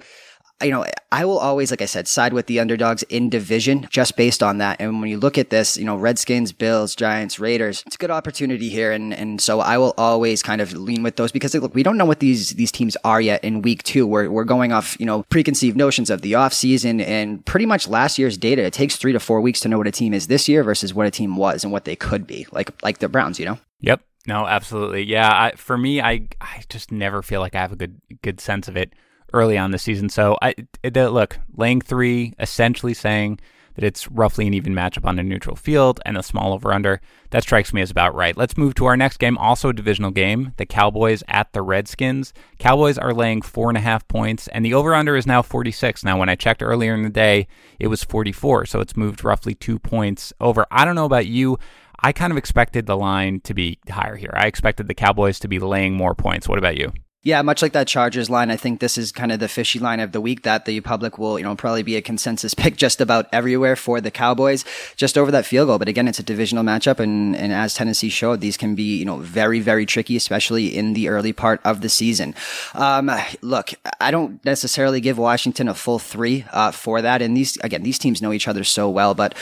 you 0.63 0.72
know, 0.72 0.86
I 1.12 1.25
will 1.25 1.38
always, 1.38 1.72
like 1.72 1.82
I 1.82 1.86
said, 1.86 2.08
side 2.08 2.34
with 2.34 2.46
the 2.46 2.60
underdogs 2.60 3.03
in 3.03 3.30
division 3.30 3.88
just 3.89 4.15
based 4.15 4.41
on 4.41 4.60
that. 4.60 4.80
And 4.80 5.01
when 5.01 5.10
you 5.10 5.18
look 5.18 5.38
at 5.38 5.50
this, 5.50 5.75
you 5.77 5.84
know, 5.84 5.98
Redskins, 5.98 6.51
Bills, 6.51 6.96
Giants, 6.96 7.39
Raiders, 7.39 7.84
it's 7.86 7.96
a 7.96 8.00
good 8.00 8.12
opportunity 8.12 8.70
here. 8.70 8.91
And, 8.91 9.13
and 9.13 9.41
so 9.41 9.60
I 9.60 9.77
will 9.77 9.94
always 9.98 10.41
kind 10.41 10.62
of 10.62 10.74
lean 10.74 11.03
with 11.03 11.18
those 11.18 11.32
because 11.32 11.53
look, 11.56 11.75
we 11.75 11.84
don't 11.84 11.98
know 11.98 12.06
what 12.06 12.20
these, 12.20 12.51
these 12.51 12.72
teams 12.72 12.96
are 13.03 13.20
yet 13.20 13.44
in 13.44 13.62
week 13.62 13.84
two. 13.84 14.08
We're, 14.08 14.30
we're 14.30 14.46
going 14.46 14.72
off, 14.72 14.98
you 15.00 15.06
know, 15.06 15.24
preconceived 15.24 15.75
notions 15.75 16.10
of 16.10 16.22
the 16.22 16.36
off 16.36 16.53
season 16.53 17.01
and 17.01 17.46
pretty 17.46 17.65
much 17.65 17.88
last 17.88 18.18
year's 18.18 18.38
data. 18.38 18.63
It 18.63 18.74
takes 18.74 18.96
three 18.96 19.12
to 19.12 19.20
four 19.20 19.41
weeks 19.41 19.60
to 19.62 19.70
know 19.70 19.77
what 19.77 19.88
a 19.88 19.91
team 19.91 20.13
is 20.13 20.27
this 20.27 20.48
year 20.48 20.63
versus 20.63 20.94
what 20.94 21.08
a 21.08 21.12
team 21.12 21.36
was 21.36 21.63
and 21.63 21.74
what 21.74 21.86
they 21.86 21.96
could 21.96 22.25
be 22.25 22.48
like, 22.51 22.72
like 22.84 23.00
the 23.00 23.10
Browns, 23.10 23.39
you 23.39 23.46
know? 23.46 23.58
Yep. 23.82 24.01
No, 24.27 24.46
absolutely. 24.46 25.03
Yeah. 25.03 25.30
I, 25.30 25.56
for 25.56 25.77
me, 25.77 26.00
I, 26.00 26.27
I 26.39 26.63
just 26.70 26.91
never 26.91 27.22
feel 27.22 27.41
like 27.41 27.56
I 27.56 27.60
have 27.60 27.72
a 27.72 27.75
good, 27.75 28.00
good 28.22 28.39
sense 28.39 28.68
of 28.68 28.77
it 28.77 28.94
early 29.34 29.58
on 29.58 29.72
the 29.72 29.78
season. 29.78 30.10
So 30.10 30.38
I 30.42 30.56
the, 30.84 31.10
look, 31.10 31.40
laying 31.56 31.82
three, 31.82 32.34
essentially 32.40 32.94
saying 32.94 33.40
that 33.76 33.84
it's 33.84 34.10
roughly 34.12 34.48
an 34.48 34.54
even 34.54 34.74
matchup 34.74 35.06
on 35.06 35.20
a 35.20 35.24
neutral 35.24 35.56
field 35.56 36.00
and 36.06 36.18
a 36.18 36.24
small 36.24 36.54
over 36.54 36.74
under. 36.74 37.02
That 37.30 37.44
strikes 37.44 37.74
me 37.74 37.82
as 37.82 37.92
about 37.92 38.16
right. 38.16 38.36
Let's 38.36 38.58
move 38.58 38.76
to 38.76 38.86
our 38.86 38.98
next 38.98 39.18
game, 39.18 39.38
also 39.38 39.70
a 39.70 39.74
divisional 39.74 40.12
game, 40.12 40.54
the 40.58 40.66
Cowboys 40.66 41.24
at 41.28 41.54
the 41.54 41.62
Redskins. 41.62 42.34
Cowboys 42.60 42.98
are 42.98 43.14
laying 43.14 43.42
four 43.42 43.70
and 43.70 43.78
a 43.78 43.82
half 43.82 44.08
points, 44.08 44.48
and 44.50 44.66
the 44.66 44.74
over 44.74 44.94
under 44.94 45.16
is 45.16 45.28
now 45.28 45.42
46. 45.42 46.04
Now, 46.04 46.18
when 46.18 46.30
I 46.30 46.36
checked 46.36 46.62
earlier 46.62 46.94
in 46.94 47.04
the 47.04 47.10
day, 47.10 47.48
it 47.80 47.88
was 47.88 48.04
44, 48.04 48.66
so 48.66 48.80
it's 48.80 48.98
moved 48.98 49.24
roughly 49.24 49.56
two 49.56 49.80
points 49.80 50.34
over. 50.40 50.66
I 50.72 50.86
don't 50.86 50.96
know 50.96 51.06
about 51.06 51.28
you. 51.28 51.58
I 52.04 52.12
kind 52.12 52.32
of 52.32 52.38
expected 52.38 52.88
the 52.88 52.98
line 52.98 53.42
to 53.42 53.54
be 53.54 53.78
higher 53.90 54.16
here. 54.16 54.34
I 54.34 54.48
expected 54.48 54.88
the 54.88 54.96
Cowboys 54.96 55.40
to 55.40 55.48
be 55.48 55.60
laying 55.60 55.94
more 55.94 56.16
points. 56.16 56.50
What 56.50 56.58
about 56.58 56.78
you? 56.78 56.92
Yeah, 57.24 57.44
much 57.44 57.62
like 57.62 57.74
that 57.74 57.86
Chargers 57.86 58.32
line, 58.32 58.50
I 58.50 58.56
think 58.56 58.80
this 58.80 58.98
is 58.98 59.12
kind 59.12 59.32
of 59.32 59.40
the 59.40 59.48
fishy 59.48 59.78
line 59.78 60.00
of 60.00 60.12
the 60.12 60.20
week 60.20 60.42
that 60.42 60.66
the 60.66 60.82
public 60.82 61.20
will, 61.20 61.38
you 61.38 61.46
know, 61.46 61.56
probably 61.56 61.84
be 61.84 61.96
a 61.96 62.01
consensus 62.01 62.54
pick 62.56 62.78
just 62.78 63.00
about 63.00 63.28
everywhere 63.32 63.75
for 63.75 64.01
the 64.01 64.10
Cowboys, 64.10 64.66
just 64.96 65.20
over 65.20 65.30
that 65.30 65.46
field 65.46 65.68
goal. 65.68 65.78
But 65.78 65.88
again, 65.88 66.08
it's 66.08 66.18
a 66.18 66.24
divisional 66.24 66.63
matchup, 66.63 67.00
and, 67.00 67.36
and 67.36 67.54
as 67.54 67.75
Tennessee 67.75 68.10
showed, 68.10 68.42
these 68.42 68.58
can 68.58 68.74
be, 68.74 68.98
you 68.98 69.06
know, 69.06 69.18
very, 69.18 69.60
very 69.60 69.86
tricky, 69.86 70.16
especially 70.16 70.75
in 70.75 70.94
the 70.94 71.10
early 71.10 71.32
part 71.32 71.62
of 71.63 71.82
the 71.82 71.90
season. 71.90 72.34
Um, 72.74 73.12
look, 73.42 73.70
I 74.00 74.10
don't 74.10 74.44
necessarily 74.44 75.00
give 75.00 75.20
Washington 75.20 75.68
a 75.68 75.75
full 75.75 76.00
three 76.00 76.46
uh, 76.51 76.72
for 76.72 77.04
that, 77.04 77.22
and 77.22 77.38
these 77.38 77.56
again, 77.58 77.84
these 77.84 78.00
teams 78.00 78.24
know 78.24 78.34
each 78.34 78.48
other 78.48 78.63
so 78.63 78.90
well, 78.90 79.13
but 79.13 79.36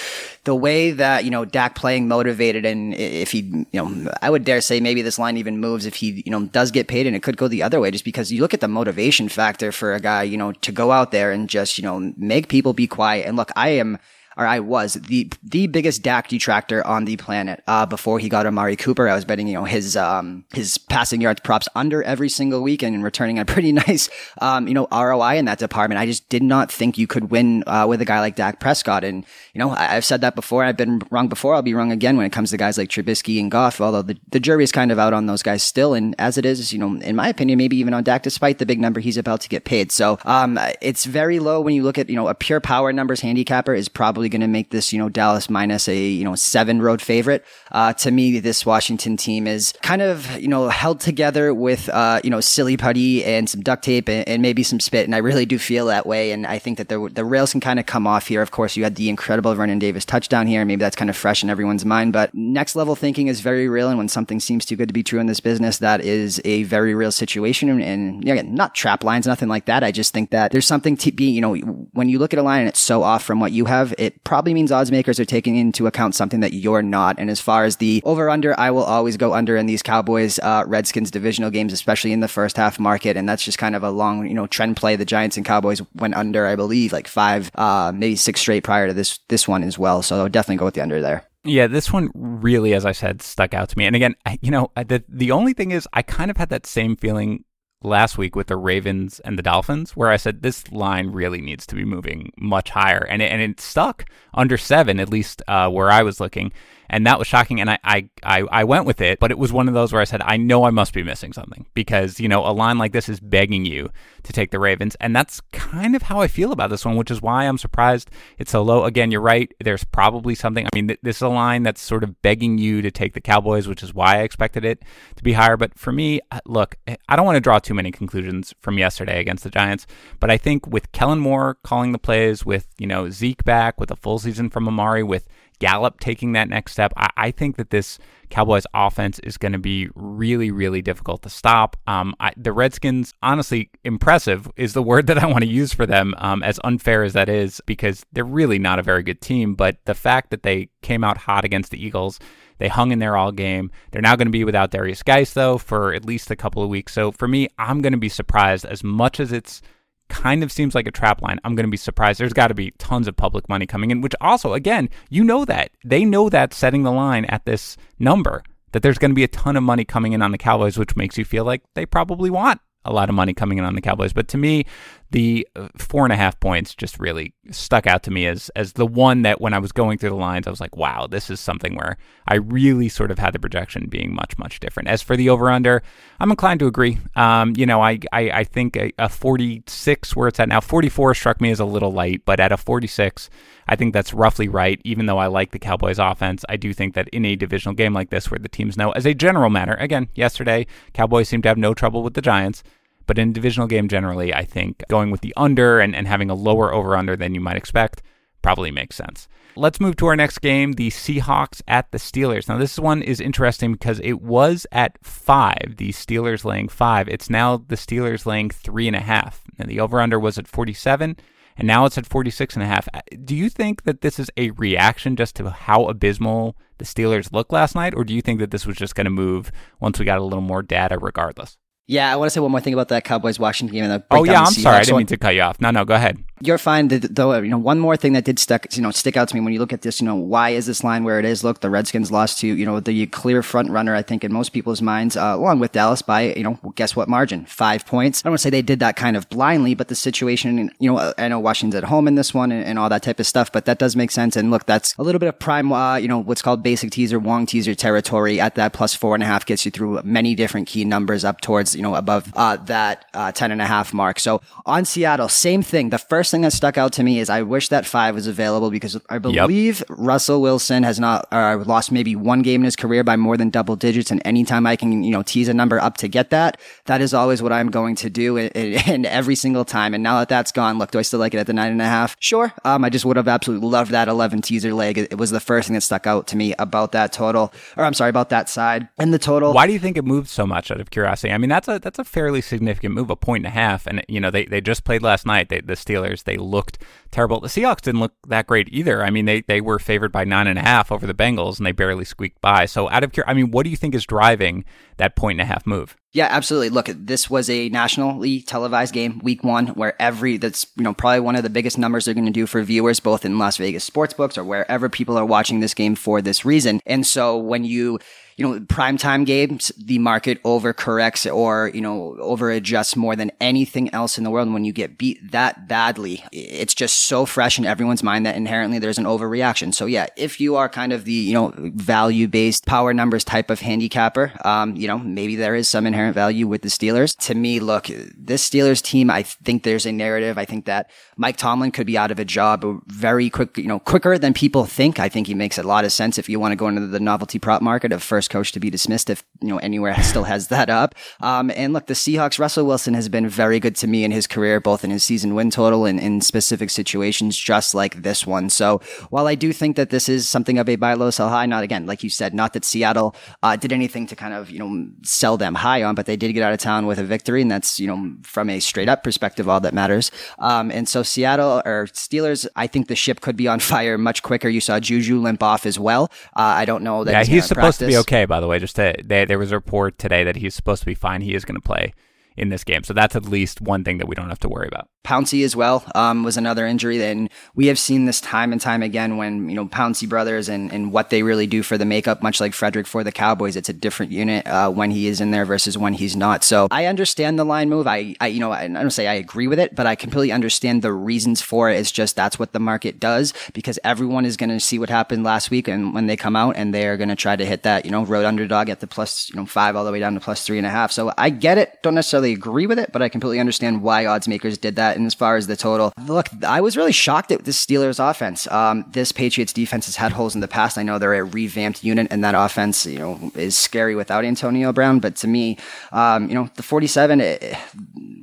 the 0.50 0.56
way 0.56 0.90
that 0.90 1.26
you 1.26 1.30
know 1.30 1.46
Dak 1.46 1.76
playing 1.76 2.08
motivated, 2.08 2.66
and 2.66 2.96
if 2.96 3.30
he, 3.32 3.42
you 3.42 3.68
know, 3.74 4.12
I 4.20 4.32
would 4.32 4.44
dare 4.44 4.62
say 4.62 4.80
maybe 4.80 5.04
this 5.04 5.20
line 5.20 5.38
even 5.38 5.60
moves 5.60 5.86
if 5.86 5.94
he, 5.94 6.24
you 6.26 6.32
know, 6.32 6.48
does 6.48 6.72
get 6.72 6.88
paid, 6.88 7.06
and 7.06 7.16
it 7.16 7.22
could 7.22 7.38
go 7.38 7.48
the 7.48 7.62
other 7.62 7.80
way, 7.80 7.92
just 7.92 8.04
because 8.04 8.32
you 8.32 8.42
look 8.42 8.56
at 8.56 8.60
the 8.60 8.68
motivation 8.68 9.30
factor 9.30 9.72
for 9.72 9.94
a 9.94 10.00
guy, 10.00 10.24
you 10.24 10.38
know, 10.38 10.52
to 10.54 10.72
go 10.72 10.92
out 10.92 11.12
there 11.12 11.32
and 11.32 11.48
just, 11.50 11.78
you 11.78 11.84
know, 11.84 12.12
make 12.18 12.48
people 12.48 12.74
be 12.74 12.88
quiet. 12.88 13.28
And 13.28 13.38
look, 13.38 13.52
I 13.56 13.70
am 13.70 14.00
or 14.40 14.48
I 14.48 14.62
was 14.62 14.94
the 14.94 15.30
the 15.44 15.68
biggest 15.68 16.02
Dak 16.02 16.30
detractor 16.30 16.86
on 16.88 17.04
the 17.04 17.18
planet. 17.18 17.62
Uh, 17.68 17.86
before 17.86 18.20
he 18.20 18.30
got 18.30 18.48
Amari 18.48 18.78
Cooper, 18.78 19.10
I 19.10 19.14
was 19.14 19.26
betting 19.26 19.48
you 19.48 19.54
know 19.54 19.66
his 19.66 19.98
um 19.98 20.46
his 20.54 20.78
passing 20.78 21.20
yards 21.20 21.42
props 21.42 21.68
under 21.76 22.02
every 22.04 22.30
single 22.30 22.62
week 22.62 22.82
and 22.82 23.04
returning 23.04 23.38
a 23.38 23.44
pretty 23.44 23.72
nice 23.88 24.10
um 24.40 24.68
you 24.68 24.74
know 24.74 24.88
ROI 24.92 25.36
in 25.36 25.46
that 25.46 25.60
department. 25.60 26.00
I 26.00 26.06
just 26.06 26.28
did 26.30 26.42
not 26.42 26.72
think 26.72 26.98
you 26.98 27.06
could 27.06 27.30
win 27.30 27.66
uh, 27.68 27.86
with 27.88 28.02
a 28.02 28.06
guy 28.06 28.22
like 28.22 28.38
Dak 28.38 28.62
Prescott, 28.62 29.04
and 29.04 29.26
you 29.54 29.60
know 29.60 29.72
I, 29.72 29.84
have 29.88 30.06
said 30.06 30.22
that 30.22 30.36
before. 30.36 30.64
I've 30.64 30.78
been 30.78 31.02
wrong 31.12 31.28
before. 31.28 31.54
I'll 31.54 31.62
be 31.62 31.74
wrong 31.74 31.92
again 31.92 32.16
when 32.16 32.26
it 32.26 32.32
comes 32.32 32.52
to 32.52 32.58
guys 32.58 32.78
like 32.78 32.88
Trubisky 32.88 33.42
and 33.42 33.52
Goff. 33.52 33.82
Although 33.82 34.04
the 34.04 34.18
the 34.30 34.40
jury 34.40 34.64
is 34.64 34.72
kind 34.72 34.90
of 34.90 35.00
out 35.00 35.12
on 35.12 35.26
those 35.26 35.44
guys 35.44 35.64
still, 35.64 35.94
and 35.94 36.16
as 36.18 36.38
it 36.38 36.46
is, 36.46 36.72
you 36.72 36.80
know, 36.80 36.96
in 37.02 37.18
my 37.18 37.28
opinion, 37.28 37.58
maybe 37.58 37.76
even 37.76 37.94
on 37.94 38.06
Dak, 38.06 38.24
despite 38.24 38.58
the 38.60 38.66
big 38.66 38.80
number 38.80 39.02
he's 39.02 39.18
about 39.18 39.42
to 39.42 39.50
get 39.50 39.66
paid. 39.66 39.92
So 39.92 40.18
um 40.24 40.58
it's 40.82 41.04
very 41.04 41.40
low 41.40 41.60
when 41.60 41.76
you 41.76 41.84
look 41.84 41.98
at 41.98 42.10
you 42.10 42.16
know 42.16 42.30
a 42.30 42.34
pure 42.34 42.62
power 42.62 42.94
numbers 42.94 43.20
handicapper 43.20 43.74
is 43.74 43.90
probably 43.90 44.29
going 44.30 44.42
to 44.42 44.48
make 44.48 44.70
this 44.70 44.94
you 44.94 45.00
know 45.00 45.10
Dallas 45.10 45.50
minus 45.50 45.88
a 45.88 45.98
you 45.98 46.24
know 46.24 46.36
seven 46.36 46.82
road 46.82 47.02
favorite. 47.02 47.46
Uh, 47.72 47.94
to 47.94 48.12
me, 48.12 48.40
this 48.40 48.66
Washington 48.66 49.18
team 49.18 49.48
is 49.48 49.74
kind 49.82 50.02
of 50.02 50.40
you 50.40 50.48
know 50.48 50.70
held 50.70 51.00
together 51.00 51.54
with 51.54 51.90
uh, 51.90 52.22
you 52.24 52.30
know 52.30 52.40
silly 52.40 52.78
putty 52.78 53.24
and 53.24 53.50
some 53.50 53.62
duct 53.62 53.84
tape 53.84 54.10
and, 54.10 54.28
and, 54.28 54.42
maybe 54.42 54.64
some 54.64 54.80
spit, 54.80 55.06
and 55.06 55.14
I 55.14 55.20
really 55.20 55.46
do 55.46 55.60
feel 55.60 55.88
that 55.88 56.06
way. 56.06 56.32
And 56.32 56.46
I 56.46 56.60
think 56.60 56.78
that 56.78 56.90
the 56.90 57.10
the 57.14 57.26
rails 57.26 57.52
can 57.52 57.62
kind 57.62 57.80
of 57.80 57.86
come 57.86 58.08
off 58.08 58.28
here. 58.28 58.42
Of 58.42 58.52
course, 58.52 58.76
you 58.78 58.84
had 58.84 58.96
the 58.96 59.10
incredible 59.10 59.54
Vernon 59.54 59.80
Davis 59.80 60.06
touchdown 60.06 60.48
here, 60.48 60.64
maybe 60.66 60.80
that's 60.80 60.96
kind 60.96 61.10
of 61.10 61.18
fresh 61.18 61.44
in 61.44 61.50
everyone's 61.50 61.86
mind. 61.86 62.14
But 62.14 62.34
next 62.34 62.76
level 62.76 62.96
thinking 62.96 63.28
is 63.28 63.42
very 63.42 63.68
real, 63.68 63.90
and 63.90 63.98
when 63.98 64.08
something 64.08 64.40
seems 64.40 64.66
too 64.66 64.76
good 64.76 64.88
to 64.88 64.94
be 64.94 65.04
true 65.04 65.20
in 65.20 65.28
this 65.28 65.40
business, 65.40 65.80
that 65.80 66.02
is 66.02 66.42
a 66.46 66.64
very 66.64 66.94
real 66.96 67.12
situation. 67.12 67.70
And, 67.70 67.82
and 67.82 68.24
again, 68.24 68.56
not 68.56 68.76
trap 68.76 69.04
lines, 69.04 69.28
nothing 69.28 69.50
like 69.50 69.66
that. 69.66 69.84
I 69.84 69.92
just 69.92 70.14
think 70.14 70.32
that 70.32 70.52
there's 70.52 70.68
something 70.68 70.96
to 70.98 71.12
be 71.12 71.30
you 71.30 71.42
know 71.42 71.56
when 71.94 72.10
you 72.10 72.20
look 72.20 72.34
at 72.34 72.40
a 72.40 72.44
line 72.44 72.62
and 72.62 72.70
it's 72.70 72.80
so 72.80 73.04
off 73.04 73.24
from 73.24 73.40
what 73.40 73.52
you 73.52 73.66
have, 73.66 73.94
it 73.98 74.19
probably 74.24 74.54
means 74.54 74.72
odds 74.72 74.92
makers 74.92 75.20
are 75.20 75.26
taking 75.26 75.56
into 75.56 75.88
account 75.88 76.16
something 76.16 76.40
that 76.40 76.54
you're 76.54 76.82
not. 76.82 77.18
And 77.20 77.30
as 77.30 77.42
far 77.42 77.64
as 77.64 77.78
the 77.78 78.02
over 78.06 78.30
under, 78.30 78.58
I 78.60 78.72
will 78.72 78.84
always 78.84 79.18
go 79.18 79.34
under 79.34 79.58
in 79.58 79.66
these 79.66 79.82
Cowboys 79.82 80.40
uh, 80.40 80.64
Redskins 80.68 81.12
divisional 81.12 81.50
games, 81.50 81.74
especially 81.74 82.14
in 82.14 82.20
the 82.20 82.28
first 82.28 82.58
half 82.58 82.80
market. 82.80 83.18
And 83.18 83.28
that's 83.28 83.44
just 83.44 83.58
kind 83.58 83.76
of 83.76 83.84
a 83.84 83.90
long, 83.90 84.28
you 84.28 84.34
know, 84.34 84.48
trend 84.48 84.78
play. 84.78 84.96
The 84.96 85.06
Giants 85.06 85.38
and 85.38 85.46
Cowboys 85.46 85.82
went 85.96 86.16
under, 86.16 86.46
I 86.46 86.56
believe, 86.56 86.94
like 86.94 87.08
five, 87.08 87.52
uh, 87.56 87.92
maybe 87.94 88.16
six 88.16 88.42
straight 88.42 88.64
prior 88.64 88.88
to 88.88 88.94
this 88.94 89.20
this 89.30 89.48
one 89.48 89.64
as 89.64 89.78
well. 89.78 90.02
So 90.02 90.20
I 90.20 90.24
would 90.24 90.32
definitely 90.32 90.58
go 90.58 90.66
with 90.66 90.76
the 90.76 90.82
under 90.82 91.02
there. 91.02 91.26
Yeah, 91.46 91.68
this 91.68 91.94
one 91.94 92.12
really, 92.14 92.74
as 92.74 92.86
I 92.86 92.92
said, 92.92 93.22
stuck 93.22 93.54
out 93.54 93.70
to 93.70 93.78
me. 93.78 93.86
And 93.86 93.96
again, 93.96 94.16
you 94.42 94.52
know, 94.52 94.72
the 94.76 95.04
the 95.08 95.32
only 95.32 95.54
thing 95.54 95.72
is, 95.72 95.88
I 95.94 96.02
kind 96.02 96.30
of 96.30 96.38
had 96.38 96.50
that 96.50 96.68
same 96.68 96.96
feeling 96.98 97.46
last 97.82 98.18
week 98.18 98.36
with 98.36 98.48
the 98.48 98.58
Ravens 98.58 99.20
and 99.22 99.38
the 99.38 99.44
Dolphins, 99.44 99.96
where 99.96 100.10
I 100.10 100.18
said 100.18 100.42
this 100.42 100.70
line 100.72 101.12
really 101.12 101.42
needs 101.42 101.66
to 101.68 101.76
be 101.76 101.86
moving 101.86 102.32
much 102.38 102.72
higher, 102.72 103.06
and 103.10 103.22
it, 103.22 103.32
and 103.32 103.42
it 103.42 103.60
stuck 103.60 104.06
under 104.34 104.58
seven, 104.58 105.00
at 105.00 105.10
least 105.10 105.42
uh, 105.48 105.70
where 105.70 105.92
I 105.92 106.04
was 106.04 106.20
looking 106.20 106.52
and 106.90 107.06
that 107.06 107.20
was 107.20 107.28
shocking. 107.28 107.62
And 107.62 107.70
I, 107.70 107.80
I, 107.84 108.10
I, 108.24 108.40
I 108.52 108.64
went 108.64 108.86
with 108.86 109.02
it, 109.02 109.20
but 109.20 109.32
it 109.32 109.38
was 109.38 109.54
one 109.54 109.68
of 109.68 109.74
those 109.74 109.94
where 109.94 110.02
I 110.02 110.06
said, 110.06 110.22
I 110.24 110.38
know 110.38 110.64
I 110.64 110.70
must 110.70 110.94
be 110.94 111.04
missing 111.04 111.34
something 111.34 111.66
because, 111.74 112.20
you 112.20 112.28
know, 112.28 112.46
a 112.46 112.52
line 112.52 112.78
like 112.78 112.92
this 112.92 113.10
is 113.10 113.20
begging 113.20 113.66
you 113.66 113.90
to 114.24 114.34
take 114.34 114.52
the 114.52 114.60
Ravens. 114.60 114.96
And 115.00 115.16
that's 115.16 115.42
kind 115.52 115.96
of 115.96 116.04
how 116.04 116.20
I 116.20 116.28
feel 116.28 116.52
about 116.52 116.70
this 116.70 116.86
one, 116.86 116.96
which 116.96 117.12
is 117.12 117.22
why 117.22 117.46
I'm 117.46 117.58
surprised 117.58 118.10
it's 118.38 118.52
so 118.52 118.62
low. 118.62 118.86
Again, 118.86 119.12
you're 119.12 119.22
right. 119.22 119.54
There's 119.64 119.84
probably 119.84 120.36
something. 120.36 120.66
I 120.66 120.70
mean, 120.74 120.88
th- 120.88 121.00
this 121.04 121.18
is 121.18 121.22
a 121.22 121.30
line 121.30 121.64
that's 121.64 121.82
sort 121.82 122.04
of 122.04 122.22
begging 122.22 122.58
you 122.58 122.82
to 122.82 122.92
take 122.92 123.14
the 123.14 123.22
Cowboys, 123.22 123.68
which 123.68 123.84
is 123.84 123.94
why 123.94 124.18
I 124.18 124.22
expected 124.22 124.66
it 124.66 124.84
to 125.16 125.24
be 125.24 125.34
higher. 125.34 125.58
But 125.58 125.78
for 125.78 125.92
me, 125.92 126.22
look, 126.46 126.76
eh, 126.88 126.96
I 127.08 127.16
don't 127.16 127.26
want 127.26 127.36
to 127.36 127.42
draw 127.42 127.60
too 127.60 127.74
many 127.74 127.92
conclusions 127.92 128.54
from 128.60 128.78
yesterday 128.78 129.20
against 129.20 129.44
the 129.44 129.50
Giants, 129.50 129.86
but 130.20 130.32
I 130.32 130.38
think 130.38 130.68
with 130.68 130.92
Kellen 130.92 131.20
Moore 131.20 131.58
calling 131.64 131.92
the 131.92 132.00
plays, 132.00 132.46
with, 132.46 132.68
you 132.78 132.88
know, 132.88 133.10
Zeke 133.10 133.44
back, 133.44 133.80
with 133.80 133.92
a 133.92 133.96
full 133.96 134.20
season 134.20 134.50
from 134.50 134.68
Amari, 134.68 135.04
with 135.04 135.28
Gallup 135.60 136.00
taking 136.00 136.32
that 136.34 136.50
next 136.50 136.72
step, 136.72 136.94
I, 136.98 137.10
I 137.18 137.32
think 137.32 137.58
that 137.58 137.70
this 137.70 138.00
Cowboys 138.30 138.66
offense 138.74 139.20
is 139.20 139.38
going 139.38 139.52
to 139.52 139.60
be 139.60 139.90
really, 139.96 140.52
really 140.52 140.82
difficult 140.82 141.22
to 141.24 141.30
stop. 141.30 141.78
Um, 141.88 142.16
I, 142.20 142.32
the 142.38 142.52
Redskins, 142.52 143.14
honestly, 143.22 143.70
impressive 143.84 144.50
is 144.56 144.74
the 144.74 144.84
word 144.84 145.08
that 145.08 145.18
I 145.18 145.26
want 145.26 145.44
to 145.44 145.50
use 145.50 145.74
for 145.74 145.86
them, 145.86 146.16
um, 146.18 146.44
as 146.44 146.60
unfair 146.64 147.04
as 147.04 147.14
that 147.14 147.30
is, 147.30 147.62
because 147.66 148.06
they're 148.12 148.24
really 148.24 148.60
not 148.60 148.80
a 148.80 148.84
very 148.84 149.04
good 149.04 149.22
team. 149.22 149.56
But 149.56 149.78
the 149.86 149.96
fact 149.96 150.30
that 150.32 150.44
they 150.44 150.70
came 150.82 151.04
out 151.04 151.18
hot 151.18 151.46
against 151.46 151.72
the 151.72 151.84
Eagles, 151.84 152.20
they 152.60 152.68
hung 152.68 152.92
in 152.92 153.00
there 153.00 153.18
all 153.18 153.32
game. 153.32 153.72
They're 153.92 154.02
now 154.02 154.16
going 154.16 154.28
to 154.28 154.32
be 154.32 154.44
without 154.44 154.72
Derrius 154.72 155.04
Guice, 155.04 155.34
though, 155.34 155.58
for 155.58 155.94
at 155.94 156.06
least 156.06 156.30
a 156.30 156.36
couple 156.36 156.62
of 156.62 156.70
weeks. 156.70 156.94
So 156.94 157.12
for 157.12 157.28
me, 157.28 157.48
I'm 157.58 157.82
going 157.82 157.94
to 157.94 157.98
be 157.98 158.10
surprised 158.10 158.66
as 158.66 158.84
much 158.84 159.20
as 159.20 159.32
it's 159.32 159.62
kind 160.10 160.44
of 160.44 160.52
seems 160.52 160.76
like 160.76 160.88
a 160.88 160.92
trap 160.92 161.22
line. 161.22 161.40
I'm 161.44 161.56
going 161.56 161.66
to 161.66 161.72
be 161.72 161.78
surprised. 161.78 162.20
There's 162.20 162.34
got 162.34 162.48
to 162.48 162.54
be 162.54 162.72
tons 162.72 163.08
of 163.08 163.16
public 163.16 163.48
money 163.48 163.66
coming 163.66 163.92
in, 163.92 164.02
which 164.02 164.16
also, 164.20 164.54
again, 164.54 164.90
you 165.10 165.24
know 165.24 165.46
that. 165.46 165.72
They 165.86 166.04
know 166.04 166.30
that 166.30 166.54
setting 166.54 166.84
the 166.84 166.92
line 166.92 167.26
at 167.26 167.46
this 167.46 167.78
number, 167.98 168.44
that 168.72 168.84
there's 168.84 168.98
going 168.98 169.12
to 169.12 169.16
be 169.16 169.24
a 169.24 169.30
ton 169.30 169.56
of 169.56 169.64
money 169.64 169.86
coming 169.86 170.14
in 170.14 170.22
on 170.22 170.32
the 170.32 170.38
Cowboys, 170.38 170.78
which 170.78 170.96
makes 170.96 171.18
you 171.18 171.26
feel 171.26 171.46
like 171.46 171.62
they 171.76 171.86
probably 171.86 172.30
want 172.30 172.60
a 172.86 172.94
lot 172.94 173.10
of 173.10 173.16
money 173.16 173.34
coming 173.34 173.58
in 173.58 173.66
on 173.66 173.76
the 173.76 173.82
Cowboys. 173.82 174.14
But 174.14 174.28
to 174.30 174.38
me, 174.38 174.66
the 175.12 175.48
uh, 175.56 175.70
four 175.78 176.06
and 176.06 176.14
a 176.14 176.16
half 176.16 176.40
points 176.40 176.76
just 176.76 177.00
really 177.00 177.34
stuck 177.50 177.88
out 177.88 178.04
to 178.04 178.12
me 178.12 178.28
as 178.28 178.50
as 178.56 178.74
the 178.74 178.86
one 178.86 179.24
that 179.24 179.42
when 179.42 179.54
I 179.54 179.60
was 179.60 179.72
going 179.72 179.98
through 179.98 180.12
the 180.12 180.16
lines, 180.16 180.46
I 180.46 180.52
was 180.52 180.62
like, 180.62 180.78
wow, 180.78 181.08
this 181.08 181.30
is 181.30 181.40
something 181.40 181.76
where 181.76 181.98
I 182.28 182.36
really 182.36 182.90
sort 182.90 183.10
of 183.10 183.18
had 183.18 183.34
the 183.34 183.40
projection 183.40 183.88
being 183.90 184.14
much 184.14 184.38
much 184.38 184.60
different. 184.60 184.90
As 184.90 185.02
for 185.02 185.18
the 185.18 185.30
over 185.30 185.50
under, 185.50 185.82
I'm 186.20 186.30
inclined 186.30 186.60
to 186.60 186.68
agree. 186.68 187.00
Um, 187.16 187.54
you 187.58 187.66
know, 187.66 187.82
I 187.82 188.00
I, 188.12 188.30
I 188.32 188.44
think 188.44 188.78
a, 188.78 188.92
a 189.00 189.10
46 189.10 190.16
where 190.16 190.28
it's 190.28 190.40
at 190.40 190.50
now, 190.50 190.62
44 190.62 191.16
struck 191.16 191.42
me 191.42 191.50
as 191.50 191.60
a 191.60 191.66
little 191.66 191.92
light, 191.92 192.22
but 192.26 192.40
at 192.40 192.52
a 192.52 192.58
46, 192.58 193.30
I 193.68 193.76
think 193.76 193.94
that's 193.94 194.14
roughly 194.14 194.48
right. 194.48 194.80
Even 194.84 195.08
though 195.08 195.18
I 195.18 195.28
like 195.28 195.52
the 195.52 195.60
Cowboys 195.60 196.00
offense, 196.00 196.46
I 196.50 196.58
do 196.58 196.74
think 196.74 196.94
that 196.94 197.10
in 197.10 197.26
a 197.26 197.36
divisional 197.36 197.74
game 197.74 197.94
like 197.94 198.12
this, 198.12 198.30
where 198.30 198.40
the 198.40 198.48
teams 198.48 198.78
know, 198.78 198.92
as 198.92 199.06
a 199.06 199.14
general 199.16 199.50
matter, 199.50 199.74
again, 199.76 200.10
yesterday 200.14 200.68
Cowboys 200.94 201.30
seemed 201.30 201.44
to 201.44 201.50
have 201.50 201.58
no 201.58 201.74
trouble 201.74 202.04
with 202.04 202.14
the 202.14 202.22
Giants. 202.22 202.64
But 203.10 203.18
in 203.18 203.34
divisional 203.34 203.68
game 203.68 203.88
generally, 203.88 204.36
I 204.36 204.46
think 204.46 204.84
going 204.88 205.10
with 205.10 205.22
the 205.22 205.34
under 205.36 205.80
and, 205.80 205.96
and 205.96 206.08
having 206.08 206.30
a 206.30 206.36
lower 206.36 206.72
over 206.72 206.96
under 206.96 207.16
than 207.16 207.34
you 207.34 207.42
might 207.42 207.58
expect 207.58 208.04
probably 208.44 208.70
makes 208.70 208.98
sense. 208.98 209.28
Let's 209.56 209.80
move 209.80 209.96
to 209.96 210.06
our 210.06 210.16
next 210.16 210.38
game, 210.42 210.74
the 210.74 210.92
Seahawks 210.92 211.64
at 211.68 211.92
the 211.92 211.98
Steelers. 211.98 212.48
Now, 212.48 212.60
this 212.60 212.78
one 212.78 213.02
is 213.02 213.20
interesting 213.20 213.72
because 213.72 214.00
it 214.02 214.22
was 214.22 214.68
at 214.72 215.04
five, 215.04 215.78
the 215.78 215.90
Steelers 215.90 216.46
laying 216.46 216.70
five. 216.70 217.10
It's 217.10 217.32
now 217.32 217.58
the 217.58 217.78
Steelers 217.78 218.28
laying 218.28 218.52
three 218.52 218.86
and 218.86 218.96
a 218.96 219.00
half. 219.00 219.42
And 219.58 219.68
the 219.68 219.80
over 219.80 220.00
under 220.00 220.20
was 220.20 220.38
at 220.38 220.48
47, 220.48 221.18
and 221.58 221.68
now 221.68 221.86
it's 221.86 221.98
at 221.98 222.06
46 222.06 222.54
and 222.54 222.64
a 222.64 222.68
half. 222.68 222.88
Uh, 222.94 223.02
do 223.26 223.36
you 223.36 223.50
think 223.50 223.86
that 223.86 224.02
this 224.02 224.20
is 224.20 224.30
a 224.38 224.52
reaction 224.52 225.16
just 225.16 225.36
to 225.38 225.50
how 225.50 225.86
abysmal 225.86 226.56
the 226.78 226.86
Steelers 226.86 227.34
looked 227.34 227.52
last 227.52 227.74
night, 227.74 227.96
or 227.96 228.04
do 228.04 228.14
you 228.14 228.22
think 228.22 228.40
that 228.40 228.52
this 228.52 228.68
was 228.68 228.78
just 228.78 228.94
going 228.94 229.06
to 229.06 229.10
move 229.10 229.52
once 229.80 229.98
we 229.98 230.06
got 230.06 230.20
a 230.20 230.24
little 230.24 230.42
more 230.42 230.62
data 230.62 231.00
regardless? 231.00 231.58
Yeah, 231.90 232.14
I 232.14 232.18
want 232.18 232.28
to 232.28 232.30
say 232.30 232.40
one 232.40 232.52
more 232.52 232.62
thing 232.62 232.74
about 232.74 232.90
that 232.90 233.04
Cowboys 233.04 233.40
Washington 233.40 233.74
game. 233.74 233.90
And 233.90 234.04
oh 234.12 234.24
yeah, 234.24 234.44
I'm 234.44 234.54
sorry, 234.54 234.76
I 234.78 234.84
didn't 234.84 234.98
mean 234.98 235.08
to 235.08 235.18
cut 235.18 235.34
you 235.34 235.42
off. 235.42 235.60
No, 235.60 235.72
no, 235.72 235.86
go 235.86 235.96
ahead. 235.96 236.24
You're 236.42 236.58
fine. 236.58 236.88
Though, 236.88 237.38
you 237.38 237.50
know, 237.50 237.58
one 237.58 237.80
more 237.80 237.98
thing 237.98 238.14
that 238.14 238.24
did 238.24 238.40
stick, 238.40 238.68
you 238.76 238.82
know, 238.82 238.92
stick 238.92 239.18
out 239.18 239.28
to 239.28 239.36
me 239.36 239.42
when 239.42 239.52
you 239.52 239.60
look 239.60 239.74
at 239.74 239.82
this, 239.82 240.00
you 240.00 240.06
know, 240.06 240.16
why 240.16 240.52
is 240.52 240.66
this 240.66 240.84
line 240.84 241.04
where 241.04 241.20
it 241.20 241.26
is? 241.26 241.44
Look, 241.44 241.60
the 241.60 241.70
Redskins 241.70 242.12
lost 242.12 242.40
to, 242.40 242.48
you 242.48 242.66
know, 242.66 242.80
the 242.80 243.08
clear 243.08 243.44
front 243.44 243.70
runner, 243.70 243.94
I 243.94 244.02
think, 244.02 244.24
in 244.24 244.32
most 244.32 244.50
people's 244.50 244.82
minds, 244.82 245.18
uh, 245.18 245.36
along 245.36 245.60
with 245.60 245.74
Dallas 245.74 246.02
by, 246.02 246.34
you 246.34 246.44
know, 246.44 246.58
guess 246.76 246.96
what 246.96 247.10
margin? 247.10 247.46
Five 247.46 247.86
points. 247.86 248.22
I 248.22 248.24
don't 248.24 248.32
want 248.32 248.40
to 248.40 248.44
say 248.44 248.50
they 248.50 248.62
did 248.62 248.80
that 248.80 248.96
kind 248.96 249.18
of 249.18 249.28
blindly, 249.30 249.76
but 249.76 249.90
the 249.90 249.96
situation, 249.96 250.72
you 250.80 250.92
know, 250.92 251.14
I 251.18 251.28
know 251.28 251.40
Washington's 251.40 251.76
at 251.76 251.84
home 251.86 252.08
in 252.08 252.16
this 252.16 252.34
one 252.34 252.52
and, 252.52 252.64
and 252.64 252.80
all 252.80 252.88
that 252.90 253.04
type 253.04 253.20
of 253.20 253.28
stuff, 253.28 253.52
but 253.52 253.66
that 253.66 253.78
does 253.78 253.98
make 253.98 254.12
sense. 254.12 254.38
And 254.38 254.50
look, 254.50 254.66
that's 254.66 254.96
a 254.98 255.04
little 255.04 255.20
bit 255.20 255.28
of 255.28 255.40
prime, 255.40 255.72
uh, 255.74 255.98
you 255.98 256.08
know, 256.08 256.20
what's 256.20 256.42
called 256.42 256.64
basic 256.64 256.92
teaser, 256.92 257.20
Wong 257.20 257.46
teaser 257.46 257.76
territory 257.76 258.40
at 258.40 258.56
that 258.56 258.72
plus 258.72 258.96
four 258.96 259.14
and 259.14 259.24
a 259.24 259.28
half 259.28 259.46
gets 259.46 259.66
you 259.66 259.72
through 259.72 260.02
many 260.04 260.36
different 260.36 260.68
key 260.68 260.86
numbers 260.86 261.26
up 261.26 261.42
towards, 261.42 261.76
you 261.76 261.82
know, 261.82 261.96
above, 261.96 262.32
uh, 262.38 262.56
that, 262.56 263.06
uh, 263.14 263.32
10 263.34 263.52
and 263.52 263.62
a 263.62 263.66
half 263.66 263.94
mark. 263.94 264.20
So 264.20 264.42
on 264.66 264.86
Seattle, 264.86 265.28
same 265.28 265.62
thing. 265.62 265.90
The 265.90 265.98
first 265.98 266.29
thing 266.32 266.42
that 266.42 266.54
stuck 266.54 266.78
out 266.78 266.94
to 266.94 267.04
me 267.04 267.20
is 267.20 267.30
I 267.30 267.42
wish 267.42 267.70
that 267.70 267.86
five 267.86 268.16
was 268.16 268.28
available 268.28 268.70
because 268.70 269.00
I 269.10 269.20
believe 269.20 269.80
yep. 269.80 269.88
Russell 269.90 270.42
Wilson 270.42 270.84
has 270.84 271.00
not 271.00 271.28
uh, 271.32 271.64
lost 271.66 271.92
maybe 271.92 272.16
one 272.16 272.42
game 272.42 272.62
in 272.62 272.66
his 272.66 272.76
career 272.76 273.04
by 273.04 273.16
more 273.16 273.38
than 273.38 273.50
double 273.50 273.76
digits. 273.76 274.12
And 274.12 274.22
anytime 274.26 274.66
I 274.66 274.76
can, 274.76 275.04
you 275.04 275.12
know, 275.12 275.24
tease 275.24 275.48
a 275.48 275.54
number 275.54 275.80
up 275.80 275.98
to 275.98 276.08
get 276.08 276.30
that, 276.30 276.60
that 276.86 277.02
is 277.02 277.14
always 277.14 277.42
what 277.42 277.52
I'm 277.52 277.70
going 277.70 277.96
to 277.96 278.10
do 278.10 278.38
and 278.38 279.06
every 279.06 279.36
single 279.36 279.66
time. 279.66 279.94
And 279.94 280.04
now 280.04 280.20
that 280.20 280.30
that's 280.30 280.52
gone, 280.52 280.78
look, 280.78 280.92
do 280.92 281.00
I 281.00 281.02
still 281.02 281.20
like 281.20 281.34
it 281.34 281.38
at 281.38 281.48
the 281.48 281.54
nine 281.54 281.72
and 281.72 281.82
a 281.82 281.86
half? 281.86 282.16
Sure. 282.20 282.54
Um, 282.64 282.84
I 282.84 282.90
just 282.90 283.06
would 283.06 283.18
have 283.18 283.28
absolutely 283.28 283.68
loved 283.68 283.92
that 283.92 284.08
11 284.08 284.42
teaser 284.42 284.74
leg. 284.74 284.98
It, 284.98 285.12
it 285.12 285.16
was 285.16 285.32
the 285.32 285.40
first 285.40 285.68
thing 285.68 285.76
that 285.76 285.82
stuck 285.82 286.08
out 286.08 286.28
to 286.28 286.38
me 286.38 286.54
about 286.60 286.92
that 286.94 287.14
total, 287.14 287.54
or 287.78 287.86
I'm 287.86 287.94
sorry, 287.94 288.10
about 288.10 288.30
that 288.30 288.50
side 288.50 288.88
and 288.98 289.14
the 289.14 289.20
total. 289.20 289.54
Why 289.54 289.68
do 289.68 289.74
you 289.74 289.80
think 289.80 289.98
it 289.98 290.06
moved 290.06 290.30
so 290.30 290.46
much 290.46 290.72
out 290.72 290.80
of 290.80 290.92
curiosity? 290.92 291.34
I 291.34 291.38
mean, 291.38 291.50
that's 291.50 291.68
a, 291.68 291.80
that's 291.80 292.00
a 292.00 292.04
fairly 292.04 292.42
significant 292.42 292.94
move, 292.94 293.10
a 293.10 293.16
point 293.16 293.46
and 293.46 293.48
a 293.48 293.56
half. 293.56 293.88
And, 293.88 294.04
you 294.08 294.20
know, 294.20 294.32
they, 294.32 294.46
they 294.46 294.62
just 294.62 294.84
played 294.84 295.02
last 295.02 295.26
night, 295.26 295.50
they, 295.50 295.62
the 295.62 295.74
Steelers. 295.74 296.19
They 296.24 296.38
looked 296.38 296.80
terrible. 297.12 297.40
The 297.40 297.48
Seahawks 297.48 297.82
didn't 297.82 298.02
look 298.02 298.14
that 298.28 298.48
great 298.48 298.70
either. 298.72 299.04
I 299.04 299.10
mean, 299.10 299.26
they, 299.26 299.42
they 299.42 299.62
were 299.62 299.80
favored 299.80 300.12
by 300.12 300.24
nine 300.24 300.48
and 300.48 300.60
a 300.60 300.62
half 300.62 300.92
over 300.92 301.08
the 301.08 301.14
Bengals 301.14 301.58
and 301.58 301.66
they 301.66 301.72
barely 301.72 302.06
squeaked 302.06 302.42
by. 302.42 302.66
So 302.66 302.90
out 302.90 303.04
of 303.04 303.12
I 303.26 303.34
mean, 303.34 303.52
what 303.52 303.64
do 303.64 303.70
you 303.70 303.78
think 303.78 303.96
is 303.96 304.06
driving 304.06 304.66
that 304.98 305.16
point 305.16 305.40
and 305.40 305.50
a 305.50 305.52
half 305.52 305.66
move? 305.66 305.96
Yeah, 306.12 306.28
absolutely. 306.30 306.70
Look, 306.70 306.88
this 306.88 307.30
was 307.30 307.50
a 307.52 307.70
nationally 307.70 308.42
televised 308.42 308.94
game, 308.94 309.20
week 309.20 309.44
one, 309.44 309.68
where 309.68 310.00
every, 310.02 310.38
that's, 310.38 310.66
you 310.76 310.84
know, 310.84 310.94
probably 310.94 311.20
one 311.20 311.36
of 311.36 311.44
the 311.44 311.52
biggest 311.52 311.78
numbers 311.78 312.06
they're 312.06 312.16
going 312.16 312.26
to 312.26 312.32
do 312.32 312.48
for 312.48 312.64
viewers, 312.64 313.00
both 313.00 313.26
in 313.26 313.38
Las 313.38 313.58
Vegas 313.58 313.84
sports 313.84 314.14
books 314.16 314.36
or 314.36 314.44
wherever 314.44 314.90
people 314.90 315.18
are 315.18 315.26
watching 315.26 315.60
this 315.60 315.76
game 315.76 315.94
for 315.94 316.20
this 316.20 316.44
reason. 316.44 316.82
And 316.88 317.06
so 317.06 317.38
when 317.38 317.64
you, 317.64 318.00
you 318.40 318.48
know, 318.48 318.60
primetime 318.62 319.26
games, 319.26 319.70
the 319.78 320.00
market 320.00 320.42
overcorrects 320.44 321.30
or, 321.32 321.72
you 321.74 321.82
know, 321.82 322.16
overadjusts 322.22 322.96
more 322.96 323.14
than 323.14 323.34
anything 323.42 323.94
else 323.94 324.18
in 324.18 324.24
the 324.24 324.30
world. 324.30 324.48
And 324.48 324.54
when 324.54 324.64
you 324.64 324.72
get 324.72 324.98
beat 324.98 325.32
that 325.32 325.68
badly, 325.68 326.24
it's 326.32 326.74
just 326.74 327.02
so 327.02 327.26
fresh 327.26 327.60
in 327.60 327.66
everyone's 327.66 328.02
mind 328.02 328.26
that 328.26 328.38
inherently 328.38 328.80
there's 328.80 328.98
an 328.98 329.04
overreaction. 329.04 329.74
So 329.74 329.88
yeah, 329.88 330.08
if 330.16 330.40
you 330.40 330.56
are 330.56 330.70
kind 330.70 330.94
of 330.94 331.04
the, 331.04 331.12
you 331.12 331.34
know, 331.34 331.54
value 331.58 332.30
based 332.30 332.66
power 332.66 332.94
numbers 332.94 333.26
type 333.26 333.50
of 333.50 333.60
handicapper, 333.60 334.32
um, 334.46 334.74
you 334.78 334.88
know, 334.88 335.00
maybe 335.00 335.36
there 335.36 335.54
is 335.54 335.68
some 335.68 335.86
inherent 335.86 336.16
value 336.16 336.48
with 336.48 336.62
the 336.62 336.70
Steelers. 336.70 337.18
To 337.26 337.36
me, 337.36 337.60
look, 337.60 337.88
this 338.18 338.50
Steelers 338.50 338.82
team, 338.82 339.10
I 339.10 339.24
think 339.24 339.64
there's 339.64 339.86
a 339.86 339.92
narrative. 339.92 340.38
I 340.38 340.46
think 340.46 340.64
that 340.64 340.90
Mike 341.18 341.36
Tomlin 341.36 341.72
could 341.72 341.88
be 341.88 341.98
out 341.98 342.10
of 342.10 342.20
a 342.20 342.26
job 342.26 342.64
very 342.88 343.30
quick, 343.30 343.58
you 343.58 343.68
know, 343.68 343.80
quicker 343.80 344.18
than 344.18 344.34
people 344.34 344.64
think. 344.64 344.98
I 344.98 345.10
think 345.10 345.28
he 345.28 345.34
makes 345.34 345.58
a 345.58 345.64
lot 345.64 345.84
of 345.84 345.92
sense 345.92 346.18
if 346.18 346.30
you 346.30 346.40
want 346.40 346.54
to 346.54 346.56
go 346.56 346.70
into 346.70 346.88
the 346.88 347.02
novelty 347.02 347.38
prop 347.38 347.62
market 347.62 347.92
of 347.92 348.02
first 348.02 348.29
coach 348.30 348.52
to 348.54 348.60
be 348.60 348.70
dismissed 348.70 349.10
if 349.10 349.24
you 349.42 349.50
know 349.50 349.58
anywhere 349.58 349.96
still 350.04 350.24
has 350.24 350.48
that 350.48 350.70
up. 350.70 350.96
Um, 351.22 351.52
and 351.56 351.74
look, 351.74 351.88
the 351.88 351.94
Seahawks. 351.94 352.40
Russell 352.40 352.66
Wilson 352.66 352.94
has 352.94 353.10
been 353.10 353.28
very 353.28 353.60
good 353.60 353.76
to 353.78 353.88
me 353.88 354.04
in 354.04 354.12
his 354.12 354.28
career, 354.28 354.60
both 354.60 354.84
in 354.84 354.92
his 354.92 355.04
season 355.04 355.36
win 355.36 355.52
total 355.52 355.86
and 355.86 356.00
in 356.00 356.22
specific 356.22 356.70
situations, 356.70 357.38
just 357.38 357.74
like 357.74 358.02
this 358.02 358.26
one. 358.26 358.50
So 358.50 358.80
while 359.10 359.28
I 359.28 359.36
do 359.36 359.52
think 359.52 359.76
that 359.76 359.90
this 359.90 360.08
is 360.08 360.28
something 360.28 360.58
of 360.58 360.70
a 360.70 360.76
buy 360.76 360.94
low, 360.94 361.10
sell 361.10 361.30
high, 361.30 361.46
not 361.46 361.64
again, 361.64 361.86
like 361.86 362.04
you 362.04 362.10
said, 362.10 362.34
not 362.34 362.54
that 362.54 362.66
Seattle 362.66 363.16
uh, 363.44 363.56
did 363.56 363.74
anything 363.74 364.08
to 364.08 364.16
kind 364.16 364.34
of 364.34 364.50
you 364.50 364.60
know 364.60 364.90
sell 365.04 365.38
them 365.38 365.56
high 365.56 365.84
on, 365.84 365.96
but 365.96 366.06
they 366.06 366.16
did 366.16 366.34
get 366.34 366.44
out 366.44 366.54
of 366.54 366.60
town 366.60 366.86
with 366.86 367.00
a 367.00 367.04
victory, 367.04 367.42
and 367.42 367.52
that's 367.52 367.80
you 367.80 367.88
know 367.88 368.16
from 368.24 368.50
a 368.50 368.60
straight 368.60 368.90
up 368.90 369.04
perspective, 369.04 369.50
all 369.50 369.60
that 369.60 369.74
matters. 369.74 370.12
Um, 370.40 370.72
and 370.72 370.88
so 370.88 371.04
Seattle 371.04 371.62
or 371.66 371.88
Steelers, 371.88 372.48
I 372.56 372.68
think 372.68 372.88
the 372.88 372.96
ship 372.96 373.22
could 373.22 373.36
be 373.36 373.48
on 373.48 373.60
fire 373.60 373.98
much 373.98 374.24
quicker. 374.24 374.50
You 374.50 374.62
saw 374.62 374.80
Juju 374.80 375.20
limp 375.20 375.44
off 375.44 375.66
as 375.66 375.80
well. 375.80 376.12
Uh, 376.36 376.42
I 376.42 376.66
don't 376.66 376.84
know 376.84 377.04
that. 377.04 377.12
Yeah, 377.12 377.20
he's, 377.20 377.28
he's 377.28 377.46
supposed 377.46 377.80
practice. 377.80 377.80
to 377.80 377.88
be 377.88 377.98
okay. 377.98 378.19
By 378.26 378.40
the 378.40 378.48
way, 378.48 378.60
just 378.60 378.76
to, 378.78 378.96
they, 379.04 379.26
there 379.26 379.40
was 379.40 379.52
a 379.52 379.56
report 379.56 379.98
today 379.98 380.24
that 380.24 380.38
he's 380.38 380.56
supposed 380.56 380.82
to 380.82 380.86
be 380.86 380.96
fine. 380.96 381.22
He 381.22 381.36
is 381.36 381.46
going 381.46 381.56
to 381.56 381.62
play 381.62 381.94
in 382.40 382.50
this 382.50 382.64
game. 382.64 382.84
So 382.84 382.94
that's 382.94 383.16
at 383.16 383.26
least 383.26 383.62
one 383.62 383.84
thing 383.84 383.98
that 383.98 384.08
we 384.08 384.16
don't 384.16 384.30
have 384.30 384.40
to 384.40 384.50
worry 384.50 384.68
about. 384.68 384.90
Pouncey 385.04 385.44
as 385.44 385.56
well 385.56 385.84
um, 385.96 386.24
was 386.24 386.38
another 386.38 386.66
injury. 386.66 387.04
And 387.04 387.30
we 387.56 387.68
have 387.68 387.80
seen 387.80 388.06
this 388.06 388.22
time 388.22 388.52
and 388.52 388.62
time 388.62 388.84
again 388.84 389.18
when, 389.18 389.50
you 389.50 389.56
know, 389.56 389.66
Pouncey 389.66 390.08
brothers 390.08 390.50
and, 390.50 390.72
and 390.72 390.92
what 390.92 391.10
they 391.10 391.24
really 391.24 391.48
do 391.48 391.64
for 391.64 391.78
the 391.78 391.86
makeup, 391.86 392.22
much 392.22 392.40
like 392.40 392.54
Frederick 392.54 392.86
for 392.86 393.04
the 393.04 393.12
Cowboys, 393.12 393.56
it's 393.56 393.70
a 393.70 393.74
different 393.74 394.12
unit 394.12 394.46
uh, 394.48 394.70
when 394.70 394.92
he 394.92 395.08
is 395.08 395.22
in 395.22 395.32
there 395.32 395.46
versus 395.46 395.78
when 395.78 395.94
he's 395.94 396.16
not. 396.16 396.44
So 396.44 396.68
I 396.70 396.86
understand 396.86 397.40
the 397.40 397.44
line 397.44 397.70
move. 397.70 397.88
I, 397.88 398.16
I 398.20 398.28
you 398.28 398.40
know, 398.40 398.52
I 398.52 398.68
don't 398.68 398.92
say 398.92 399.08
I 399.08 399.14
agree 399.14 399.48
with 399.48 399.60
it, 399.60 399.76
but 399.76 399.86
I 399.86 399.96
completely 399.96 400.32
understand 400.32 400.82
the 400.82 400.94
reasons 400.94 401.42
for 401.42 401.70
it. 401.70 401.80
It's 401.80 401.92
just 401.92 402.16
that's 402.16 402.38
what 402.38 402.54
the 402.54 402.60
market 402.60 403.00
does 403.00 403.34
because 403.54 403.80
everyone 403.84 404.26
is 404.26 404.38
going 404.38 404.50
to 404.50 404.60
see 404.60 404.80
what 404.80 404.90
happened 404.90 405.24
last 405.24 405.50
week 405.50 405.68
and 405.68 405.94
when 405.94 406.08
they 406.08 406.18
come 406.18 406.36
out 406.36 406.56
and 406.56 406.74
they're 406.74 406.98
going 406.98 407.10
to 407.10 407.16
try 407.16 407.36
to 407.36 407.46
hit 407.46 407.64
that, 407.64 407.86
you 407.86 407.92
know, 407.92 408.06
road 408.06 408.26
underdog 408.26 408.70
at 408.70 408.80
the 408.80 408.88
plus, 408.88 409.30
you 409.30 409.38
know, 409.38 409.46
five 409.46 409.76
all 409.76 409.86
the 409.86 409.92
way 409.92 410.00
down 410.00 410.14
to 410.14 410.20
plus 410.20 410.46
three 410.46 410.58
and 410.58 410.68
a 410.68 410.70
half. 410.70 410.92
So 410.92 411.12
I 411.18 411.30
get 411.30 411.58
it. 411.58 411.80
Don't 411.82 411.96
necessarily 411.96 412.29
agree 412.34 412.68
with 412.68 412.80
it, 412.80 412.92
but 412.92 413.02
I 413.02 413.10
completely 413.10 413.40
understand 413.40 413.82
why 413.82 414.06
odds 414.06 414.28
makers 414.28 414.58
did 414.58 414.76
that. 414.76 414.98
And 414.98 415.06
as 415.06 415.14
far 415.14 415.36
as 415.36 415.48
the 415.48 415.56
total, 415.56 415.94
look, 416.06 416.28
I 416.44 416.62
was 416.62 416.78
really 416.78 416.92
shocked 416.92 417.32
at 417.32 417.46
this 417.46 417.64
Steelers 417.64 418.00
offense. 418.00 418.50
Um, 418.52 418.86
this 418.92 419.12
Patriots 419.12 419.54
defense 419.54 419.86
has 419.86 419.96
had 419.96 420.12
holes 420.12 420.36
in 420.36 420.42
the 420.42 420.48
past. 420.48 420.78
I 420.78 420.84
know 420.84 421.00
they're 421.00 421.14
a 421.14 421.24
revamped 421.24 421.84
unit, 421.84 422.08
and 422.12 422.24
that 422.24 422.36
offense, 422.36 422.86
you 422.86 423.00
know, 423.00 423.32
is 423.36 423.58
scary 423.58 423.96
without 423.96 424.26
Antonio 424.26 424.72
Brown. 424.74 425.00
But 425.00 425.16
to 425.18 425.28
me, 425.28 425.58
um, 425.92 426.30
you 426.30 426.36
know, 426.36 426.50
the 426.56 426.64
47, 426.64 427.22
it, 427.22 427.44
eh, 427.44 427.58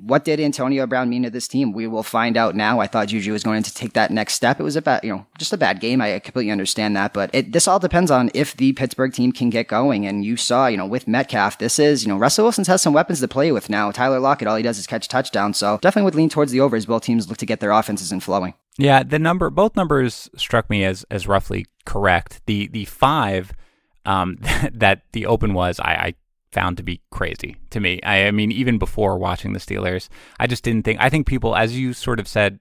what 0.03 0.25
did 0.25 0.39
Antonio 0.39 0.87
Brown 0.87 1.11
mean 1.11 1.25
to 1.25 1.31
this 1.31 1.49
team? 1.49 1.73
We 1.73 1.87
will 1.87 2.03
find 2.03 2.37
out 2.37 2.55
now. 2.55 2.81
I 2.81 2.87
thought 2.87 3.09
Juju 3.09 3.33
was 3.33 3.43
going 3.43 3.63
to 3.65 3.75
take 3.75 3.95
that 3.95 4.11
next 4.11 4.35
step. 4.35 4.61
It 4.61 4.63
was 4.63 4.77
a 4.77 4.83
bad, 4.83 5.03
you 5.03 5.11
know, 5.11 5.27
just 5.39 5.53
a 5.53 5.57
bad 5.57 5.81
game. 5.81 6.01
I 6.01 6.19
completely 6.21 6.53
understand 6.53 6.97
that, 6.97 7.13
but 7.13 7.31
it, 7.33 7.53
this 7.53 7.67
all 7.67 7.79
depends 7.79 8.11
on 8.11 8.31
if 8.33 8.57
the 8.57 8.73
Pittsburgh 8.73 9.13
team 9.13 9.33
can 9.33 9.51
get 9.51 9.67
going. 9.69 10.07
And 10.07 10.25
you 10.25 10.37
saw, 10.37 10.69
you 10.69 10.77
know, 10.77 10.87
with 10.87 11.09
Metcalf, 11.09 11.59
this 11.59 11.79
is, 11.79 12.05
you 12.05 12.09
know, 12.09 12.19
Russell 12.19 12.45
Wilson's 12.45 12.69
has 12.69 12.83
some 12.83 12.93
weapons 12.93 13.21
to 13.21 13.29
play 13.29 13.51
with 13.51 13.69
now. 13.69 13.91
Tyler 13.97 14.21
Lockett, 14.21 14.47
all 14.47 14.57
he 14.57 14.63
does 14.63 14.79
is 14.79 14.87
catch 14.87 15.09
touchdowns. 15.09 15.57
So 15.57 15.79
definitely 15.83 16.05
would 16.05 16.15
lean 16.15 16.29
towards 16.29 16.53
the 16.53 16.61
over 16.61 16.77
as 16.77 16.87
both 16.87 17.03
teams 17.03 17.29
look 17.29 17.39
to 17.39 17.47
get 17.47 17.61
their 17.61 17.73
offenses 17.73 18.13
in 18.13 18.21
flowing. 18.21 18.55
Yeah, 18.79 19.03
the 19.03 19.19
number, 19.19 19.51
both 19.51 19.75
numbers 19.75 20.31
struck 20.37 20.69
me 20.71 20.85
as 20.85 21.05
as 21.11 21.27
roughly 21.27 21.67
correct. 21.85 22.43
The 22.47 22.69
the 22.69 22.85
five 22.85 23.53
um, 24.05 24.39
that 24.73 25.03
the 25.13 25.27
open 25.27 25.55
was, 25.55 25.81
I, 25.81 25.93
I 25.93 26.15
found 26.53 26.77
to 26.77 26.83
be 26.83 27.01
crazy 27.11 27.57
to 27.71 27.81
me. 27.81 28.01
I, 28.03 28.29
I, 28.29 28.31
mean, 28.31 28.53
even 28.53 28.79
before 28.79 29.19
watching 29.19 29.53
the 29.53 29.59
Steelers, 29.59 30.09
I 30.39 30.47
just 30.47 30.63
didn't 30.63 30.85
think. 30.85 31.01
I 31.01 31.11
think 31.11 31.27
people, 31.27 31.57
as 31.57 31.79
you 31.79 31.93
sort 31.93 32.21
of 32.21 32.29
said, 32.29 32.61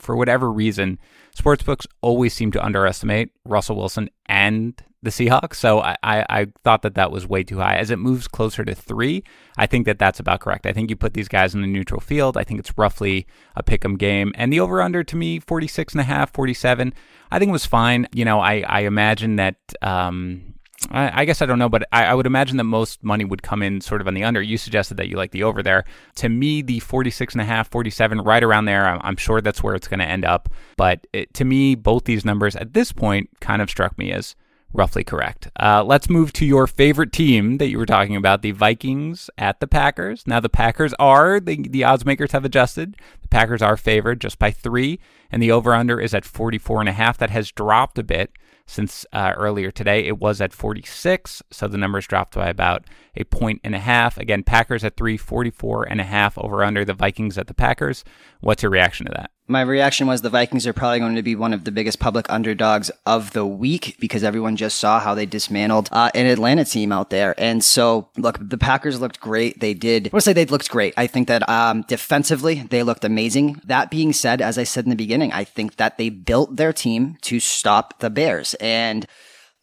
for 0.00 0.16
whatever 0.16 0.50
reason, 0.50 0.98
sportsbooks 1.36 1.86
always 2.00 2.34
seem 2.34 2.50
to 2.52 2.64
underestimate 2.64 3.30
Russell 3.44 3.76
Wilson 3.76 4.10
and 4.26 4.82
the 5.02 5.10
Seahawks. 5.10 5.54
So 5.54 5.80
I, 5.80 5.96
I, 6.02 6.26
I, 6.28 6.46
thought 6.62 6.82
that 6.82 6.94
that 6.94 7.10
was 7.10 7.26
way 7.26 7.42
too 7.42 7.58
high. 7.58 7.76
As 7.76 7.90
it 7.90 7.98
moves 7.98 8.28
closer 8.28 8.64
to 8.64 8.74
three, 8.74 9.24
I 9.56 9.66
think 9.66 9.86
that 9.86 9.98
that's 9.98 10.20
about 10.20 10.40
correct. 10.40 10.66
I 10.66 10.72
think 10.72 10.90
you 10.90 10.96
put 10.96 11.14
these 11.14 11.28
guys 11.28 11.54
in 11.54 11.62
the 11.62 11.66
neutral 11.66 12.00
field. 12.00 12.36
I 12.36 12.44
think 12.44 12.60
it's 12.60 12.76
roughly 12.76 13.26
a 13.56 13.62
pick 13.62 13.84
'em 13.84 13.96
game. 13.96 14.32
And 14.34 14.52
the 14.52 14.60
over 14.60 14.82
under 14.82 15.02
to 15.02 15.16
me, 15.16 15.38
46 15.40 15.94
and 15.94 16.02
a 16.02 16.04
half, 16.04 16.32
47, 16.32 16.92
I 17.30 17.38
think 17.38 17.50
was 17.50 17.64
fine. 17.64 18.08
You 18.12 18.24
know, 18.24 18.40
I, 18.40 18.62
I 18.66 18.80
imagine 18.80 19.36
that, 19.36 19.56
um, 19.80 20.54
I, 20.90 21.22
I 21.22 21.24
guess 21.24 21.42
I 21.42 21.46
don't 21.46 21.58
know, 21.58 21.68
but 21.68 21.86
I, 21.92 22.06
I, 22.06 22.14
would 22.14 22.26
imagine 22.26 22.56
that 22.56 22.64
most 22.64 23.04
money 23.04 23.24
would 23.24 23.42
come 23.42 23.62
in 23.62 23.80
sort 23.80 24.00
of 24.00 24.06
on 24.06 24.14
the 24.14 24.24
under. 24.24 24.40
You 24.40 24.56
suggested 24.56 24.96
that 24.96 25.08
you 25.08 25.16
like 25.16 25.30
the 25.30 25.42
over 25.42 25.62
there. 25.62 25.84
To 26.16 26.28
me, 26.28 26.62
the 26.62 26.80
46 26.80 27.34
and 27.34 27.42
a 27.42 27.44
half, 27.44 27.68
47, 27.68 28.20
right 28.20 28.42
around 28.42 28.64
there, 28.64 28.86
I'm, 28.86 29.00
I'm 29.02 29.16
sure 29.16 29.40
that's 29.40 29.62
where 29.62 29.74
it's 29.74 29.88
going 29.88 30.00
to 30.00 30.06
end 30.06 30.24
up. 30.24 30.48
But 30.76 31.06
it, 31.12 31.34
to 31.34 31.44
me, 31.44 31.74
both 31.74 32.04
these 32.04 32.24
numbers 32.24 32.56
at 32.56 32.72
this 32.72 32.92
point 32.92 33.28
kind 33.40 33.60
of 33.60 33.68
struck 33.68 33.98
me 33.98 34.10
as 34.10 34.34
roughly 34.72 35.04
correct. 35.04 35.50
Uh, 35.58 35.82
let's 35.84 36.08
move 36.08 36.32
to 36.32 36.46
your 36.46 36.66
favorite 36.66 37.12
team 37.12 37.58
that 37.58 37.68
you 37.68 37.78
were 37.78 37.86
talking 37.86 38.16
about, 38.16 38.42
the 38.42 38.52
Vikings 38.52 39.28
at 39.36 39.60
the 39.60 39.66
Packers. 39.66 40.26
Now 40.26 40.40
the 40.40 40.48
Packers 40.48 40.94
are 40.98 41.40
the 41.40 41.68
the 41.68 41.84
odds 41.84 42.06
makers 42.06 42.32
have 42.32 42.44
adjusted. 42.44 42.96
The 43.22 43.28
Packers 43.28 43.62
are 43.62 43.76
favored 43.76 44.20
just 44.20 44.38
by 44.38 44.50
three, 44.50 45.00
and 45.30 45.42
the 45.42 45.50
over 45.50 45.74
under 45.74 46.00
is 46.00 46.14
at 46.14 46.24
44 46.24 46.80
and 46.80 46.88
a 46.88 46.92
half. 46.92 47.18
That 47.18 47.30
has 47.30 47.52
dropped 47.52 47.98
a 47.98 48.04
bit 48.04 48.32
since 48.70 49.04
uh, 49.12 49.32
earlier 49.36 49.70
today. 49.70 50.06
It 50.06 50.18
was 50.18 50.40
at 50.40 50.52
46, 50.52 51.42
so 51.50 51.66
the 51.66 51.76
numbers 51.76 52.06
dropped 52.06 52.34
by 52.36 52.48
about 52.48 52.84
a 53.16 53.24
point 53.24 53.60
and 53.64 53.74
a 53.74 53.80
half. 53.80 54.16
Again, 54.16 54.44
Packers 54.44 54.84
at 54.84 54.96
three, 54.96 55.16
44 55.16 55.84
and 55.90 56.00
a 56.00 56.04
half 56.04 56.38
over 56.38 56.62
under 56.62 56.84
the 56.84 56.94
Vikings 56.94 57.36
at 57.36 57.48
the 57.48 57.54
Packers. 57.54 58.04
What's 58.40 58.62
your 58.62 58.70
reaction 58.70 59.06
to 59.06 59.12
that? 59.12 59.32
My 59.50 59.62
reaction 59.62 60.06
was 60.06 60.22
the 60.22 60.30
Vikings 60.30 60.64
are 60.68 60.72
probably 60.72 61.00
going 61.00 61.16
to 61.16 61.24
be 61.24 61.34
one 61.34 61.52
of 61.52 61.64
the 61.64 61.72
biggest 61.72 61.98
public 61.98 62.30
underdogs 62.30 62.88
of 63.04 63.32
the 63.32 63.44
week 63.44 63.96
because 63.98 64.22
everyone 64.22 64.54
just 64.54 64.78
saw 64.78 65.00
how 65.00 65.12
they 65.12 65.26
dismantled 65.26 65.88
uh, 65.90 66.08
an 66.14 66.26
Atlanta 66.26 66.64
team 66.64 66.92
out 66.92 67.10
there. 67.10 67.34
And 67.36 67.64
so, 67.64 68.10
look, 68.16 68.38
the 68.40 68.56
Packers 68.56 69.00
looked 69.00 69.18
great. 69.18 69.58
They 69.58 69.74
did, 69.74 70.06
I 70.06 70.10
want 70.12 70.20
to 70.22 70.30
say 70.30 70.32
they 70.34 70.44
looked 70.44 70.70
great. 70.70 70.94
I 70.96 71.08
think 71.08 71.26
that 71.26 71.48
um, 71.48 71.82
defensively, 71.88 72.62
they 72.70 72.84
looked 72.84 73.04
amazing. 73.04 73.60
That 73.64 73.90
being 73.90 74.12
said, 74.12 74.40
as 74.40 74.56
I 74.56 74.62
said 74.62 74.84
in 74.84 74.90
the 74.90 74.94
beginning, 74.94 75.32
I 75.32 75.42
think 75.42 75.78
that 75.78 75.98
they 75.98 76.10
built 76.10 76.54
their 76.54 76.72
team 76.72 77.16
to 77.22 77.40
stop 77.40 77.98
the 77.98 78.08
Bears. 78.08 78.54
And 78.60 79.04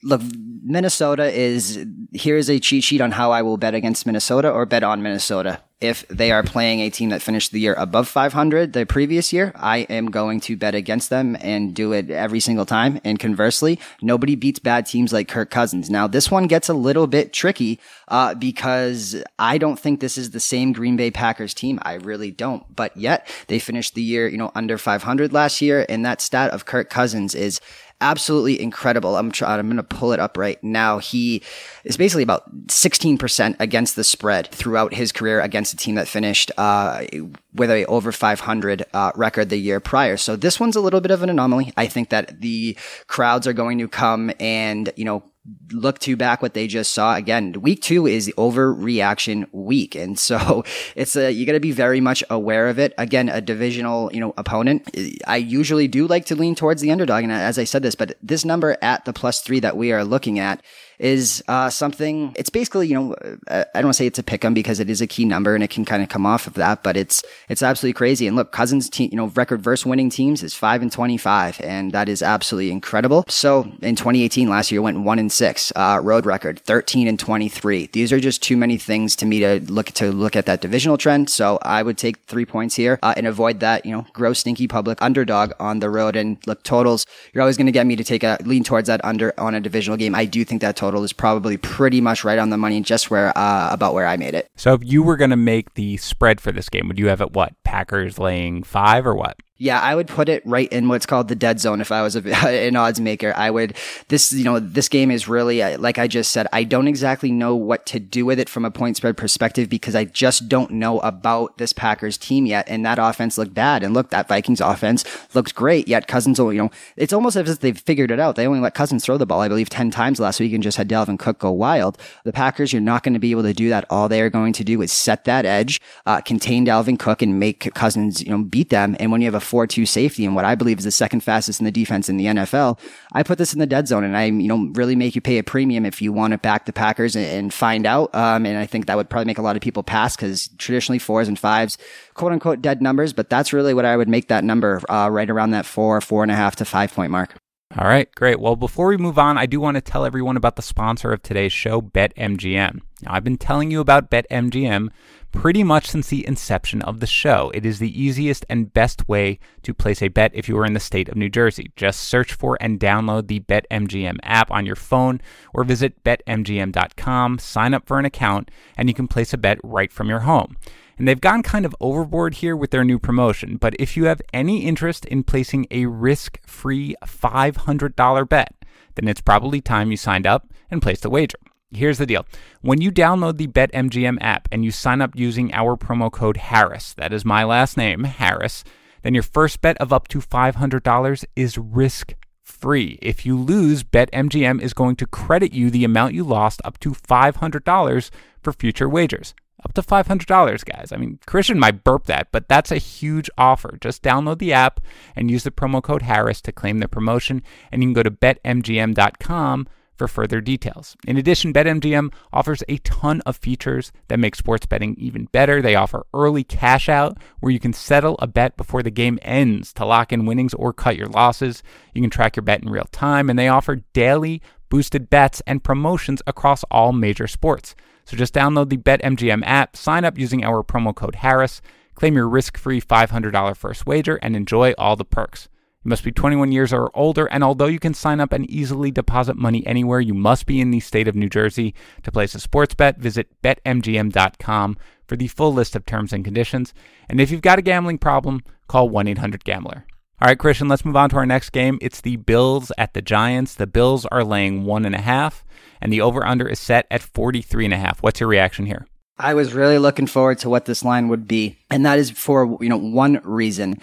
look, 0.07 0.21
Minnesota 0.63 1.31
is 1.31 1.85
here's 2.13 2.49
a 2.49 2.59
cheat 2.59 2.83
sheet 2.83 3.01
on 3.01 3.11
how 3.11 3.31
I 3.31 3.41
will 3.41 3.57
bet 3.57 3.75
against 3.75 4.05
Minnesota 4.05 4.49
or 4.49 4.65
bet 4.65 4.83
on 4.83 5.01
Minnesota. 5.01 5.61
If 5.79 6.07
they 6.07 6.31
are 6.31 6.41
playing 6.41 6.79
a 6.79 6.89
team 6.89 7.09
that 7.09 7.21
finished 7.21 7.51
the 7.51 7.59
year 7.59 7.75
above 7.75 8.07
500 8.07 8.73
the 8.73 8.85
previous 8.87 9.31
year, 9.31 9.51
I 9.55 9.79
am 9.81 10.07
going 10.07 10.39
to 10.41 10.57
bet 10.57 10.73
against 10.73 11.11
them 11.11 11.37
and 11.39 11.75
do 11.75 11.93
it 11.93 12.09
every 12.09 12.39
single 12.39 12.65
time. 12.65 12.99
And 13.03 13.19
conversely, 13.19 13.79
nobody 14.01 14.35
beats 14.35 14.57
bad 14.57 14.87
teams 14.87 15.13
like 15.13 15.27
Kirk 15.27 15.51
Cousins. 15.51 15.87
Now, 15.91 16.07
this 16.07 16.31
one 16.31 16.47
gets 16.47 16.67
a 16.67 16.73
little 16.73 17.05
bit 17.05 17.31
tricky 17.31 17.79
uh, 18.07 18.33
because 18.33 19.23
I 19.37 19.59
don't 19.59 19.77
think 19.77 19.99
this 19.99 20.17
is 20.17 20.31
the 20.31 20.39
same 20.39 20.73
Green 20.73 20.97
Bay 20.97 21.11
Packers 21.11 21.53
team. 21.53 21.77
I 21.83 21.93
really 21.93 22.31
don't. 22.31 22.63
But 22.75 22.97
yet, 22.97 23.27
they 23.47 23.59
finished 23.59 23.93
the 23.93 24.01
year, 24.01 24.27
you 24.27 24.37
know, 24.37 24.51
under 24.55 24.79
500 24.79 25.31
last 25.31 25.61
year, 25.61 25.85
and 25.87 26.03
that 26.03 26.21
stat 26.21 26.49
of 26.49 26.65
Kirk 26.65 26.89
Cousins 26.89 27.35
is 27.35 27.61
absolutely 28.01 28.61
incredible. 28.61 29.15
I'm 29.15 29.31
trying, 29.31 29.59
I'm 29.59 29.67
going 29.67 29.77
to 29.77 29.83
pull 29.83 30.13
it 30.13 30.19
up 30.19 30.37
right 30.37 30.61
now. 30.63 30.99
He 30.99 31.41
is 31.83 31.97
basically 31.97 32.23
about 32.23 32.67
16% 32.67 33.55
against 33.59 33.95
the 33.95 34.03
spread 34.03 34.47
throughout 34.51 34.93
his 34.93 35.11
career 35.11 35.41
against 35.41 35.73
a 35.73 35.77
team 35.77 35.95
that 35.95 36.07
finished, 36.07 36.51
uh, 36.57 37.05
with 37.53 37.71
a 37.71 37.85
over 37.85 38.11
500 38.11 38.85
uh, 38.93 39.11
record 39.15 39.49
the 39.49 39.57
year 39.57 39.79
prior. 39.79 40.17
So 40.17 40.35
this 40.35 40.59
one's 40.59 40.75
a 40.75 40.81
little 40.81 41.01
bit 41.01 41.11
of 41.11 41.23
an 41.23 41.29
anomaly. 41.29 41.73
I 41.75 41.87
think 41.87 42.09
that 42.09 42.41
the 42.41 42.77
crowds 43.07 43.47
are 43.47 43.53
going 43.53 43.79
to 43.79 43.87
come 43.87 44.31
and, 44.39 44.91
you 44.95 45.05
know, 45.05 45.23
look 45.71 45.99
to 45.99 46.15
back 46.15 46.41
what 46.41 46.53
they 46.53 46.67
just 46.67 46.93
saw. 46.93 47.15
Again 47.15 47.53
week 47.61 47.81
two 47.81 48.07
is 48.07 48.25
the 48.25 48.33
overreaction 48.33 49.47
week. 49.51 49.95
And 49.95 50.17
so 50.17 50.63
it's 50.95 51.15
a 51.15 51.31
you 51.31 51.45
got 51.45 51.53
to 51.53 51.59
be 51.59 51.71
very 51.71 52.01
much 52.01 52.23
aware 52.29 52.67
of 52.67 52.79
it. 52.79 52.93
Again 52.97 53.29
a 53.29 53.41
divisional 53.41 54.09
you 54.13 54.19
know 54.19 54.33
opponent 54.37 54.89
i 55.25 55.37
usually 55.37 55.87
do 55.87 56.07
like 56.07 56.25
to 56.25 56.35
lean 56.35 56.55
towards 56.55 56.81
the 56.81 56.91
underdog. 56.91 57.23
And 57.23 57.31
as 57.31 57.57
i 57.57 57.63
said 57.63 57.83
this 57.83 57.95
but 57.95 58.17
this 58.21 58.45
number 58.45 58.77
at 58.81 59.05
the 59.05 59.13
plus 59.13 59.41
three 59.41 59.59
that 59.59 59.77
we 59.77 59.91
are 59.91 60.03
looking 60.03 60.39
at 60.39 60.61
is 60.99 61.43
uh, 61.47 61.69
something. 61.69 62.33
It's 62.35 62.49
basically, 62.49 62.87
you 62.87 62.95
know, 62.95 63.13
uh, 63.47 63.63
I 63.73 63.81
don't 63.81 63.85
want 63.85 63.95
to 63.95 63.97
say 63.97 64.07
it's 64.07 64.19
a 64.19 64.23
pick 64.23 64.43
'em 64.43 64.53
because 64.53 64.79
it 64.79 64.89
is 64.89 65.01
a 65.01 65.07
key 65.07 65.25
number 65.25 65.53
and 65.53 65.63
it 65.63 65.69
can 65.69 65.85
kind 65.85 66.01
of 66.01 66.09
come 66.09 66.25
off 66.25 66.47
of 66.47 66.53
that, 66.55 66.83
but 66.83 66.97
it's 66.97 67.23
it's 67.49 67.61
absolutely 67.61 67.93
crazy. 67.93 68.27
And 68.27 68.35
look, 68.35 68.51
Cousins, 68.51 68.89
team, 68.89 69.09
you 69.11 69.17
know, 69.17 69.27
record 69.35 69.61
verse 69.61 69.85
winning 69.85 70.09
teams 70.09 70.43
is 70.43 70.53
five 70.53 70.81
and 70.81 70.91
twenty 70.91 71.17
five, 71.17 71.59
and 71.63 71.91
that 71.91 72.09
is 72.09 72.21
absolutely 72.21 72.71
incredible. 72.71 73.25
So 73.27 73.71
in 73.81 73.95
2018, 73.95 74.49
last 74.49 74.71
year 74.71 74.81
went 74.81 75.01
one 75.01 75.19
and 75.19 75.31
six, 75.31 75.71
uh, 75.75 75.99
road 76.01 76.25
record 76.25 76.59
13 76.59 77.07
and 77.07 77.19
23. 77.19 77.89
These 77.93 78.11
are 78.11 78.19
just 78.19 78.41
too 78.41 78.57
many 78.57 78.77
things 78.77 79.15
to 79.17 79.25
me 79.25 79.39
to 79.39 79.59
look 79.71 79.87
to 79.87 80.11
look 80.11 80.35
at 80.35 80.45
that 80.47 80.61
divisional 80.61 80.97
trend. 80.97 81.29
So 81.29 81.59
I 81.61 81.83
would 81.83 81.97
take 81.97 82.17
three 82.25 82.45
points 82.45 82.75
here 82.75 82.99
uh, 83.03 83.13
and 83.15 83.27
avoid 83.27 83.59
that, 83.59 83.85
you 83.85 83.91
know, 83.91 84.05
gross 84.13 84.39
stinky 84.39 84.67
public 84.67 85.01
underdog 85.01 85.51
on 85.59 85.79
the 85.79 85.89
road. 85.89 86.15
And 86.15 86.37
look, 86.47 86.63
totals, 86.63 87.05
you're 87.33 87.41
always 87.41 87.57
going 87.57 87.67
to 87.67 87.71
get 87.71 87.85
me 87.85 87.95
to 87.95 88.03
take 88.03 88.23
a 88.23 88.37
lean 88.43 88.63
towards 88.63 88.87
that 88.87 89.03
under 89.03 89.33
on 89.39 89.53
a 89.53 89.59
divisional 89.59 89.97
game. 89.97 90.15
I 90.15 90.25
do 90.25 90.43
think 90.43 90.61
that 90.61 90.75
total 90.75 90.86
total 90.87 91.03
is 91.03 91.11
probably 91.11 91.57
pretty 91.57 91.99
much 91.99 92.23
right 92.23 92.39
on 92.39 92.49
the 92.49 92.57
money, 92.57 92.79
just 92.81 93.11
where 93.11 93.37
uh, 93.37 93.69
about 93.71 93.93
where 93.93 94.07
I 94.07 94.15
made 94.15 94.33
it. 94.33 94.47
So 94.55 94.73
if 94.73 94.81
you 94.83 95.03
were 95.03 95.17
going 95.17 95.31
to 95.31 95.35
make 95.35 95.73
the 95.73 95.97
spread 95.97 96.39
for 96.39 96.53
this 96.53 96.69
game, 96.69 96.87
would 96.87 96.97
you 96.97 97.07
have 97.07 97.19
it 97.19 97.33
what 97.33 97.53
Packers 97.65 98.17
laying 98.17 98.63
five 98.63 99.05
or 99.05 99.13
what? 99.13 99.37
Yeah, 99.59 99.79
I 99.79 99.95
would 99.95 100.07
put 100.07 100.29
it 100.29 100.45
right 100.45 100.71
in 100.71 100.87
what's 100.87 101.05
called 101.05 101.29
the 101.29 101.35
dead 101.35 101.59
zone. 101.59 101.81
If 101.81 101.91
I 101.91 102.01
was 102.03 102.15
a, 102.15 102.19
an 102.47 102.75
odds 102.75 102.99
maker, 102.99 103.33
I 103.35 103.49
would. 103.49 103.75
This, 104.07 104.31
you 104.31 104.43
know, 104.43 104.59
this 104.59 104.87
game 104.87 105.09
is 105.09 105.27
really 105.27 105.61
uh, 105.61 105.79
like 105.79 105.97
I 105.97 106.07
just 106.07 106.31
said. 106.31 106.47
I 106.53 106.63
don't 106.63 106.87
exactly 106.87 107.31
know 107.31 107.55
what 107.55 107.85
to 107.87 107.99
do 107.99 108.25
with 108.25 108.39
it 108.39 108.49
from 108.49 108.65
a 108.65 108.71
point 108.71 108.97
spread 108.97 109.17
perspective 109.17 109.69
because 109.69 109.95
I 109.95 110.05
just 110.05 110.47
don't 110.47 110.71
know 110.71 110.99
about 110.99 111.57
this 111.57 111.73
Packers 111.73 112.17
team 112.17 112.45
yet. 112.45 112.67
And 112.67 112.85
that 112.85 112.99
offense 112.99 113.37
looked 113.37 113.53
bad. 113.53 113.83
And 113.83 113.93
look, 113.93 114.09
that 114.11 114.27
Vikings 114.27 114.61
offense 114.61 115.03
looked 115.33 115.55
great. 115.55 115.87
Yet 115.87 116.07
Cousins, 116.07 116.37
you 116.37 116.53
know, 116.53 116.71
it's 116.95 117.13
almost 117.13 117.35
as 117.35 117.49
if 117.49 117.59
they've 117.59 117.77
figured 117.77 118.11
it 118.11 118.19
out. 118.19 118.35
They 118.35 118.47
only 118.47 118.59
let 118.59 118.75
Cousins 118.75 119.03
throw 119.03 119.17
the 119.17 119.25
ball, 119.25 119.41
I 119.41 119.47
believe, 119.47 119.69
ten 119.69 119.89
times 119.91 120.19
last 120.19 120.39
week, 120.39 120.53
and 120.53 120.63
just 120.63 120.77
had 120.77 120.89
Dalvin 120.89 121.17
Cook 121.17 121.39
go 121.39 121.51
wild. 121.51 121.97
The 122.23 122.33
Packers, 122.33 122.71
you're 122.73 122.81
not 122.81 123.03
going 123.03 123.13
to 123.13 123.19
be 123.19 123.31
able 123.31 123.43
to 123.43 123.53
do 123.53 123.69
that. 123.69 123.85
All 123.89 124.07
they 124.07 124.21
are 124.21 124.29
going 124.29 124.53
to 124.53 124.63
do 124.63 124.81
is 124.81 124.91
set 124.91 125.25
that 125.25 125.45
edge, 125.45 125.81
uh, 126.05 126.21
contain 126.21 126.65
Dalvin 126.65 126.99
Cook, 126.99 127.21
and 127.21 127.39
make 127.39 127.73
Cousins, 127.73 128.21
you 128.21 128.29
know, 128.29 128.43
beat 128.43 128.69
them. 128.69 128.95
And 128.99 129.11
when 129.11 129.21
you 129.21 129.27
have 129.27 129.35
a 129.35 129.46
four-two 129.47 129.85
safety 129.85 130.25
and 130.25 130.35
what 130.35 130.45
I 130.45 130.55
believe 130.55 130.77
is 130.77 130.83
the 130.83 130.91
second 130.91 131.21
fastest 131.21 131.59
in 131.59 131.65
the 131.65 131.71
defense 131.71 132.09
in 132.09 132.17
the 132.17 132.25
NFL, 132.25 132.79
I 133.13 133.23
put 133.23 133.37
this 133.37 133.53
in 133.53 133.59
the 133.59 133.65
dead 133.65 133.87
zone 133.87 134.03
and 134.03 134.15
I, 134.15 134.25
you 134.25 134.47
know, 134.47 134.69
really 134.73 134.95
make 134.95 135.15
you 135.15 135.21
pay 135.21 135.37
a 135.37 135.43
premium 135.43 135.85
if 135.85 136.01
you 136.01 136.13
want 136.13 136.33
to 136.33 136.37
back 136.37 136.65
the 136.65 136.73
Packers 136.73 137.15
and, 137.15 137.25
and 137.25 137.53
find 137.53 137.85
out. 137.85 138.13
Um, 138.13 138.45
and 138.45 138.57
I 138.57 138.65
think 138.65 138.85
that 138.85 138.97
would 138.97 139.09
probably 139.09 139.25
make 139.25 139.37
a 139.37 139.41
lot 139.41 139.55
of 139.55 139.61
people 139.61 139.83
pass 139.83 140.15
because 140.15 140.49
traditionally 140.57 140.99
fours 140.99 141.27
and 141.27 141.39
fives, 141.39 141.77
quote 142.13 142.31
unquote, 142.31 142.61
dead 142.61 142.81
numbers, 142.81 143.13
but 143.13 143.29
that's 143.29 143.53
really 143.53 143.73
what 143.73 143.85
I 143.85 143.97
would 143.97 144.09
make 144.09 144.27
that 144.27 144.43
number, 144.43 144.81
uh, 144.89 145.09
right 145.09 145.29
around 145.29 145.51
that 145.51 145.65
four, 145.65 145.99
four 146.01 146.23
and 146.23 146.31
a 146.31 146.35
half 146.35 146.57
to 146.57 146.65
five 146.65 146.93
point 146.93 147.11
mark. 147.11 147.37
All 147.79 147.87
right, 147.87 148.09
great. 148.15 148.39
Well, 148.39 148.55
before 148.55 148.87
we 148.87 148.97
move 148.97 149.19
on, 149.19 149.37
I 149.37 149.45
do 149.45 149.59
want 149.59 149.75
to 149.75 149.81
tell 149.81 150.03
everyone 150.03 150.35
about 150.35 150.55
the 150.55 150.63
sponsor 150.63 151.13
of 151.13 151.21
today's 151.21 151.53
show, 151.53 151.79
BetMGM. 151.79 152.79
Now, 153.03 153.13
I've 153.13 153.23
been 153.23 153.37
telling 153.37 153.69
you 153.69 153.81
about 153.81 154.09
BetMGM 154.09 154.89
pretty 155.31 155.63
much 155.63 155.85
since 155.85 156.07
the 156.07 156.25
inception 156.25 156.81
of 156.81 157.01
the 157.01 157.05
show. 157.05 157.51
It 157.53 157.67
is 157.67 157.77
the 157.77 158.01
easiest 158.01 158.47
and 158.49 158.73
best 158.73 159.07
way 159.07 159.37
to 159.61 159.75
place 159.75 160.01
a 160.01 160.07
bet 160.07 160.31
if 160.33 160.49
you 160.49 160.57
are 160.57 160.65
in 160.65 160.73
the 160.73 160.79
state 160.79 161.07
of 161.07 161.17
New 161.17 161.29
Jersey. 161.29 161.71
Just 161.75 161.99
search 161.99 162.33
for 162.33 162.57
and 162.59 162.79
download 162.79 163.27
the 163.27 163.41
BetMGM 163.41 164.17
app 164.23 164.49
on 164.49 164.65
your 164.65 164.75
phone 164.75 165.21
or 165.53 165.63
visit 165.63 166.03
betmgm.com, 166.03 167.37
sign 167.37 167.75
up 167.75 167.85
for 167.85 167.99
an 167.99 168.05
account, 168.05 168.49
and 168.75 168.89
you 168.89 168.95
can 168.95 169.07
place 169.07 169.33
a 169.33 169.37
bet 169.37 169.59
right 169.63 169.91
from 169.91 170.09
your 170.09 170.21
home. 170.21 170.57
And 170.97 171.07
they've 171.07 171.21
gone 171.21 171.43
kind 171.43 171.65
of 171.65 171.75
overboard 171.79 172.35
here 172.35 172.55
with 172.55 172.71
their 172.71 172.83
new 172.83 172.97
promotion, 172.97 173.57
but 173.57 173.75
if 173.79 173.95
you 173.95 174.05
have 174.05 174.21
any 174.33 174.65
interest 174.65 175.05
in 175.05 175.23
placing 175.23 175.67
a 175.69 175.85
risk 175.85 176.39
free 176.45 176.95
$500 177.05 178.29
bet, 178.29 178.53
then 178.95 179.07
it's 179.07 179.21
probably 179.21 179.61
time 179.61 179.91
you 179.91 179.97
signed 179.97 180.25
up 180.25 180.47
and 180.71 180.81
placed 180.81 181.05
a 181.05 181.09
wager. 181.09 181.37
Here's 181.69 181.97
the 181.97 182.05
deal. 182.05 182.25
When 182.61 182.81
you 182.81 182.91
download 182.91 183.37
the 183.37 183.47
BetMGM 183.47 184.17
app 184.21 184.47
and 184.51 184.63
you 184.63 184.71
sign 184.71 185.01
up 185.01 185.15
using 185.15 185.53
our 185.53 185.75
promo 185.75 186.11
code 186.11 186.37
Harris, 186.37 186.93
that 186.93 187.13
is 187.13 187.25
my 187.25 187.43
last 187.43 187.77
name, 187.77 188.05
Harris, 188.05 188.63
then 189.03 189.13
your 189.13 189.23
first 189.23 189.61
bet 189.61 189.77
of 189.77 189.93
up 189.93 190.07
to 190.07 190.19
$500 190.19 191.25
is 191.35 191.57
risk 191.57 192.15
free. 192.41 192.97
If 193.01 193.25
you 193.25 193.37
lose, 193.37 193.83
BetMGM 193.83 194.61
is 194.61 194.73
going 194.73 194.95
to 194.95 195.05
credit 195.05 195.53
you 195.53 195.69
the 195.69 195.83
amount 195.83 196.13
you 196.13 196.23
lost 196.23 196.61
up 196.63 196.79
to 196.79 196.91
$500 196.91 198.09
for 198.41 198.53
future 198.53 198.89
wagers. 198.89 199.35
Up 199.65 199.73
to 199.73 199.81
$500, 199.81 200.65
guys. 200.65 200.91
I 200.91 200.97
mean, 200.97 201.19
Christian 201.25 201.57
might 201.57 201.83
burp 201.83 202.05
that, 202.05 202.27
but 202.31 202.47
that's 202.47 202.71
a 202.71 202.77
huge 202.77 203.29
offer. 203.37 203.77
Just 203.81 204.03
download 204.03 204.37
the 204.37 204.53
app 204.53 204.79
and 205.15 205.31
use 205.31 205.43
the 205.43 205.51
promo 205.51 205.81
code 205.81 206.03
Harris 206.03 206.41
to 206.41 206.51
claim 206.51 206.77
the 206.77 206.87
promotion, 206.87 207.41
and 207.71 207.81
you 207.81 207.87
can 207.87 207.93
go 207.93 208.03
to 208.03 208.11
betmgm.com 208.11 209.67
for 209.97 210.07
further 210.07 210.39
details. 210.41 210.95
In 211.07 211.17
addition, 211.17 211.51
BetMGM 211.51 212.13
offers 212.31 212.63
a 212.67 212.77
ton 212.77 213.21
of 213.21 213.35
features 213.35 213.91
that 214.07 214.19
make 214.19 214.35
sports 214.35 214.65
betting 214.65 214.95
even 214.97 215.25
better. 215.25 215.61
They 215.61 215.75
offer 215.75 216.05
early 216.13 216.43
cash 216.43 216.87
out 216.87 217.17
where 217.39 217.51
you 217.51 217.59
can 217.59 217.73
settle 217.73 218.15
a 218.19 218.27
bet 218.27 218.57
before 218.57 218.83
the 218.83 218.91
game 218.91 219.17
ends 219.23 219.73
to 219.73 219.85
lock 219.85 220.13
in 220.13 220.25
winnings 220.25 220.53
or 220.53 220.71
cut 220.71 220.97
your 220.97 221.07
losses. 221.07 221.63
You 221.93 222.01
can 222.01 222.11
track 222.11 222.35
your 222.35 222.43
bet 222.43 222.61
in 222.61 222.69
real 222.69 222.87
time, 222.91 223.29
and 223.29 223.37
they 223.37 223.47
offer 223.47 223.77
daily 223.93 224.41
boosted 224.69 225.09
bets 225.09 225.41
and 225.47 225.63
promotions 225.63 226.21
across 226.27 226.63
all 226.65 226.91
major 226.91 227.27
sports. 227.27 227.75
So 228.07 228.15
just 228.15 228.33
download 228.33 228.69
the 228.69 228.77
BetMGM 228.77 229.43
app, 229.45 229.75
sign 229.75 230.05
up 230.05 230.17
using 230.17 230.41
our 230.41 230.63
promo 230.63 230.95
code 230.95 231.15
Harris, 231.15 231.61
claim 231.93 232.15
your 232.15 232.29
risk 232.29 232.57
free 232.57 232.79
$500 232.79 233.57
first 233.57 233.85
wager, 233.85 234.15
and 234.21 234.33
enjoy 234.33 234.71
all 234.77 234.95
the 234.95 235.03
perks. 235.03 235.49
You 235.83 235.89
must 235.89 236.05
be 236.05 236.13
21 236.13 236.53
years 236.53 236.71
or 236.71 236.89
older, 236.93 237.25
and 237.25 237.43
although 237.43 237.65
you 237.65 237.79
can 237.79 237.93
sign 237.93 238.21
up 238.21 238.31
and 238.31 238.49
easily 238.49 238.91
deposit 238.91 239.35
money 239.35 239.67
anywhere, 239.67 239.99
you 239.99 240.13
must 240.13 240.45
be 240.45 240.61
in 240.61 240.71
the 240.71 240.79
state 240.79 241.09
of 241.09 241.15
New 241.15 241.27
Jersey 241.27 241.75
to 242.03 242.11
place 242.11 242.33
a 242.33 242.39
sports 242.39 242.75
bet. 242.75 242.97
Visit 242.97 243.27
betmgm.com 243.41 244.77
for 245.05 245.17
the 245.17 245.27
full 245.27 245.53
list 245.53 245.75
of 245.75 245.85
terms 245.85 246.13
and 246.13 246.23
conditions. 246.23 246.73
And 247.09 247.19
if 247.19 247.29
you've 247.29 247.41
got 247.41 247.59
a 247.59 247.61
gambling 247.61 247.97
problem, 247.97 248.41
call 248.69 248.87
1 248.87 249.09
800 249.09 249.43
Gambler. 249.43 249.83
All 250.19 250.27
right, 250.27 250.39
Christian, 250.39 250.67
let's 250.67 250.83
move 250.83 250.95
on 250.95 251.11
to 251.11 251.17
our 251.17 251.27
next 251.27 251.51
game. 251.51 251.77
It's 251.79 252.01
the 252.01 252.15
Bills 252.15 252.71
at 252.75 252.95
the 252.95 253.03
Giants. 253.03 253.53
The 253.53 253.67
Bills 253.67 254.03
are 254.07 254.23
laying 254.23 254.65
one 254.65 254.83
and 254.83 254.95
a 254.95 255.01
half, 255.01 255.45
and 255.79 255.93
the 255.93 256.01
over 256.01 256.25
under 256.25 256.47
is 256.47 256.57
set 256.57 256.87
at 256.89 257.03
43 257.03 257.65
and 257.65 257.73
a 257.75 257.77
half. 257.77 258.01
What's 258.01 258.19
your 258.19 258.27
reaction 258.27 258.65
here? 258.65 258.87
I 259.19 259.35
was 259.35 259.53
really 259.53 259.77
looking 259.77 260.07
forward 260.07 260.39
to 260.39 260.49
what 260.49 260.65
this 260.65 260.83
line 260.83 261.07
would 261.09 261.27
be, 261.27 261.59
and 261.69 261.85
that 261.85 261.99
is 261.99 262.09
for 262.09 262.57
you 262.59 262.67
know 262.67 262.77
one 262.77 263.21
reason 263.23 263.79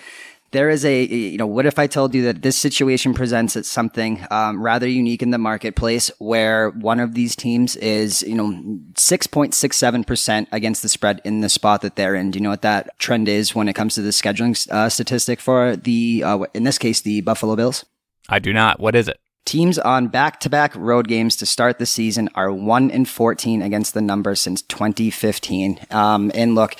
there 0.55 0.71
is 0.71 0.85
a, 0.85 1.05
you 1.05 1.37
know, 1.37 1.49
what 1.49 1.67
if 1.67 1.79
I 1.81 1.89
told 1.89 2.15
you 2.15 2.23
that 2.23 2.43
this 2.43 2.57
situation 2.57 3.13
presents 3.13 3.69
something 3.69 4.25
um, 4.31 4.63
rather 4.63 4.89
unique 4.89 5.21
in 5.21 5.31
the 5.31 5.39
marketplace 5.39 6.13
where 6.19 6.71
one 6.71 7.01
of 7.01 7.15
these 7.15 7.35
teams 7.35 7.75
is, 7.77 8.23
you 8.23 8.37
know, 8.37 8.51
6.67% 8.95 10.47
against 10.53 10.83
the 10.83 10.89
spread 10.89 11.21
in 11.25 11.41
the 11.41 11.49
spot 11.49 11.83
that 11.83 11.97
they're 11.97 12.15
in? 12.15 12.31
Do 12.31 12.39
you 12.39 12.43
know 12.45 12.51
what 12.51 12.63
that 12.63 12.97
trend 13.01 13.29
is 13.29 13.55
when 13.55 13.69
it 13.69 13.75
comes 13.75 13.97
to 13.97 14.03
the 14.03 14.11
scheduling 14.11 14.71
uh, 14.71 14.89
statistic 14.89 15.41
for 15.41 15.75
the, 15.75 16.23
uh, 16.25 16.45
in 16.55 16.63
this 16.63 16.79
case, 16.79 17.01
the 17.01 17.21
Buffalo 17.21 17.57
Bills? 17.57 17.85
I 18.29 18.39
do 18.39 18.53
not. 18.53 18.79
What 18.79 18.95
is 18.95 19.09
it? 19.09 19.19
Teams 19.45 19.79
on 19.79 20.07
back-to-back 20.07 20.75
road 20.77 21.09
games 21.09 21.37
to 21.37 21.47
start 21.47 21.79
the 21.79 21.85
season 21.85 22.31
are 22.35 22.51
one 22.51 22.91
in 22.91 23.05
14 23.05 23.61
against 23.61 23.93
the 23.93 24.01
number 24.01 24.35
since 24.35 24.63
2015. 24.63 25.81
Um, 25.91 26.31
and 26.35 26.55
look, 26.55 26.77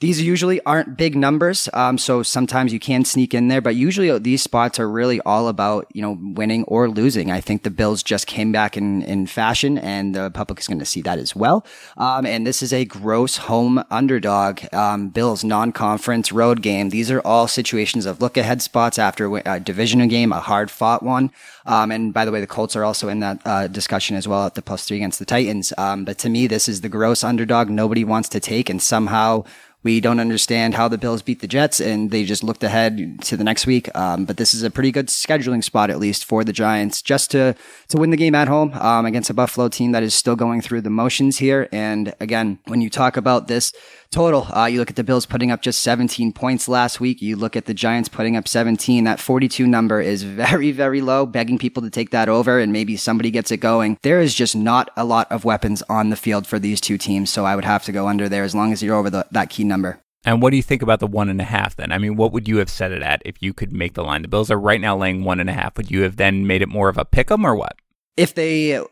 these 0.00 0.22
usually 0.22 0.60
aren't 0.64 0.96
big 0.96 1.16
numbers, 1.16 1.68
um, 1.74 1.98
so 1.98 2.22
sometimes 2.22 2.72
you 2.72 2.78
can 2.78 3.04
sneak 3.04 3.34
in 3.34 3.48
there. 3.48 3.60
But 3.60 3.74
usually 3.74 4.16
these 4.20 4.42
spots 4.42 4.78
are 4.78 4.88
really 4.88 5.20
all 5.22 5.48
about 5.48 5.88
you 5.92 6.02
know 6.02 6.16
winning 6.20 6.62
or 6.64 6.88
losing. 6.88 7.32
I 7.32 7.40
think 7.40 7.64
the 7.64 7.70
Bills 7.70 8.04
just 8.04 8.28
came 8.28 8.52
back 8.52 8.76
in 8.76 9.02
in 9.02 9.26
fashion, 9.26 9.76
and 9.76 10.14
the 10.14 10.30
public 10.30 10.60
is 10.60 10.68
going 10.68 10.78
to 10.78 10.84
see 10.84 11.02
that 11.02 11.18
as 11.18 11.34
well. 11.34 11.66
Um, 11.96 12.26
and 12.26 12.46
this 12.46 12.62
is 12.62 12.72
a 12.72 12.84
gross 12.84 13.38
home 13.38 13.82
underdog. 13.90 14.60
Um, 14.72 15.08
Bills 15.08 15.42
non-conference 15.42 16.30
road 16.30 16.62
game. 16.62 16.90
These 16.90 17.10
are 17.10 17.20
all 17.22 17.48
situations 17.48 18.06
of 18.06 18.20
look 18.20 18.36
ahead 18.36 18.62
spots 18.62 18.98
after 18.98 19.36
a 19.38 19.58
divisional 19.58 20.06
game, 20.06 20.32
a 20.32 20.38
hard 20.40 20.70
fought 20.70 21.02
one. 21.02 21.32
Um, 21.66 21.90
and 21.90 22.14
by 22.14 22.24
the 22.24 22.32
way, 22.32 22.40
the 22.40 22.46
Colts 22.46 22.76
are 22.76 22.84
also 22.84 23.08
in 23.08 23.20
that 23.20 23.40
uh, 23.44 23.66
discussion 23.66 24.16
as 24.16 24.26
well 24.26 24.46
at 24.46 24.54
the 24.54 24.62
plus 24.62 24.86
three 24.86 24.96
against 24.96 25.18
the 25.18 25.26
Titans. 25.26 25.72
Um, 25.76 26.04
but 26.04 26.18
to 26.18 26.30
me, 26.30 26.46
this 26.46 26.68
is 26.68 26.80
the 26.80 26.88
gross 26.88 27.22
underdog 27.22 27.68
nobody 27.68 28.04
wants 28.04 28.28
to 28.30 28.40
take, 28.40 28.70
and 28.70 28.80
somehow 28.80 29.44
we 29.82 30.00
don't 30.00 30.18
understand 30.18 30.74
how 30.74 30.88
the 30.88 30.98
Bills 30.98 31.22
beat 31.22 31.40
the 31.40 31.46
Jets, 31.46 31.80
and 31.80 32.10
they 32.10 32.24
just 32.24 32.42
looked 32.42 32.64
ahead 32.64 33.22
to 33.22 33.36
the 33.36 33.44
next 33.44 33.66
week. 33.66 33.94
Um, 33.96 34.24
but 34.24 34.36
this 34.36 34.52
is 34.52 34.62
a 34.62 34.70
pretty 34.70 34.90
good 34.90 35.06
scheduling 35.06 35.62
spot, 35.62 35.88
at 35.88 36.00
least 36.00 36.24
for 36.24 36.42
the 36.42 36.52
Giants, 36.52 37.00
just 37.00 37.30
to 37.30 37.54
to 37.88 37.96
win 37.96 38.10
the 38.10 38.16
game 38.16 38.34
at 38.34 38.48
home 38.48 38.72
um, 38.74 39.06
against 39.06 39.30
a 39.30 39.34
Buffalo 39.34 39.68
team 39.68 39.92
that 39.92 40.02
is 40.02 40.14
still 40.14 40.36
going 40.36 40.60
through 40.60 40.80
the 40.80 40.90
motions 40.90 41.38
here. 41.38 41.68
And 41.70 42.14
again, 42.18 42.58
when 42.66 42.80
you 42.80 42.90
talk 42.90 43.16
about 43.16 43.46
this 43.46 43.72
Total. 44.10 44.46
Uh, 44.56 44.64
you 44.66 44.78
look 44.78 44.88
at 44.88 44.96
the 44.96 45.04
Bills 45.04 45.26
putting 45.26 45.50
up 45.50 45.60
just 45.60 45.82
17 45.82 46.32
points 46.32 46.66
last 46.66 46.98
week. 46.98 47.20
You 47.20 47.36
look 47.36 47.56
at 47.56 47.66
the 47.66 47.74
Giants 47.74 48.08
putting 48.08 48.36
up 48.36 48.48
17. 48.48 49.04
That 49.04 49.20
42 49.20 49.66
number 49.66 50.00
is 50.00 50.22
very, 50.24 50.72
very 50.72 51.00
low, 51.02 51.26
begging 51.26 51.58
people 51.58 51.82
to 51.82 51.90
take 51.90 52.10
that 52.10 52.28
over 52.28 52.58
and 52.58 52.72
maybe 52.72 52.96
somebody 52.96 53.30
gets 53.30 53.50
it 53.50 53.58
going. 53.58 53.98
There 54.02 54.20
is 54.20 54.34
just 54.34 54.56
not 54.56 54.90
a 54.96 55.04
lot 55.04 55.30
of 55.30 55.44
weapons 55.44 55.82
on 55.90 56.08
the 56.08 56.16
field 56.16 56.46
for 56.46 56.58
these 56.58 56.80
two 56.80 56.96
teams. 56.96 57.30
So 57.30 57.44
I 57.44 57.54
would 57.54 57.66
have 57.66 57.84
to 57.84 57.92
go 57.92 58.08
under 58.08 58.28
there 58.28 58.44
as 58.44 58.54
long 58.54 58.72
as 58.72 58.82
you're 58.82 58.96
over 58.96 59.10
the, 59.10 59.26
that 59.30 59.50
key 59.50 59.64
number. 59.64 60.00
And 60.24 60.42
what 60.42 60.50
do 60.50 60.56
you 60.56 60.62
think 60.62 60.82
about 60.82 61.00
the 61.00 61.06
one 61.06 61.28
and 61.28 61.40
a 61.40 61.44
half 61.44 61.76
then? 61.76 61.92
I 61.92 61.98
mean, 61.98 62.16
what 62.16 62.32
would 62.32 62.48
you 62.48 62.56
have 62.58 62.70
set 62.70 62.92
it 62.92 63.02
at 63.02 63.22
if 63.24 63.40
you 63.40 63.54
could 63.54 63.72
make 63.72 63.94
the 63.94 64.02
line? 64.02 64.22
The 64.22 64.28
Bills 64.28 64.50
are 64.50 64.58
right 64.58 64.80
now 64.80 64.96
laying 64.96 65.22
one 65.22 65.38
and 65.38 65.48
a 65.48 65.52
half. 65.52 65.76
Would 65.76 65.90
you 65.90 66.02
have 66.02 66.16
then 66.16 66.46
made 66.46 66.60
it 66.60 66.68
more 66.68 66.88
of 66.88 66.98
a 66.98 67.04
pick 67.04 67.30
'em 67.30 67.44
or 67.44 67.54
what? 67.54 67.76
If 68.18 68.34
they 68.34 68.82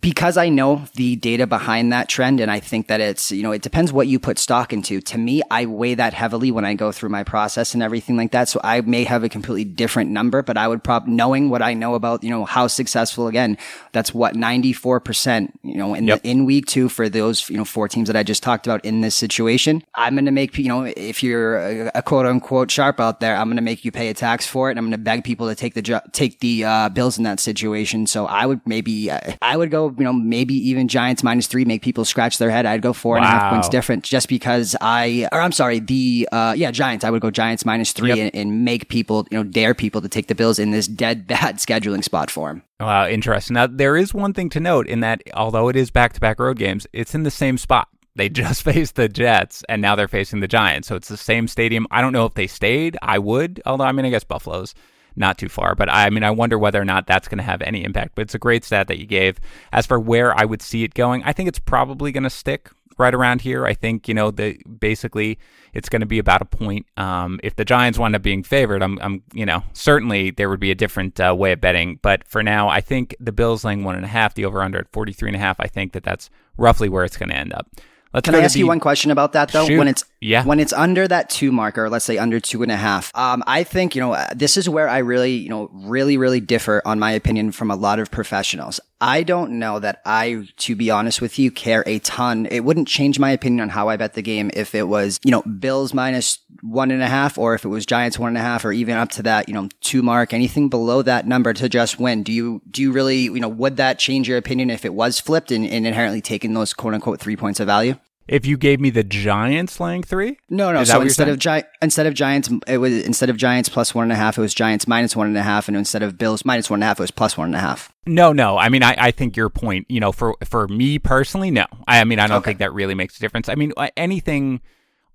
because 0.00 0.38
I 0.38 0.48
know 0.48 0.86
the 0.94 1.16
data 1.16 1.46
behind 1.46 1.92
that 1.92 2.08
trend 2.08 2.40
and 2.40 2.50
I 2.50 2.58
think 2.58 2.86
that 2.86 2.98
it's 2.98 3.30
you 3.30 3.42
know 3.42 3.52
it 3.52 3.60
depends 3.60 3.92
what 3.92 4.08
you 4.08 4.18
put 4.18 4.38
stock 4.38 4.72
into. 4.72 5.02
To 5.02 5.18
me 5.18 5.42
I 5.50 5.66
weigh 5.66 5.94
that 5.94 6.14
heavily 6.14 6.50
when 6.50 6.64
I 6.64 6.72
go 6.72 6.90
through 6.90 7.10
my 7.10 7.22
process 7.22 7.74
and 7.74 7.82
everything 7.82 8.16
like 8.16 8.32
that. 8.32 8.48
So 8.48 8.58
I 8.64 8.80
may 8.80 9.04
have 9.04 9.22
a 9.24 9.28
completely 9.28 9.64
different 9.64 10.10
number 10.10 10.40
but 10.40 10.56
I 10.56 10.68
would 10.68 10.82
probably 10.82 11.12
knowing 11.12 11.50
what 11.50 11.60
I 11.60 11.74
know 11.74 11.94
about 11.94 12.24
you 12.24 12.30
know 12.30 12.46
how 12.46 12.66
successful 12.66 13.26
again 13.26 13.58
that's 13.92 14.14
what 14.14 14.34
94% 14.34 15.52
you 15.62 15.76
know 15.76 15.92
in 15.94 16.06
yep. 16.06 16.22
the, 16.22 16.30
in 16.30 16.46
week 16.46 16.64
2 16.64 16.88
for 16.88 17.10
those 17.10 17.50
you 17.50 17.58
know 17.58 17.66
four 17.66 17.88
teams 17.88 18.08
that 18.08 18.16
I 18.16 18.22
just 18.22 18.42
talked 18.42 18.66
about 18.66 18.82
in 18.86 19.02
this 19.02 19.14
situation. 19.14 19.84
I'm 19.94 20.14
going 20.14 20.24
to 20.24 20.30
make 20.30 20.56
you 20.56 20.68
know 20.68 20.84
if 20.84 21.22
you're 21.22 21.58
a, 21.58 21.90
a, 21.96 22.02
quote 22.02 22.24
unquote 22.24 22.70
sharp 22.70 23.00
out 23.00 23.20
there 23.20 23.36
I'm 23.36 23.48
going 23.48 23.56
to 23.56 23.62
make 23.62 23.84
you 23.84 23.92
pay 23.92 24.08
a 24.08 24.14
tax 24.14 24.46
for 24.46 24.70
it 24.70 24.72
and 24.72 24.78
I'm 24.78 24.86
going 24.86 24.92
to 24.92 24.98
beg 24.98 25.24
people 25.24 25.46
to 25.48 25.54
take 25.54 25.74
the 25.74 26.02
take 26.12 26.40
the 26.40 26.64
uh, 26.64 26.88
bills 26.88 27.18
in 27.18 27.24
that 27.24 27.38
situation. 27.38 28.06
So 28.06 28.29
I 28.30 28.46
would 28.46 28.60
maybe, 28.64 29.10
uh, 29.10 29.18
I 29.42 29.56
would 29.56 29.70
go, 29.70 29.94
you 29.98 30.04
know, 30.04 30.12
maybe 30.12 30.54
even 30.54 30.86
Giants 30.86 31.22
minus 31.22 31.48
three, 31.48 31.64
make 31.64 31.82
people 31.82 32.04
scratch 32.04 32.38
their 32.38 32.50
head. 32.50 32.64
I'd 32.64 32.80
go 32.80 32.92
four 32.92 33.16
and 33.16 33.24
a 33.24 33.28
half 33.28 33.52
points 33.52 33.68
different 33.68 34.04
just 34.04 34.28
because 34.28 34.76
I, 34.80 35.28
or 35.32 35.40
I'm 35.40 35.52
sorry, 35.52 35.80
the, 35.80 36.28
uh, 36.30 36.54
yeah, 36.56 36.70
Giants, 36.70 37.04
I 37.04 37.10
would 37.10 37.22
go 37.22 37.30
Giants 37.30 37.64
minus 37.64 37.92
three 37.92 38.10
yep. 38.10 38.18
and, 38.18 38.34
and, 38.34 38.64
make 38.64 38.88
people, 38.88 39.26
you 39.30 39.38
know, 39.38 39.44
dare 39.44 39.74
people 39.74 40.00
to 40.00 40.08
take 40.08 40.28
the 40.28 40.34
Bills 40.34 40.58
in 40.58 40.70
this 40.70 40.86
dead 40.86 41.26
bad 41.26 41.56
scheduling 41.56 42.04
spot 42.04 42.30
for 42.30 42.48
them. 42.48 42.62
Wow, 42.78 43.08
interesting. 43.08 43.54
Now, 43.54 43.66
there 43.66 43.96
is 43.96 44.14
one 44.14 44.32
thing 44.32 44.48
to 44.50 44.60
note 44.60 44.86
in 44.86 45.00
that 45.00 45.22
although 45.34 45.68
it 45.68 45.76
is 45.76 45.90
back 45.90 46.12
to 46.12 46.20
back 46.20 46.38
road 46.38 46.58
games, 46.58 46.86
it's 46.92 47.14
in 47.14 47.24
the 47.24 47.30
same 47.30 47.58
spot. 47.58 47.88
They 48.14 48.28
just 48.30 48.62
faced 48.62 48.94
the 48.94 49.08
Jets 49.08 49.64
and 49.68 49.82
now 49.82 49.96
they're 49.96 50.08
facing 50.08 50.40
the 50.40 50.48
Giants. 50.48 50.86
So 50.86 50.94
it's 50.94 51.08
the 51.08 51.16
same 51.16 51.48
stadium. 51.48 51.86
I 51.90 52.00
don't 52.00 52.12
know 52.12 52.26
if 52.26 52.34
they 52.34 52.46
stayed. 52.46 52.96
I 53.02 53.18
would, 53.18 53.60
although 53.66 53.84
I 53.84 53.92
mean, 53.92 54.06
I 54.06 54.10
guess 54.10 54.24
Buffalo's 54.24 54.74
not 55.16 55.38
too 55.38 55.48
far. 55.48 55.74
But 55.74 55.88
I 55.90 56.10
mean, 56.10 56.24
I 56.24 56.30
wonder 56.30 56.58
whether 56.58 56.80
or 56.80 56.84
not 56.84 57.06
that's 57.06 57.28
going 57.28 57.38
to 57.38 57.44
have 57.44 57.62
any 57.62 57.84
impact. 57.84 58.12
But 58.14 58.22
it's 58.22 58.34
a 58.34 58.38
great 58.38 58.64
stat 58.64 58.88
that 58.88 58.98
you 58.98 59.06
gave. 59.06 59.38
As 59.72 59.86
for 59.86 59.98
where 59.98 60.38
I 60.38 60.44
would 60.44 60.62
see 60.62 60.84
it 60.84 60.94
going, 60.94 61.22
I 61.24 61.32
think 61.32 61.48
it's 61.48 61.58
probably 61.58 62.12
going 62.12 62.24
to 62.24 62.30
stick 62.30 62.70
right 63.00 63.14
around 63.14 63.40
here. 63.40 63.66
I 63.66 63.74
think 63.74 64.06
you 64.06 64.14
know 64.14 64.30
the 64.30 64.58
basically 64.78 65.38
it's 65.72 65.88
going 65.88 66.00
to 66.00 66.06
be 66.06 66.18
about 66.18 66.42
a 66.42 66.44
point. 66.44 66.86
Um, 66.96 67.40
if 67.42 67.56
the 67.56 67.64
Giants 67.64 67.98
wind 67.98 68.14
up 68.14 68.22
being 68.22 68.42
favored, 68.42 68.82
I'm, 68.82 68.98
I'm 69.00 69.22
you 69.32 69.46
know 69.46 69.64
certainly 69.72 70.30
there 70.30 70.48
would 70.48 70.60
be 70.60 70.70
a 70.70 70.76
different 70.76 71.18
uh, 71.18 71.34
way 71.36 71.52
of 71.52 71.60
betting. 71.60 71.98
But 72.02 72.26
for 72.28 72.42
now, 72.42 72.68
I 72.68 72.80
think 72.80 73.16
the 73.18 73.32
Bills 73.32 73.64
laying 73.64 73.82
one 73.82 73.96
and 73.96 74.04
a 74.04 74.08
half, 74.08 74.34
the 74.34 74.44
over 74.44 74.62
under 74.62 74.78
at 74.78 74.92
43 74.92 75.30
and 75.30 75.36
a 75.36 75.40
half. 75.40 75.58
I 75.58 75.66
think 75.66 75.92
that 75.92 76.04
that's 76.04 76.30
roughly 76.56 76.88
where 76.88 77.04
it's 77.04 77.16
going 77.16 77.30
to 77.30 77.36
end 77.36 77.52
up. 77.52 77.66
Let's 78.12 78.24
Can 78.24 78.34
I 78.34 78.40
ask 78.40 78.54
the, 78.54 78.60
you 78.60 78.66
one 78.66 78.80
question 78.80 79.12
about 79.12 79.34
that 79.34 79.52
though? 79.52 79.66
Shoot. 79.66 79.78
When 79.78 79.86
it's 79.86 80.04
yeah. 80.20 80.44
when 80.44 80.58
it's 80.58 80.72
under 80.72 81.06
that 81.06 81.30
two 81.30 81.52
marker, 81.52 81.88
let's 81.88 82.04
say 82.04 82.18
under 82.18 82.40
two 82.40 82.62
and 82.64 82.72
a 82.72 82.76
half, 82.76 83.14
um, 83.16 83.44
I 83.46 83.62
think 83.62 83.94
you 83.94 84.00
know 84.00 84.20
this 84.34 84.56
is 84.56 84.68
where 84.68 84.88
I 84.88 84.98
really 84.98 85.32
you 85.32 85.48
know 85.48 85.70
really 85.72 86.16
really 86.16 86.40
differ 86.40 86.82
on 86.84 86.98
my 86.98 87.12
opinion 87.12 87.52
from 87.52 87.70
a 87.70 87.76
lot 87.76 88.00
of 88.00 88.10
professionals. 88.10 88.80
I 89.00 89.22
don't 89.22 89.58
know 89.58 89.78
that 89.78 90.02
I, 90.04 90.46
to 90.58 90.76
be 90.76 90.90
honest 90.90 91.20
with 91.20 91.38
you, 91.38 91.50
care 91.50 91.82
a 91.86 91.98
ton. 92.00 92.46
It 92.46 92.60
wouldn't 92.60 92.86
change 92.86 93.18
my 93.18 93.30
opinion 93.30 93.62
on 93.62 93.68
how 93.70 93.88
I 93.88 93.96
bet 93.96 94.12
the 94.12 94.22
game 94.22 94.50
if 94.54 94.74
it 94.74 94.88
was, 94.88 95.18
you 95.24 95.30
know, 95.30 95.42
Bills 95.42 95.94
minus 95.94 96.38
one 96.60 96.90
and 96.90 97.02
a 97.02 97.06
half, 97.06 97.38
or 97.38 97.54
if 97.54 97.64
it 97.64 97.68
was 97.68 97.86
Giants 97.86 98.18
one 98.18 98.28
and 98.28 98.38
a 98.38 98.42
half, 98.42 98.64
or 98.64 98.72
even 98.72 98.96
up 98.96 99.10
to 99.12 99.22
that, 99.22 99.48
you 99.48 99.54
know, 99.54 99.68
two 99.80 100.02
mark, 100.02 100.34
anything 100.34 100.68
below 100.68 101.00
that 101.02 101.26
number 101.26 101.54
to 101.54 101.68
just 101.68 101.98
win. 101.98 102.22
Do 102.22 102.32
you, 102.32 102.60
do 102.70 102.82
you 102.82 102.92
really, 102.92 103.22
you 103.22 103.40
know, 103.40 103.48
would 103.48 103.78
that 103.78 103.98
change 103.98 104.28
your 104.28 104.36
opinion 104.36 104.68
if 104.68 104.84
it 104.84 104.92
was 104.92 105.18
flipped 105.18 105.50
and, 105.50 105.64
and 105.66 105.86
inherently 105.86 106.20
taking 106.20 106.52
those 106.52 106.74
quote 106.74 106.92
unquote 106.92 107.20
three 107.20 107.36
points 107.36 107.60
of 107.60 107.66
value? 107.66 107.94
If 108.30 108.46
you 108.46 108.56
gave 108.56 108.78
me 108.80 108.90
the 108.90 109.02
Giants 109.02 109.80
laying 109.80 110.04
three? 110.04 110.38
No, 110.48 110.72
no. 110.72 110.84
so 110.84 111.00
instead 111.00 111.28
of 111.28 111.40
Gi- 111.40 111.64
instead 111.82 112.06
of 112.06 112.14
Giants, 112.14 112.48
it 112.68 112.78
was 112.78 113.02
instead 113.02 113.28
of 113.28 113.36
Giants 113.36 113.68
plus 113.68 113.92
one 113.92 114.04
and 114.04 114.12
a 114.12 114.14
half, 114.14 114.38
it 114.38 114.40
was 114.40 114.54
Giants 114.54 114.86
minus 114.86 115.16
one 115.16 115.26
and 115.26 115.36
a 115.36 115.42
half, 115.42 115.66
and 115.66 115.76
instead 115.76 116.04
of 116.04 116.16
Bills 116.16 116.44
minus 116.44 116.70
one 116.70 116.76
and 116.76 116.84
a 116.84 116.86
half, 116.86 117.00
it 117.00 117.02
was 117.02 117.10
plus 117.10 117.36
one 117.36 117.48
and 117.48 117.56
a 117.56 117.58
half. 117.58 117.92
No, 118.06 118.32
no. 118.32 118.56
I 118.56 118.68
mean, 118.68 118.84
I, 118.84 118.94
I 118.96 119.10
think 119.10 119.36
your 119.36 119.50
point. 119.50 119.86
You 119.88 119.98
know, 119.98 120.12
for 120.12 120.36
for 120.44 120.68
me 120.68 121.00
personally, 121.00 121.50
no. 121.50 121.66
I, 121.88 122.00
I 122.00 122.04
mean, 122.04 122.20
I 122.20 122.28
don't 122.28 122.38
okay. 122.38 122.50
think 122.50 122.60
that 122.60 122.72
really 122.72 122.94
makes 122.94 123.16
a 123.16 123.20
difference. 123.20 123.48
I 123.48 123.56
mean, 123.56 123.72
anything 123.96 124.60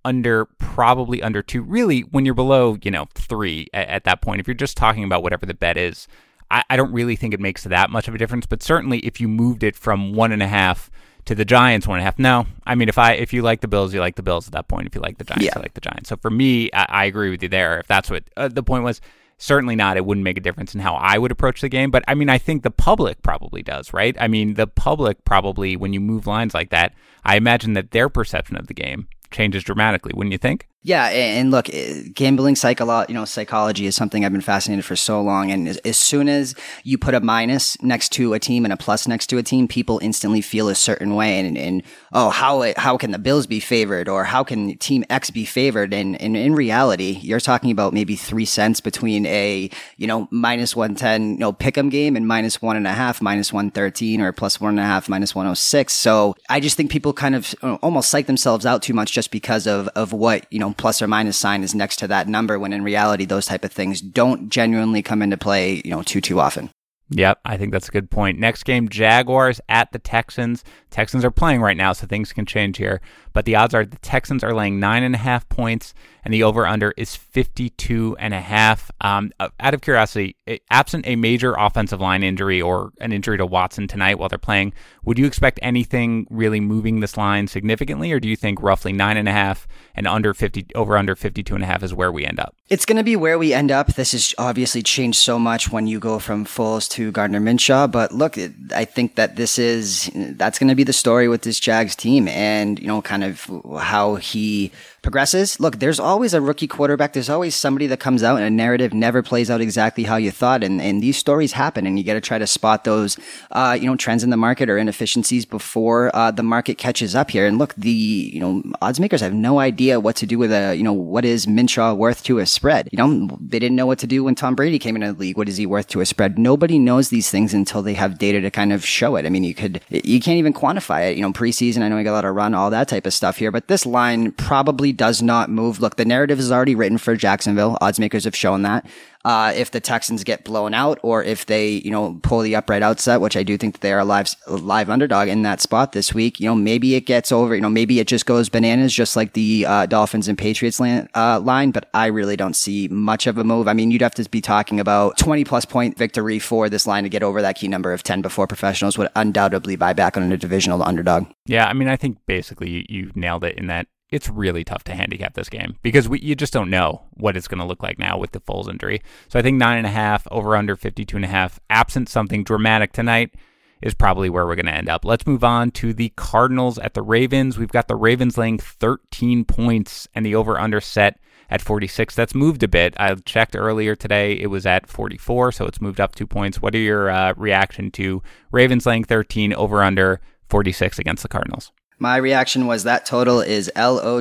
under 0.03 0.45
probably 0.57 1.23
under 1.23 1.41
two. 1.41 1.61
Really, 1.61 2.01
when 2.01 2.25
you're 2.25 2.35
below, 2.35 2.77
you 2.83 2.91
know, 2.91 3.07
three 3.15 3.67
at, 3.73 3.87
at 3.87 4.03
that 4.03 4.21
point, 4.21 4.41
if 4.41 4.47
you're 4.47 4.55
just 4.55 4.75
talking 4.75 5.05
about 5.05 5.23
whatever 5.23 5.45
the 5.45 5.53
bet 5.53 5.77
is, 5.77 6.09
I, 6.51 6.63
I 6.69 6.75
don't 6.75 6.91
really 6.91 7.15
think 7.15 7.33
it 7.33 7.39
makes 7.39 7.63
that 7.63 7.89
much 7.89 8.09
of 8.09 8.13
a 8.13 8.17
difference. 8.17 8.45
But 8.45 8.61
certainly, 8.61 8.99
if 8.99 9.21
you 9.21 9.29
moved 9.29 9.63
it 9.63 9.77
from 9.77 10.13
one 10.13 10.33
and 10.33 10.43
a 10.43 10.47
half 10.47 10.91
to 11.25 11.35
the 11.35 11.45
Giants 11.45 11.87
one 11.87 11.97
and 11.97 12.01
a 12.01 12.05
half. 12.05 12.19
No, 12.19 12.45
I 12.65 12.75
mean 12.75 12.89
if 12.89 12.97
I 12.97 13.13
if 13.13 13.33
you 13.33 13.41
like 13.41 13.61
the 13.61 13.67
Bills, 13.67 13.93
you 13.93 13.99
like 13.99 14.15
the 14.15 14.23
Bills 14.23 14.47
at 14.47 14.53
that 14.53 14.67
point. 14.67 14.87
If 14.87 14.95
you 14.95 15.01
like 15.01 15.17
the 15.17 15.23
Giants, 15.23 15.45
yeah. 15.45 15.53
you 15.55 15.61
like 15.61 15.73
the 15.73 15.81
Giants. 15.81 16.09
So 16.09 16.17
for 16.17 16.29
me, 16.29 16.69
I, 16.73 16.85
I 16.89 17.05
agree 17.05 17.29
with 17.29 17.43
you 17.43 17.49
there. 17.49 17.79
If 17.79 17.87
that's 17.87 18.09
what 18.09 18.23
uh, 18.37 18.47
the 18.47 18.63
point 18.63 18.83
was, 18.83 19.01
certainly 19.37 19.75
not. 19.75 19.97
It 19.97 20.05
wouldn't 20.05 20.23
make 20.23 20.37
a 20.37 20.41
difference 20.41 20.73
in 20.73 20.81
how 20.81 20.95
I 20.95 21.17
would 21.17 21.31
approach 21.31 21.61
the 21.61 21.69
game. 21.69 21.91
But 21.91 22.03
I 22.07 22.15
mean, 22.15 22.29
I 22.29 22.37
think 22.37 22.63
the 22.63 22.71
public 22.71 23.21
probably 23.21 23.63
does, 23.63 23.93
right? 23.93 24.15
I 24.19 24.27
mean, 24.27 24.53
the 24.53 24.67
public 24.67 25.23
probably 25.25 25.75
when 25.75 25.93
you 25.93 25.99
move 25.99 26.27
lines 26.27 26.53
like 26.53 26.69
that, 26.69 26.93
I 27.23 27.37
imagine 27.37 27.73
that 27.73 27.91
their 27.91 28.09
perception 28.09 28.57
of 28.57 28.67
the 28.67 28.73
game 28.73 29.07
changes 29.31 29.63
dramatically, 29.63 30.13
wouldn't 30.15 30.31
you 30.31 30.37
think? 30.37 30.67
Yeah, 30.85 31.07
and 31.07 31.49
look, 31.49 31.67
eh, 31.73 32.03
gambling 32.13 32.53
psycholo- 32.53 33.09
you 33.09 33.15
know, 33.15 33.25
psychology 33.25 33.87
is 33.87 33.95
something 33.95 34.23
I've 34.23 34.31
been 34.31 34.39
fascinated 34.39 34.85
for 34.85 34.95
so 34.95 35.19
long. 35.19 35.49
And 35.49 35.67
as, 35.83 35.97
soon 35.97 36.29
as 36.29 36.53
you 36.83 36.99
put 36.99 37.15
a 37.15 37.19
minus 37.19 37.81
next 37.81 38.09
to 38.09 38.35
a 38.35 38.39
team 38.39 38.65
and 38.65 38.71
a 38.71 38.77
plus 38.77 39.07
next 39.07 39.25
to 39.27 39.39
a 39.39 39.43
team, 39.43 39.67
people 39.67 39.97
instantly 40.03 40.41
feel 40.41 40.69
a 40.69 40.75
certain 40.75 41.15
way. 41.15 41.39
And, 41.39 41.57
and 41.57 41.81
oh, 42.13 42.29
how 42.29 42.71
how 42.77 42.97
can 42.97 43.09
the 43.09 43.17
Bills 43.17 43.47
be 43.47 43.59
favored, 43.59 44.07
or 44.07 44.25
how 44.25 44.43
can 44.43 44.77
Team 44.77 45.03
X 45.09 45.31
be 45.31 45.43
favored? 45.43 45.91
And, 45.91 46.21
and 46.21 46.37
in 46.37 46.53
reality, 46.53 47.17
you're 47.19 47.39
talking 47.39 47.71
about 47.71 47.91
maybe 47.91 48.15
three 48.15 48.45
cents 48.45 48.79
between 48.79 49.25
a 49.25 49.71
you 49.97 50.05
know 50.05 50.27
minus 50.29 50.75
one 50.75 50.93
ten 50.93 51.31
you 51.31 51.37
know 51.39 51.51
pick'em 51.51 51.89
game 51.89 52.15
and 52.15 52.27
minus 52.27 52.61
one 52.61 52.77
and 52.77 52.85
a 52.85 52.93
half, 52.93 53.23
minus 53.23 53.51
one 53.51 53.71
thirteen, 53.71 54.21
or 54.21 54.31
plus 54.31 54.61
one 54.61 54.77
and 54.77 54.79
a 54.79 54.83
half, 54.83 55.09
minus 55.09 55.33
one 55.33 55.47
oh 55.47 55.55
six. 55.55 55.93
So 55.93 56.35
I 56.47 56.59
just 56.59 56.77
think 56.77 56.91
people 56.91 57.11
kind 57.11 57.33
of 57.33 57.55
almost 57.81 58.11
psych 58.11 58.27
themselves 58.27 58.67
out 58.67 58.83
too 58.83 58.93
much 58.93 59.13
just 59.13 59.31
because 59.31 59.65
of 59.65 59.87
of 59.95 60.13
what 60.13 60.45
you 60.51 60.59
know 60.59 60.74
plus 60.77 61.01
or 61.01 61.07
minus 61.07 61.37
sign 61.37 61.63
is 61.63 61.75
next 61.75 61.97
to 61.97 62.07
that 62.07 62.27
number 62.27 62.57
when 62.59 62.73
in 62.73 62.83
reality 62.83 63.25
those 63.25 63.45
type 63.45 63.63
of 63.63 63.71
things 63.71 64.01
don't 64.01 64.49
genuinely 64.49 65.01
come 65.01 65.21
into 65.21 65.37
play, 65.37 65.81
you 65.83 65.91
know, 65.91 66.03
too 66.03 66.21
too 66.21 66.39
often. 66.39 66.69
Yep, 67.09 67.39
I 67.45 67.57
think 67.57 67.71
that's 67.71 67.87
a 67.87 67.91
good 67.91 68.09
point. 68.09 68.39
Next 68.39 68.63
game, 68.63 68.89
Jaguars 68.89 69.61
at 69.69 69.91
the 69.91 69.99
Texans. 69.99 70.63
Texans 70.89 71.23
are 71.23 71.31
playing 71.31 71.61
right 71.61 71.77
now, 71.77 71.93
so 71.93 72.07
things 72.07 72.33
can 72.33 72.47
change 72.47 72.77
here. 72.77 72.99
But 73.35 73.43
the 73.43 73.57
odds 73.57 73.73
are 73.73 73.85
the 73.85 73.97
Texans 73.97 74.45
are 74.45 74.53
laying 74.53 74.79
nine 74.79 75.03
and 75.03 75.13
a 75.13 75.17
half 75.17 75.47
points, 75.49 75.93
and 76.23 76.33
the 76.33 76.41
over 76.41 76.65
under 76.65 76.93
is 76.95 77.17
52 77.17 78.15
and 78.17 78.33
a 78.33 78.39
half. 78.39 78.89
Um, 79.01 79.33
out 79.59 79.73
of 79.73 79.81
curiosity, 79.81 80.37
absent 80.71 81.05
a 81.05 81.17
major 81.17 81.53
offensive 81.53 81.99
line 81.99 82.23
injury 82.23 82.61
or 82.61 82.93
an 83.01 83.11
injury 83.11 83.37
to 83.37 83.45
Watson 83.45 83.89
tonight 83.89 84.19
while 84.19 84.29
they're 84.29 84.39
playing, 84.39 84.73
would 85.03 85.19
you 85.19 85.25
expect 85.25 85.59
anything 85.61 86.25
really 86.29 86.61
moving 86.61 87.01
this 87.01 87.17
line 87.17 87.47
significantly, 87.47 88.13
or 88.13 88.21
do 88.21 88.29
you 88.29 88.37
think 88.37 88.61
roughly 88.63 88.93
nine 88.93 89.17
and 89.17 89.27
a 89.27 89.33
half 89.33 89.67
and 89.93 90.07
under 90.07 90.33
50 90.33 90.67
over 90.73 90.97
under 90.97 91.13
52 91.13 91.53
and 91.53 91.63
a 91.63 91.67
half 91.67 91.83
is 91.83 91.93
where 91.93 92.13
we 92.13 92.25
end 92.25 92.39
up? 92.39 92.55
It's 92.69 92.85
going 92.85 92.97
to 92.97 93.03
be 93.03 93.17
where 93.17 93.37
we 93.37 93.53
end 93.53 93.69
up. 93.69 93.95
This 93.95 94.13
has 94.13 94.33
obviously 94.37 94.81
changed 94.81 95.19
so 95.19 95.37
much 95.37 95.73
when 95.73 95.87
you 95.87 95.99
go 95.99 96.19
from 96.19 96.45
Foles 96.45 96.89
to 96.91 97.11
Gardner 97.11 97.41
Minshew, 97.41 97.91
but 97.91 98.13
look, 98.13 98.37
I 98.73 98.85
think 98.85 99.15
that 99.15 99.35
this 99.35 99.59
is 99.59 100.09
that's 100.15 100.57
going 100.57 100.69
to 100.69 100.75
be 100.75 100.85
the 100.85 100.93
story 100.93 101.27
with 101.27 101.41
this 101.41 101.59
Jags 101.59 101.97
team, 101.97 102.29
and 102.29 102.79
you 102.79 102.87
know, 102.87 103.01
kind 103.01 103.23
of 103.23 103.24
how 103.33 104.15
he 104.15 104.71
progresses. 105.01 105.59
Look, 105.59 105.79
there's 105.79 105.99
always 105.99 106.33
a 106.33 106.41
rookie 106.41 106.67
quarterback. 106.67 107.13
There's 107.13 107.29
always 107.29 107.55
somebody 107.55 107.87
that 107.87 107.99
comes 107.99 108.23
out 108.23 108.37
and 108.37 108.45
a 108.45 108.49
narrative 108.49 108.93
never 108.93 109.21
plays 109.21 109.49
out 109.49 109.61
exactly 109.61 110.03
how 110.03 110.17
you 110.17 110.31
thought. 110.31 110.63
And, 110.63 110.81
and 110.81 111.01
these 111.01 111.17
stories 111.17 111.51
happen 111.53 111.85
and 111.85 111.97
you 111.97 112.03
got 112.03 112.15
to 112.15 112.21
try 112.21 112.39
to 112.39 112.47
spot 112.47 112.83
those, 112.83 113.17
uh, 113.51 113.77
you 113.79 113.87
know, 113.87 113.95
trends 113.95 114.23
in 114.23 114.31
the 114.31 114.37
market 114.37 114.69
or 114.69 114.77
inefficiencies 114.77 115.45
before, 115.45 116.13
uh, 116.15 116.31
the 116.31 116.43
market 116.43 116.77
catches 116.77 117.15
up 117.15 117.29
here. 117.31 117.45
And 117.45 117.57
look, 117.57 117.75
the, 117.75 117.89
you 117.89 118.39
know, 118.39 118.63
odds 118.81 118.99
makers 118.99 119.21
have 119.21 119.33
no 119.33 119.59
idea 119.59 119.99
what 119.99 120.15
to 120.17 120.25
do 120.25 120.37
with 120.37 120.51
a, 120.51 120.75
you 120.75 120.83
know, 120.83 120.93
what 120.93 121.23
is 121.23 121.45
Minshew 121.45 121.95
worth 121.95 122.23
to 122.23 122.39
a 122.39 122.45
spread? 122.45 122.89
You 122.91 122.97
know, 122.97 123.37
they 123.39 123.59
didn't 123.59 123.75
know 123.75 123.85
what 123.85 123.99
to 123.99 124.07
do 124.07 124.23
when 124.23 124.35
Tom 124.35 124.55
Brady 124.55 124.79
came 124.79 124.95
into 124.95 125.13
the 125.13 125.19
league. 125.19 125.37
What 125.37 125.49
is 125.49 125.57
he 125.57 125.65
worth 125.65 125.87
to 125.89 126.01
a 126.01 126.05
spread? 126.05 126.39
Nobody 126.39 126.79
knows 126.79 127.09
these 127.09 127.29
things 127.29 127.53
until 127.53 127.81
they 127.81 127.93
have 127.93 128.17
data 128.17 128.41
to 128.41 128.51
kind 128.51 128.73
of 128.73 128.85
show 128.85 129.15
it. 129.15 129.25
I 129.25 129.29
mean, 129.29 129.43
you 129.43 129.53
could, 129.53 129.81
you 129.89 130.19
can't 130.19 130.37
even 130.37 130.53
quantify 130.53 131.11
it. 131.11 131.15
You 131.15 131.21
know, 131.21 131.31
preseason, 131.31 131.81
I 131.81 131.89
know 131.89 131.95
we 131.95 132.03
got 132.03 132.13
a 132.13 132.19
lot 132.19 132.25
of 132.25 132.35
run, 132.35 132.53
all 132.53 132.69
that 132.71 132.87
type 132.87 133.05
of 133.05 133.13
stuff 133.15 133.37
here, 133.37 133.51
but 133.51 133.67
this 133.67 133.85
line 133.85 134.31
probably 134.33 134.91
does 134.91 135.21
not 135.21 135.49
move. 135.49 135.79
Look, 135.79 135.95
the 135.95 136.05
narrative 136.05 136.39
is 136.39 136.51
already 136.51 136.75
written 136.75 136.97
for 136.97 137.15
Jacksonville. 137.15 137.77
Odds 137.81 137.99
makers 137.99 138.25
have 138.25 138.35
shown 138.35 138.61
that. 138.63 138.85
Uh, 139.25 139.51
if 139.55 139.71
the 139.71 139.79
Texans 139.79 140.23
get 140.23 140.43
blown 140.43 140.75
out 140.75 140.99
or 141.01 141.23
if 141.23 141.47
they, 141.47 141.69
you 141.83 141.89
know, 141.89 142.19
pull 142.21 142.41
the 142.41 142.55
upright 142.55 142.83
outset, 142.83 143.19
which 143.19 143.35
I 143.35 143.41
do 143.41 143.57
think 143.57 143.73
that 143.73 143.81
they 143.81 143.91
are 143.91 143.99
a 143.99 144.05
live, 144.05 144.35
live 144.47 144.87
underdog 144.87 145.29
in 145.29 145.41
that 145.41 145.61
spot 145.61 145.93
this 145.93 146.13
week, 146.13 146.39
you 146.39 146.47
know, 146.47 146.53
maybe 146.53 146.93
it 146.93 147.07
gets 147.07 147.31
over, 147.31 147.55
you 147.55 147.61
know, 147.61 147.69
maybe 147.69 147.99
it 147.99 148.07
just 148.07 148.27
goes 148.27 148.49
bananas, 148.49 148.93
just 148.93 149.15
like 149.15 149.33
the 149.33 149.65
uh, 149.65 149.87
Dolphins 149.87 150.27
and 150.27 150.37
Patriots 150.37 150.79
land, 150.79 151.09
uh, 151.15 151.39
line, 151.39 151.71
but 151.71 151.89
I 151.91 152.05
really 152.05 152.35
don't 152.35 152.55
see 152.55 152.87
much 152.87 153.25
of 153.25 153.39
a 153.39 153.43
move. 153.43 153.67
I 153.67 153.73
mean, 153.73 153.89
you'd 153.89 154.03
have 154.03 154.13
to 154.13 154.29
be 154.29 154.41
talking 154.41 154.79
about 154.79 155.17
20 155.17 155.43
plus 155.43 155.65
point 155.65 155.97
victory 155.97 156.37
for 156.37 156.69
this 156.69 156.85
line 156.85 157.01
to 157.01 157.09
get 157.09 157.23
over 157.23 157.41
that 157.41 157.55
key 157.55 157.67
number 157.67 157.93
of 157.93 158.03
10 158.03 158.21
before 158.21 158.45
professionals 158.45 158.95
would 158.95 159.09
undoubtedly 159.15 159.75
buy 159.75 159.93
back 159.93 160.17
on 160.17 160.31
a 160.31 160.37
divisional 160.37 160.83
underdog. 160.83 161.25
Yeah, 161.47 161.65
I 161.65 161.73
mean, 161.73 161.87
I 161.87 161.95
think 161.95 162.19
basically 162.27 162.69
you, 162.69 162.83
you 162.87 163.11
nailed 163.15 163.43
it 163.43 163.57
in 163.57 163.65
that 163.67 163.87
it's 164.15 164.29
really 164.29 164.63
tough 164.63 164.85
to 164.85 164.95
handicap 164.95 165.33
this 165.33 165.49
game 165.49 165.75
because 165.81 166.07
we, 166.07 166.19
you 166.21 166.35
just 166.35 166.53
don't 166.53 166.69
know 166.69 167.03
what 167.15 167.35
it's 167.35 167.49
going 167.49 167.59
to 167.59 167.65
look 167.65 167.83
like 167.83 167.99
now 167.99 168.17
with 168.17 168.31
the 168.31 168.39
Foles 168.39 168.69
injury. 168.69 169.01
So 169.27 169.37
I 169.37 169.41
think 169.41 169.57
nine 169.57 169.77
and 169.77 169.85
a 169.85 169.91
half 169.91 170.25
over 170.31 170.55
under 170.55 170.77
52 170.77 171.17
and 171.17 171.25
a 171.25 171.27
half, 171.27 171.59
absent 171.69 172.07
something 172.07 172.45
dramatic 172.45 172.93
tonight, 172.93 173.35
is 173.81 173.93
probably 173.93 174.29
where 174.29 174.45
we're 174.45 174.55
going 174.55 174.67
to 174.67 174.73
end 174.73 174.87
up. 174.87 175.03
Let's 175.03 175.27
move 175.27 175.43
on 175.43 175.71
to 175.71 175.93
the 175.93 176.13
Cardinals 176.15 176.79
at 176.79 176.93
the 176.93 177.01
Ravens. 177.01 177.57
We've 177.57 177.67
got 177.67 177.89
the 177.89 177.97
Ravens 177.97 178.37
laying 178.37 178.57
13 178.57 179.43
points 179.43 180.07
and 180.15 180.25
the 180.25 180.33
over 180.33 180.57
under 180.57 180.79
set 180.79 181.19
at 181.49 181.61
46. 181.61 182.15
That's 182.15 182.33
moved 182.33 182.63
a 182.63 182.69
bit. 182.69 182.95
I 182.97 183.13
checked 183.15 183.53
earlier 183.53 183.97
today; 183.97 184.31
it 184.39 184.47
was 184.47 184.65
at 184.65 184.87
44, 184.87 185.51
so 185.51 185.65
it's 185.65 185.81
moved 185.81 185.99
up 185.99 186.15
two 186.15 186.25
points. 186.25 186.61
What 186.61 186.73
are 186.73 186.79
your 186.79 187.09
uh, 187.09 187.33
reaction 187.35 187.91
to 187.91 188.23
Ravens 188.51 188.85
laying 188.85 189.03
13 189.03 189.53
over 189.53 189.83
under 189.83 190.21
46 190.49 190.99
against 190.99 191.21
the 191.21 191.29
Cardinals? 191.29 191.73
My 191.97 192.17
reaction 192.17 192.67
was 192.67 192.83
that 192.83 193.05
total 193.05 193.39
is 193.39 193.71
LOW 193.75 194.19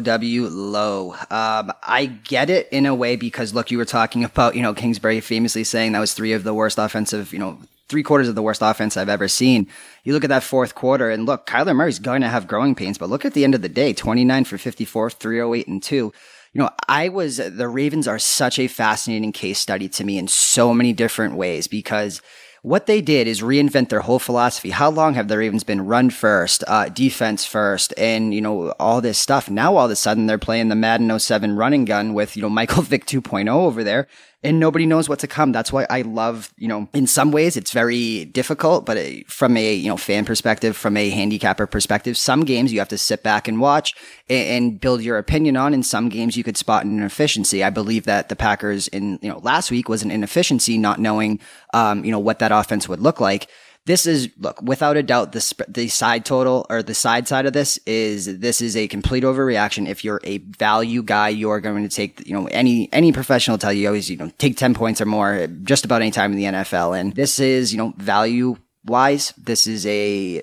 low. 0.49 1.13
Um, 1.13 1.73
I 1.83 2.07
get 2.25 2.49
it 2.49 2.69
in 2.71 2.87
a 2.87 2.95
way 2.95 3.17
because 3.17 3.53
look, 3.53 3.71
you 3.71 3.79
were 3.79 3.85
talking 3.85 4.23
about, 4.23 4.55
you 4.55 4.63
know, 4.63 4.75
Kingsbury 4.75 5.21
famously 5.21 5.65
saying 5.65 5.93
that 5.93 6.01
was 6.01 6.15
three 6.15 6.33
of 6.33 6.45
the 6.45 6.55
worst 6.55 6.79
offensive, 6.79 7.33
you 7.33 7.39
know, 7.39 7.59
three 7.89 8.05
quarters 8.05 8.29
of 8.29 8.37
the 8.37 8.43
worst 8.43 8.63
offense 8.63 8.97
I've 8.97 9.09
ever 9.09 9.27
seen. 9.27 9.67
You 10.05 10.13
look 10.13 10.25
at 10.25 10.31
that 10.31 10.45
fourth 10.45 10.75
quarter 10.75 11.11
and 11.11 11.27
look, 11.27 11.47
Kyler 11.47 11.75
Murray's 11.75 11.99
going 11.99 12.23
to 12.23 12.29
have 12.29 12.47
growing 12.47 12.75
pains, 12.75 12.97
but 12.97 13.11
look 13.11 13.25
at 13.25 13.35
the 13.35 13.45
end 13.45 13.55
of 13.55 13.63
the 13.63 13.69
day, 13.69 13.93
29 13.93 14.45
for 14.45 14.57
54, 14.57 15.11
308 15.11 15.67
and 15.67 15.83
two. 15.83 16.13
You 16.53 16.61
know, 16.61 16.71
I 16.87 17.09
was, 17.09 17.39
the 17.39 17.69
Ravens 17.69 18.07
are 18.07 18.21
such 18.21 18.61
a 18.61 18.69
fascinating 18.69 19.33
case 19.33 19.59
study 19.59 19.89
to 19.89 20.05
me 20.05 20.19
in 20.19 20.29
so 20.29 20.73
many 20.73 20.93
different 20.93 21.35
ways 21.35 21.67
because 21.67 22.23
what 22.65 22.87
they 22.87 23.03
did 23.03 23.29
is 23.29 23.43
reinvent 23.43 23.91
their 23.91 24.01
whole 24.01 24.19
philosophy. 24.19 24.71
How 24.71 24.91
long 24.91 25.13
have 25.15 25.29
the 25.29 25.37
Ravens 25.37 25.65
been 25.65 25.85
run 25.85 26.09
first, 26.09 26.65
uh, 26.67 26.89
defense 26.89 27.45
first, 27.45 27.93
and, 27.99 28.33
you 28.33 28.41
know, 28.41 28.71
all 28.81 29.03
this 29.03 29.19
stuff? 29.19 29.51
Now 29.51 29.77
all 29.77 29.85
of 29.85 29.91
a 29.91 29.97
sudden 29.97 30.25
they're 30.25 30.39
playing 30.39 30.69
the 30.69 30.75
Madden 30.75 31.19
07 31.19 31.57
running 31.57 31.85
gun 31.85 32.15
with, 32.15 32.37
you 32.37 32.43
know, 32.43 32.49
Michael 32.49 32.83
Vick 32.91 33.05
2.0 33.05 33.51
over 33.51 33.85
there 33.85 34.09
and 34.45 34.61
nobody 34.61 34.85
knows 34.85 35.09
what 35.09 35.19
to 35.21 35.27
come. 35.27 35.53
That's 35.53 35.73
why 35.73 35.87
I 35.89 36.03
love, 36.03 36.53
you 36.59 36.69
know, 36.69 36.87
in 36.93 37.07
some 37.07 37.33
ways 37.33 37.57
it's 37.57 37.73
very 37.73 38.27
difficult, 38.27 38.85
but 38.85 38.99
from 39.27 39.57
a, 39.57 39.75
you 39.75 39.89
know, 39.89 39.97
fan 39.97 40.27
perspective, 40.27 40.77
from 40.77 40.99
a 40.99 41.09
handicapper 41.09 41.67
perspective, 41.67 42.19
some 42.19 42.45
games 42.45 42.71
you 42.71 42.79
have 42.79 42.89
to 42.89 42.99
sit 42.99 43.23
back 43.23 43.49
and 43.49 43.59
watch 43.59 43.95
and, 44.29 44.75
build 44.85 45.03
your 45.03 45.19
opinion 45.19 45.57
on. 45.57 45.73
In 45.73 45.83
some 45.83 46.09
games 46.09 46.37
you 46.37 46.45
could 46.45 46.57
spot 46.57 46.85
an 46.85 46.99
inefficiency. 46.99 47.65
I 47.65 47.71
believe 47.71 48.05
that 48.05 48.29
the 48.29 48.37
Packers 48.37 48.89
in, 48.89 49.19
you 49.23 49.31
know, 49.31 49.39
last 49.39 49.71
week 49.71 49.89
was 49.89 50.03
an 50.03 50.11
inefficiency, 50.11 50.77
not 50.77 50.99
knowing, 50.99 51.41
um, 51.73 52.05
you 52.05 52.11
know, 52.11 52.19
what 52.19 52.41
that 52.41 52.53
offense 52.53 52.89
would 52.89 53.01
look 53.01 53.21
like 53.21 53.49
this 53.87 54.07
is 54.07 54.31
look 54.39 54.61
without 54.63 54.97
a 54.97 55.03
doubt 55.03 55.33
the 55.33 55.41
sp- 55.45 55.69
the 55.69 55.89
side 55.89 56.25
total 56.25 56.67
or 56.71 56.83
the 56.83 56.95
side 56.95 57.29
side 57.29 57.45
of 57.47 57.53
this 57.53 57.79
is 57.87 58.39
this 58.39 58.61
is 58.61 58.77
a 58.77 58.89
complete 58.89 59.25
overreaction. 59.25 59.89
If 59.89 60.05
you're 60.05 60.21
a 60.25 60.39
value 60.39 61.03
guy, 61.03 61.29
you're 61.29 61.61
going 61.61 61.83
to 61.83 61.95
take 61.95 62.27
you 62.27 62.35
know 62.35 62.47
any 62.47 62.89
any 62.93 63.13
professional 63.13 63.59
tell 63.59 63.73
you 63.73 63.87
always 63.87 64.11
you 64.11 64.17
know 64.17 64.31
take 64.39 64.57
ten 64.57 64.75
points 64.75 65.01
or 65.01 65.07
more 65.07 65.47
just 65.65 65.85
about 65.85 66.01
any 66.01 66.11
time 66.11 66.33
in 66.33 66.39
the 66.39 66.45
NFL, 66.45 66.99
and 66.99 67.15
this 67.15 67.39
is 67.39 67.73
you 67.73 67.79
know 67.79 67.93
value 67.99 68.57
wise. 68.87 69.35
This 69.37 69.67
is 69.67 69.87
a 69.87 70.41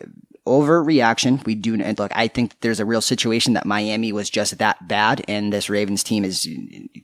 overreaction. 0.51 1.43
We 1.45 1.55
do 1.55 1.77
look. 1.77 2.11
I 2.15 2.27
think 2.27 2.59
there's 2.59 2.79
a 2.79 2.85
real 2.85 3.01
situation 3.01 3.53
that 3.53 3.65
Miami 3.65 4.11
was 4.11 4.29
just 4.29 4.57
that 4.57 4.87
bad, 4.87 5.23
and 5.27 5.51
this 5.53 5.69
Ravens 5.69 6.03
team 6.03 6.23
is 6.23 6.47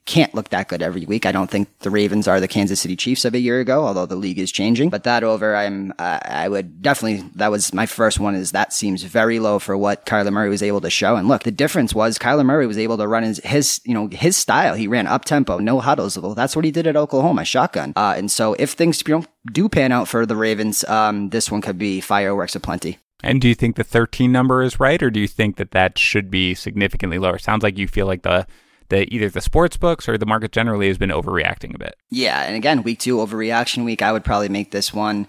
can't 0.06 0.34
look 0.36 0.50
that 0.50 0.68
good 0.68 0.82
every 0.82 1.06
week. 1.06 1.26
I 1.26 1.32
don't 1.32 1.50
think 1.50 1.68
the 1.80 1.90
Ravens 1.90 2.28
are 2.28 2.40
the 2.40 2.48
Kansas 2.48 2.82
City 2.82 2.96
Chiefs 2.96 3.26
of 3.26 3.34
a 3.34 3.40
year 3.40 3.60
ago, 3.60 3.86
although 3.86 4.06
the 4.06 4.16
league 4.16 4.40
is 4.40 4.52
changing. 4.52 4.90
But 4.90 5.04
that 5.06 5.24
over, 5.24 5.56
I'm 5.56 5.94
uh, 5.98 6.20
I 6.24 6.50
would 6.50 6.82
definitely 6.82 7.30
that 7.36 7.52
was 7.52 7.74
my 7.74 7.86
first 7.86 8.20
one. 8.20 8.36
Is 8.36 8.52
that 8.52 8.74
seems 8.74 9.04
very 9.04 9.40
low 9.40 9.60
for 9.60 9.78
what 9.78 10.06
Kyler 10.06 10.32
Murray 10.32 10.50
was 10.50 10.64
able 10.64 10.82
to 10.82 10.90
show. 10.90 11.16
And 11.16 11.28
look, 11.28 11.44
the 11.44 11.52
difference 11.52 11.94
was 11.94 12.18
Kyler 12.18 12.46
Murray 12.46 12.68
was 12.68 12.78
able 12.78 12.98
to 12.98 13.08
run 13.08 13.24
his, 13.24 13.40
his 13.44 13.82
you 13.86 13.94
know 13.94 14.08
his 14.08 14.38
style. 14.38 14.76
He 14.76 14.88
ran 14.88 15.08
up 15.08 15.26
tempo, 15.26 15.60
no 15.60 15.80
huddles. 15.80 16.18
Well, 16.18 16.36
that's 16.36 16.56
what 16.56 16.66
he 16.66 16.72
did 16.72 16.88
at 16.88 16.96
Oklahoma, 16.96 17.46
shotgun. 17.46 17.94
Uh, 17.96 18.14
and 18.18 18.30
so 18.30 18.56
if 18.60 18.72
things 18.72 19.02
you 19.08 19.20
know 19.20 19.26
do 19.52 19.70
pan 19.70 19.92
out 19.92 20.08
for 20.08 20.26
the 20.26 20.36
Ravens, 20.36 20.84
um, 20.86 21.30
this 21.30 21.52
one 21.52 21.62
could 21.62 21.78
be 21.78 22.02
fireworks 22.02 22.56
aplenty. 22.56 22.98
And 23.24 23.42
do 23.42 23.48
you 23.48 23.56
think 23.56 23.76
the 23.76 23.84
13 23.84 24.32
number 24.32 24.62
is 24.62 24.80
right, 24.80 25.02
or 25.02 25.10
do 25.10 25.20
you 25.20 25.28
think 25.28 25.58
that 25.58 25.72
that 25.72 25.98
should 25.98 26.30
be 26.30 26.54
significantly 26.54 27.18
lower? 27.18 27.40
Sounds 27.40 27.64
like 27.64 27.78
you 27.78 27.88
feel 27.88 28.06
like 28.06 28.22
the 28.22 28.46
the 28.90 29.14
either 29.14 29.30
the 29.30 29.42
sports 29.42 29.76
books 29.76 30.08
or 30.08 30.18
the 30.18 30.26
market 30.26 30.52
generally 30.52 30.88
has 30.88 30.98
been 30.98 31.10
overreacting 31.10 31.76
a 31.76 31.78
bit. 31.78 31.96
Yeah, 32.10 32.44
and 32.44 32.56
again, 32.56 32.84
week 32.84 33.00
two 33.00 33.18
overreaction 33.18 33.84
week. 33.84 34.02
I 34.02 34.12
would 34.12 34.24
probably 34.24 34.50
make 34.50 34.72
this 34.72 34.94
one. 34.94 35.28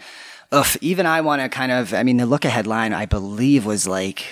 Ugh, 0.53 0.77
even 0.81 1.07
I 1.07 1.21
want 1.23 1.43
to 1.43 1.49
kind 1.49 1.73
of. 1.73 1.93
I 1.93 2.03
mean, 2.03 2.19
the 2.19 2.27
look 2.27 2.45
ahead 2.45 2.67
line 2.67 2.93
I 2.93 3.07
believe 3.07 3.67
was 3.67 3.89
like 3.89 4.25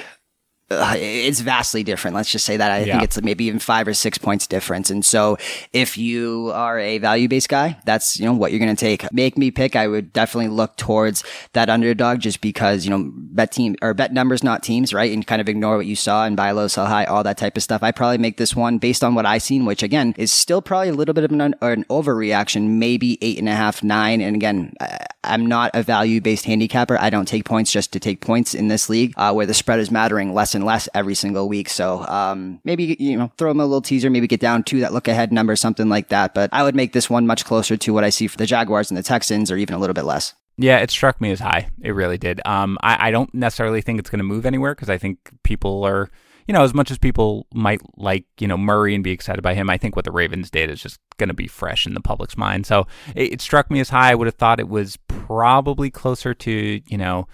uh, 0.68 0.94
it's 0.96 1.40
vastly 1.40 1.84
different. 1.84 2.16
Let's 2.16 2.30
just 2.30 2.44
say 2.44 2.56
that. 2.56 2.70
I 2.72 2.78
yeah. 2.80 2.94
think 2.94 3.04
it's 3.04 3.22
maybe 3.22 3.44
even 3.44 3.60
five 3.60 3.86
or 3.86 3.94
six 3.94 4.18
points 4.18 4.48
difference. 4.48 4.90
And 4.90 5.04
so 5.04 5.38
if 5.72 5.96
you 5.96 6.50
are 6.54 6.78
a 6.78 6.98
value 6.98 7.28
based 7.28 7.48
guy, 7.48 7.78
that's, 7.84 8.18
you 8.18 8.26
know, 8.26 8.32
what 8.32 8.50
you're 8.50 8.58
going 8.58 8.74
to 8.74 8.80
take. 8.80 9.12
Make 9.12 9.38
me 9.38 9.52
pick. 9.52 9.76
I 9.76 9.86
would 9.86 10.12
definitely 10.12 10.48
look 10.48 10.76
towards 10.76 11.22
that 11.52 11.70
underdog 11.70 12.18
just 12.18 12.40
because, 12.40 12.84
you 12.84 12.90
know, 12.90 13.12
bet 13.14 13.52
team 13.52 13.76
or 13.80 13.94
bet 13.94 14.12
numbers, 14.12 14.42
not 14.42 14.64
teams, 14.64 14.92
right? 14.92 15.12
And 15.12 15.24
kind 15.24 15.40
of 15.40 15.48
ignore 15.48 15.76
what 15.76 15.86
you 15.86 15.94
saw 15.94 16.24
and 16.24 16.36
buy 16.36 16.50
low, 16.50 16.66
sell 16.66 16.86
high, 16.86 17.04
all 17.04 17.22
that 17.22 17.38
type 17.38 17.56
of 17.56 17.62
stuff. 17.62 17.84
I 17.84 17.92
probably 17.92 18.18
make 18.18 18.36
this 18.36 18.56
one 18.56 18.78
based 18.78 19.04
on 19.04 19.14
what 19.14 19.24
I 19.24 19.38
seen, 19.38 19.66
which 19.66 19.84
again 19.84 20.14
is 20.18 20.32
still 20.32 20.60
probably 20.60 20.88
a 20.88 20.94
little 20.94 21.14
bit 21.14 21.22
of 21.22 21.30
an, 21.30 21.40
an 21.40 21.84
overreaction, 21.84 22.70
maybe 22.70 23.18
eight 23.22 23.38
and 23.38 23.48
a 23.48 23.54
half, 23.54 23.84
nine. 23.84 24.20
And 24.20 24.34
again, 24.34 24.74
I'm 25.22 25.46
not 25.46 25.70
a 25.74 25.84
value 25.84 26.20
based 26.20 26.44
handicapper. 26.44 26.98
I 27.00 27.10
don't 27.10 27.28
take 27.28 27.44
points 27.44 27.70
just 27.70 27.92
to 27.92 28.00
take 28.00 28.20
points 28.20 28.52
in 28.52 28.66
this 28.66 28.88
league, 28.88 29.14
uh, 29.16 29.32
where 29.32 29.46
the 29.46 29.54
spread 29.54 29.78
is 29.78 29.92
mattering 29.92 30.34
less 30.34 30.55
and 30.56 30.64
less 30.64 30.88
every 30.94 31.14
single 31.14 31.48
week. 31.48 31.68
So 31.68 32.04
um, 32.06 32.60
maybe 32.64 32.96
you 32.98 33.16
know 33.16 33.30
throw 33.36 33.50
them 33.50 33.60
a 33.60 33.64
little 33.64 33.82
teaser, 33.82 34.10
maybe 34.10 34.26
get 34.26 34.40
down 34.40 34.64
to 34.64 34.80
that 34.80 34.92
look 34.92 35.06
ahead 35.06 35.32
number, 35.32 35.54
something 35.54 35.88
like 35.88 36.08
that. 36.08 36.34
But 36.34 36.50
I 36.52 36.64
would 36.64 36.74
make 36.74 36.92
this 36.92 37.08
one 37.08 37.26
much 37.26 37.44
closer 37.44 37.76
to 37.76 37.92
what 37.92 38.02
I 38.02 38.10
see 38.10 38.26
for 38.26 38.36
the 38.36 38.46
Jaguars 38.46 38.90
and 38.90 38.98
the 38.98 39.02
Texans, 39.04 39.50
or 39.50 39.56
even 39.56 39.74
a 39.74 39.78
little 39.78 39.94
bit 39.94 40.04
less. 40.04 40.34
Yeah, 40.58 40.78
it 40.78 40.90
struck 40.90 41.20
me 41.20 41.30
as 41.30 41.40
high. 41.40 41.68
It 41.82 41.90
really 41.90 42.18
did. 42.18 42.40
Um, 42.46 42.78
I, 42.82 43.08
I 43.08 43.10
don't 43.10 43.32
necessarily 43.34 43.82
think 43.82 43.98
it's 43.98 44.10
going 44.10 44.20
to 44.20 44.24
move 44.24 44.46
anywhere 44.46 44.74
because 44.74 44.88
I 44.88 44.96
think 44.96 45.18
people 45.42 45.84
are, 45.84 46.10
you 46.46 46.54
know, 46.54 46.62
as 46.62 46.72
much 46.72 46.90
as 46.90 46.96
people 46.96 47.46
might 47.52 47.82
like, 47.98 48.24
you 48.40 48.48
know, 48.48 48.56
Murray 48.56 48.94
and 48.94 49.04
be 49.04 49.10
excited 49.10 49.42
by 49.42 49.52
him, 49.52 49.68
I 49.68 49.76
think 49.76 49.96
what 49.96 50.06
the 50.06 50.12
Ravens 50.12 50.50
did 50.50 50.70
is 50.70 50.80
just 50.80 50.98
going 51.18 51.28
to 51.28 51.34
be 51.34 51.46
fresh 51.46 51.86
in 51.86 51.92
the 51.92 52.00
public's 52.00 52.38
mind. 52.38 52.64
So 52.64 52.86
it, 53.14 53.34
it 53.34 53.40
struck 53.42 53.70
me 53.70 53.80
as 53.80 53.90
high. 53.90 54.12
I 54.12 54.14
would 54.14 54.26
have 54.26 54.36
thought 54.36 54.58
it 54.58 54.68
was 54.68 54.96
probably 55.08 55.90
closer 55.90 56.32
to, 56.32 56.80
you 56.86 56.96
know, 56.96 57.28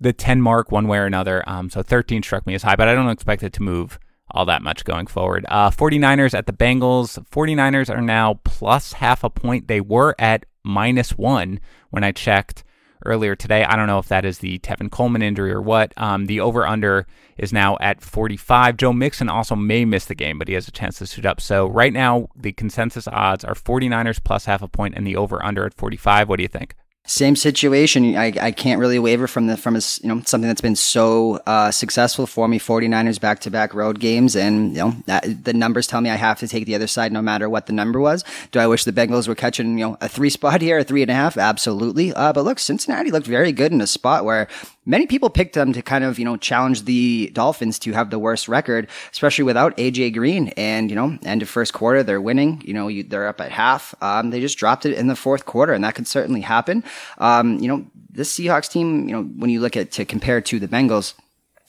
the 0.00 0.12
10 0.12 0.40
mark 0.40 0.70
one 0.70 0.88
way 0.88 0.98
or 0.98 1.06
another. 1.06 1.42
Um, 1.48 1.70
so 1.70 1.82
13 1.82 2.22
struck 2.22 2.46
me 2.46 2.54
as 2.54 2.62
high, 2.62 2.76
but 2.76 2.88
I 2.88 2.94
don't 2.94 3.08
expect 3.08 3.42
it 3.42 3.52
to 3.54 3.62
move 3.62 3.98
all 4.30 4.44
that 4.46 4.62
much 4.62 4.84
going 4.84 5.06
forward. 5.06 5.46
Uh, 5.48 5.70
49ers 5.70 6.34
at 6.34 6.46
the 6.46 6.52
Bengals. 6.52 7.18
49ers 7.30 7.94
are 7.94 8.02
now 8.02 8.40
plus 8.44 8.94
half 8.94 9.24
a 9.24 9.30
point. 9.30 9.68
They 9.68 9.80
were 9.80 10.14
at 10.18 10.44
minus 10.64 11.16
one 11.16 11.60
when 11.90 12.04
I 12.04 12.12
checked 12.12 12.64
earlier 13.04 13.36
today. 13.36 13.64
I 13.64 13.76
don't 13.76 13.86
know 13.86 13.98
if 13.98 14.08
that 14.08 14.24
is 14.24 14.38
the 14.38 14.58
Tevin 14.58 14.90
Coleman 14.90 15.22
injury 15.22 15.52
or 15.52 15.62
what. 15.62 15.92
Um, 15.96 16.26
the 16.26 16.40
over 16.40 16.66
under 16.66 17.06
is 17.36 17.52
now 17.52 17.76
at 17.80 18.02
45. 18.02 18.76
Joe 18.76 18.92
Mixon 18.92 19.28
also 19.28 19.54
may 19.54 19.84
miss 19.84 20.06
the 20.06 20.14
game, 20.14 20.38
but 20.38 20.48
he 20.48 20.54
has 20.54 20.68
a 20.68 20.72
chance 20.72 20.98
to 20.98 21.06
suit 21.06 21.26
up. 21.26 21.40
So 21.40 21.66
right 21.66 21.92
now, 21.92 22.28
the 22.34 22.52
consensus 22.52 23.06
odds 23.06 23.44
are 23.44 23.54
49ers 23.54 24.22
plus 24.22 24.46
half 24.46 24.62
a 24.62 24.68
point 24.68 24.94
and 24.96 25.06
the 25.06 25.16
over 25.16 25.44
under 25.44 25.66
at 25.66 25.74
45. 25.74 26.28
What 26.28 26.36
do 26.36 26.42
you 26.42 26.48
think? 26.48 26.74
Same 27.06 27.36
situation. 27.36 28.16
I, 28.16 28.32
I 28.40 28.50
can't 28.50 28.80
really 28.80 28.98
waver 28.98 29.28
from 29.28 29.46
the 29.46 29.56
from 29.56 29.76
a, 29.76 29.80
you 30.02 30.08
know 30.08 30.22
something 30.26 30.48
that's 30.48 30.60
been 30.60 30.74
so 30.76 31.40
uh, 31.46 31.70
successful 31.70 32.26
for 32.26 32.48
me. 32.48 32.58
49ers 32.58 33.20
back 33.20 33.38
to 33.40 33.50
back 33.50 33.74
road 33.74 34.00
games, 34.00 34.34
and 34.34 34.72
you 34.72 34.78
know 34.78 34.96
that, 35.06 35.44
the 35.44 35.52
numbers 35.52 35.86
tell 35.86 36.00
me 36.00 36.10
I 36.10 36.16
have 36.16 36.40
to 36.40 36.48
take 36.48 36.66
the 36.66 36.74
other 36.74 36.88
side 36.88 37.12
no 37.12 37.22
matter 37.22 37.48
what 37.48 37.66
the 37.66 37.72
number 37.72 38.00
was. 38.00 38.24
Do 38.50 38.58
I 38.58 38.66
wish 38.66 38.84
the 38.84 38.92
Bengals 38.92 39.28
were 39.28 39.36
catching 39.36 39.78
you 39.78 39.86
know 39.86 39.98
a 40.00 40.08
three 40.08 40.30
spot 40.30 40.60
here, 40.62 40.78
a 40.78 40.84
three 40.84 41.02
and 41.02 41.10
a 41.10 41.14
half? 41.14 41.36
Absolutely. 41.36 42.12
Uh, 42.12 42.32
but 42.32 42.44
look, 42.44 42.58
Cincinnati 42.58 43.12
looked 43.12 43.26
very 43.26 43.52
good 43.52 43.70
in 43.70 43.80
a 43.80 43.86
spot 43.86 44.24
where 44.24 44.48
many 44.86 45.06
people 45.06 45.28
picked 45.28 45.54
them 45.54 45.72
to 45.72 45.82
kind 45.82 46.04
of, 46.04 46.18
you 46.18 46.24
know, 46.24 46.36
challenge 46.36 46.84
the 46.84 47.30
Dolphins 47.34 47.78
to 47.80 47.92
have 47.92 48.10
the 48.10 48.18
worst 48.18 48.48
record, 48.48 48.88
especially 49.12 49.44
without 49.44 49.76
AJ 49.76 50.14
Green. 50.14 50.48
And, 50.56 50.88
you 50.88 50.96
know, 50.96 51.18
end 51.24 51.42
of 51.42 51.48
first 51.48 51.74
quarter, 51.74 52.02
they're 52.02 52.20
winning. 52.20 52.62
You 52.64 52.72
know, 52.72 52.88
you, 52.88 53.02
they're 53.02 53.28
up 53.28 53.40
at 53.40 53.50
half. 53.50 53.94
Um, 54.00 54.30
they 54.30 54.40
just 54.40 54.56
dropped 54.56 54.86
it 54.86 54.96
in 54.96 55.08
the 55.08 55.16
fourth 55.16 55.44
quarter, 55.44 55.74
and 55.74 55.84
that 55.84 55.94
could 55.94 56.06
certainly 56.06 56.40
happen. 56.40 56.84
Um, 57.18 57.58
you 57.58 57.68
know, 57.68 57.84
this 58.10 58.32
Seahawks 58.32 58.70
team, 58.70 59.08
you 59.08 59.14
know, 59.14 59.24
when 59.24 59.50
you 59.50 59.60
look 59.60 59.76
at 59.76 59.90
to 59.92 60.04
compare 60.04 60.40
to 60.40 60.58
the 60.58 60.68
Bengals, 60.68 61.14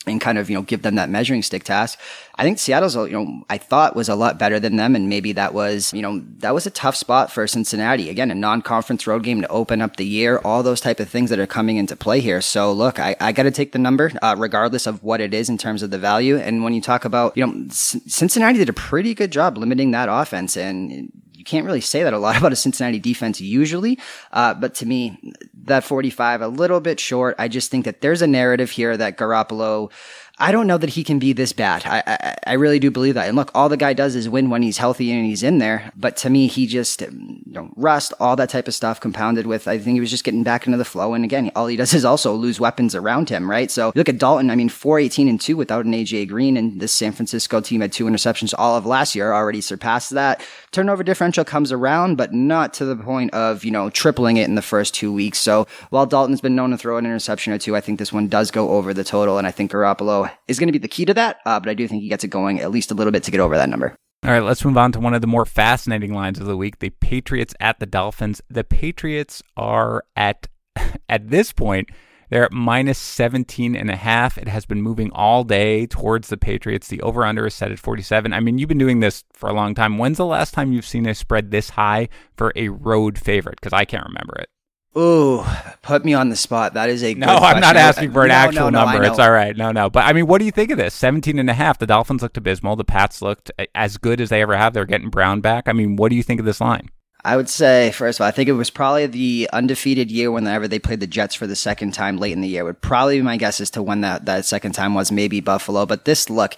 and 0.07 0.21
kind 0.21 0.37
of, 0.37 0.49
you 0.49 0.55
know, 0.55 0.61
give 0.61 0.81
them 0.81 0.95
that 0.95 1.09
measuring 1.09 1.41
stick 1.41 1.63
task. 1.63 1.99
I 2.35 2.43
think 2.43 2.59
Seattle's, 2.59 2.95
you 2.95 3.09
know, 3.09 3.43
I 3.49 3.57
thought 3.57 3.95
was 3.95 4.09
a 4.09 4.15
lot 4.15 4.37
better 4.37 4.59
than 4.59 4.75
them. 4.75 4.95
And 4.95 5.09
maybe 5.09 5.33
that 5.33 5.53
was, 5.53 5.91
you 5.93 6.01
know, 6.01 6.23
that 6.39 6.53
was 6.53 6.67
a 6.67 6.71
tough 6.71 6.95
spot 6.95 7.31
for 7.31 7.47
Cincinnati. 7.47 8.09
Again, 8.09 8.29
a 8.31 8.35
non-conference 8.35 9.07
road 9.07 9.23
game 9.23 9.41
to 9.41 9.47
open 9.49 9.81
up 9.81 9.97
the 9.97 10.05
year, 10.05 10.39
all 10.39 10.63
those 10.63 10.81
type 10.81 10.99
of 10.99 11.09
things 11.09 11.29
that 11.29 11.39
are 11.39 11.47
coming 11.47 11.77
into 11.77 11.95
play 11.95 12.19
here. 12.19 12.41
So 12.41 12.71
look, 12.71 12.99
I, 12.99 13.15
I 13.19 13.31
got 13.31 13.43
to 13.43 13.51
take 13.51 13.71
the 13.71 13.79
number, 13.79 14.11
uh, 14.21 14.35
regardless 14.37 14.87
of 14.87 15.03
what 15.03 15.21
it 15.21 15.33
is 15.33 15.49
in 15.49 15.57
terms 15.57 15.83
of 15.83 15.91
the 15.91 15.97
value. 15.97 16.37
And 16.37 16.63
when 16.63 16.73
you 16.73 16.81
talk 16.81 17.05
about, 17.05 17.35
you 17.35 17.45
know, 17.45 17.67
C- 17.71 18.01
Cincinnati 18.07 18.59
did 18.59 18.69
a 18.69 18.73
pretty 18.73 19.13
good 19.13 19.31
job 19.31 19.57
limiting 19.57 19.91
that 19.91 20.09
offense 20.09 20.55
and 20.55 21.11
you 21.33 21.43
can't 21.43 21.65
really 21.65 21.81
say 21.81 22.03
that 22.03 22.13
a 22.13 22.19
lot 22.19 22.37
about 22.37 22.51
a 22.53 22.55
Cincinnati 22.55 22.99
defense 22.99 23.41
usually. 23.41 23.99
Uh, 24.31 24.53
but 24.53 24.75
to 24.75 24.85
me, 24.85 25.33
that 25.67 25.83
45, 25.83 26.41
a 26.41 26.47
little 26.47 26.79
bit 26.79 26.99
short. 26.99 27.35
I 27.37 27.47
just 27.47 27.71
think 27.71 27.85
that 27.85 28.01
there's 28.01 28.21
a 28.21 28.27
narrative 28.27 28.71
here 28.71 28.97
that 28.97 29.17
Garoppolo, 29.17 29.91
I 30.39 30.51
don't 30.51 30.67
know 30.67 30.77
that 30.77 30.91
he 30.91 31.03
can 31.03 31.17
be 31.17 31.33
this 31.33 31.51
bad. 31.51 31.83
I, 31.87 32.03
I, 32.05 32.35
I 32.45 32.53
really 32.53 32.77
do 32.77 32.91
believe 32.91 33.15
that. 33.15 33.27
And 33.27 33.35
look, 33.35 33.49
all 33.55 33.69
the 33.69 33.77
guy 33.77 33.93
does 33.93 34.15
is 34.15 34.29
win 34.29 34.51
when 34.51 34.61
he's 34.61 34.77
healthy 34.77 35.11
and 35.11 35.25
he's 35.25 35.41
in 35.41 35.57
there. 35.57 35.91
But 35.95 36.15
to 36.17 36.29
me, 36.29 36.45
he 36.45 36.67
just 36.67 37.01
um, 37.01 37.41
you 37.47 37.53
know, 37.53 37.71
rust, 37.75 38.13
all 38.19 38.35
that 38.35 38.49
type 38.49 38.67
of 38.67 38.75
stuff, 38.75 38.99
compounded 38.99 39.47
with 39.47 39.67
I 39.67 39.79
think 39.79 39.95
he 39.95 39.99
was 39.99 40.11
just 40.11 40.23
getting 40.23 40.43
back 40.43 40.67
into 40.67 40.77
the 40.77 40.85
flow. 40.85 41.15
And 41.15 41.23
again, 41.23 41.51
all 41.55 41.65
he 41.65 41.75
does 41.75 41.93
is 41.95 42.05
also 42.05 42.35
lose 42.35 42.59
weapons 42.59 42.93
around 42.93 43.29
him, 43.29 43.49
right? 43.49 43.71
So 43.71 43.91
look 43.95 44.09
at 44.09 44.19
Dalton. 44.19 44.51
I 44.51 44.55
mean, 44.55 44.69
four 44.69 44.99
eighteen 44.99 45.27
and 45.27 45.41
two 45.41 45.57
without 45.57 45.85
an 45.85 45.93
AJ 45.93 46.27
Green, 46.27 46.55
and 46.55 46.79
this 46.79 46.91
San 46.91 47.13
Francisco 47.13 47.59
team 47.59 47.81
had 47.81 47.91
two 47.91 48.05
interceptions 48.05 48.53
all 48.55 48.77
of 48.77 48.85
last 48.85 49.15
year. 49.15 49.33
Already 49.33 49.61
surpassed 49.61 50.11
that. 50.11 50.45
Turnover 50.71 51.03
differential 51.03 51.45
comes 51.45 51.71
around, 51.71 52.15
but 52.15 52.31
not 52.31 52.75
to 52.75 52.85
the 52.85 52.95
point 52.95 53.33
of 53.33 53.65
you 53.65 53.71
know 53.71 53.89
tripling 53.89 54.37
it 54.37 54.47
in 54.47 54.53
the 54.53 54.61
first 54.61 54.93
two 54.93 55.11
weeks. 55.11 55.39
So 55.39 55.65
while 55.89 56.05
Dalton's 56.05 56.41
been 56.41 56.55
known 56.55 56.69
to 56.69 56.77
throw 56.77 56.97
an 56.97 57.05
interception 57.05 57.53
or 57.53 57.57
two, 57.57 57.75
I 57.75 57.81
think 57.81 57.97
this 57.97 58.13
one 58.13 58.27
does 58.27 58.51
go 58.51 58.69
over 58.69 58.93
the 58.93 59.03
total, 59.03 59.39
and 59.39 59.47
I 59.47 59.51
think 59.51 59.71
Garoppolo 59.71 60.26
is 60.47 60.59
going 60.59 60.67
to 60.67 60.73
be 60.73 60.77
the 60.77 60.87
key 60.87 61.05
to 61.05 61.13
that. 61.13 61.37
Uh, 61.45 61.59
but 61.59 61.69
I 61.69 61.73
do 61.73 61.87
think 61.87 62.01
he 62.01 62.09
gets 62.09 62.23
it 62.23 62.29
going 62.29 62.59
at 62.59 62.71
least 62.71 62.91
a 62.91 62.93
little 62.93 63.11
bit 63.11 63.23
to 63.23 63.31
get 63.31 63.39
over 63.39 63.57
that 63.57 63.69
number. 63.69 63.95
All 64.23 64.31
right, 64.31 64.43
let's 64.43 64.65
move 64.65 64.77
on 64.77 64.91
to 64.93 64.99
one 64.99 65.13
of 65.13 65.21
the 65.21 65.27
more 65.27 65.45
fascinating 65.45 66.13
lines 66.13 66.39
of 66.39 66.47
the 66.47 66.57
week: 66.57 66.79
the 66.79 66.89
Patriots 66.89 67.53
at 67.59 67.79
the 67.79 67.85
Dolphins. 67.85 68.41
The 68.49 68.63
Patriots 68.63 69.43
are 69.55 70.03
at 70.15 70.47
at 71.09 71.29
this 71.29 71.53
point 71.53 71.89
they're 72.29 72.43
at 72.43 72.51
minus 72.51 72.97
17 72.97 73.75
and 73.75 73.89
a 73.89 73.95
half. 73.95 74.37
It 74.37 74.47
has 74.47 74.65
been 74.65 74.81
moving 74.81 75.11
all 75.11 75.43
day 75.43 75.85
towards 75.85 76.27
the 76.27 76.37
Patriots. 76.37 76.87
The 76.87 77.01
over 77.01 77.23
under 77.23 77.47
is 77.47 77.53
set 77.53 77.71
at 77.71 77.79
47. 77.79 78.33
I 78.33 78.39
mean, 78.39 78.57
you've 78.57 78.69
been 78.69 78.77
doing 78.77 78.99
this 78.99 79.23
for 79.33 79.49
a 79.49 79.53
long 79.53 79.73
time. 79.73 79.97
When's 79.97 80.17
the 80.17 80.25
last 80.25 80.53
time 80.53 80.73
you've 80.73 80.85
seen 80.85 81.05
a 81.05 81.15
spread 81.15 81.51
this 81.51 81.71
high 81.71 82.09
for 82.35 82.51
a 82.55 82.69
road 82.69 83.17
favorite? 83.17 83.59
Because 83.61 83.73
I 83.73 83.85
can't 83.85 84.05
remember 84.05 84.35
it. 84.39 84.49
Ooh, 84.97 85.45
put 85.83 86.03
me 86.03 86.13
on 86.13 86.29
the 86.29 86.35
spot. 86.35 86.73
That 86.73 86.89
is 86.89 87.03
a 87.03 87.13
no. 87.13 87.27
I'm 87.27 87.61
not 87.61 87.75
asking 87.75 88.13
for 88.13 88.23
an 88.23 88.29
no, 88.29 88.33
actual 88.33 88.71
no, 88.71 88.83
no, 88.83 88.85
number. 88.85 89.03
It's 89.03 89.19
all 89.19 89.31
right. 89.31 89.55
No, 89.55 89.71
no. 89.71 89.89
But 89.89 90.05
I 90.05 90.13
mean, 90.13 90.25
what 90.25 90.39
do 90.39 90.45
you 90.45 90.51
think 90.51 90.71
of 90.71 90.77
this? 90.77 90.93
17 90.95 91.37
and 91.37 91.49
a 91.49 91.53
half. 91.53 91.77
The 91.77 91.85
Dolphins 91.85 92.23
looked 92.23 92.37
abysmal. 92.37 92.75
The 92.75 92.83
Pats 92.83 93.21
looked 93.21 93.51
as 93.75 93.97
good 93.97 94.19
as 94.19 94.29
they 94.29 94.41
ever 94.41 94.57
have. 94.57 94.73
They're 94.73 94.85
getting 94.85 95.09
Brown 95.09 95.41
back. 95.41 95.67
I 95.67 95.73
mean, 95.73 95.97
what 95.97 96.09
do 96.09 96.15
you 96.15 96.23
think 96.23 96.39
of 96.39 96.45
this 96.47 96.59
line? 96.59 96.89
I 97.23 97.35
would 97.35 97.49
say, 97.49 97.91
first 97.91 98.19
of 98.19 98.23
all, 98.23 98.27
I 98.27 98.31
think 98.31 98.47
it 98.47 98.53
was 98.53 98.69
probably 98.69 99.05
the 99.05 99.49
undefeated 99.51 100.09
year 100.09 100.31
whenever 100.31 100.67
they 100.67 100.79
played 100.79 101.01
the 101.01 101.07
Jets 101.07 101.35
for 101.35 101.45
the 101.45 101.55
second 101.57 101.93
time 101.93 102.17
late 102.17 102.31
in 102.31 102.41
the 102.41 102.47
year. 102.47 102.63
Would 102.63 102.81
probably 102.81 103.17
be 103.17 103.23
my 103.23 103.37
guess 103.37 103.59
as 103.59 103.69
to 103.71 103.83
when 103.83 104.01
that, 104.01 104.25
that 104.25 104.45
second 104.45 104.71
time 104.71 104.93
was 104.93 105.11
maybe 105.11 105.41
Buffalo. 105.41 105.85
But 105.85 106.05
this 106.05 106.29
look, 106.29 106.55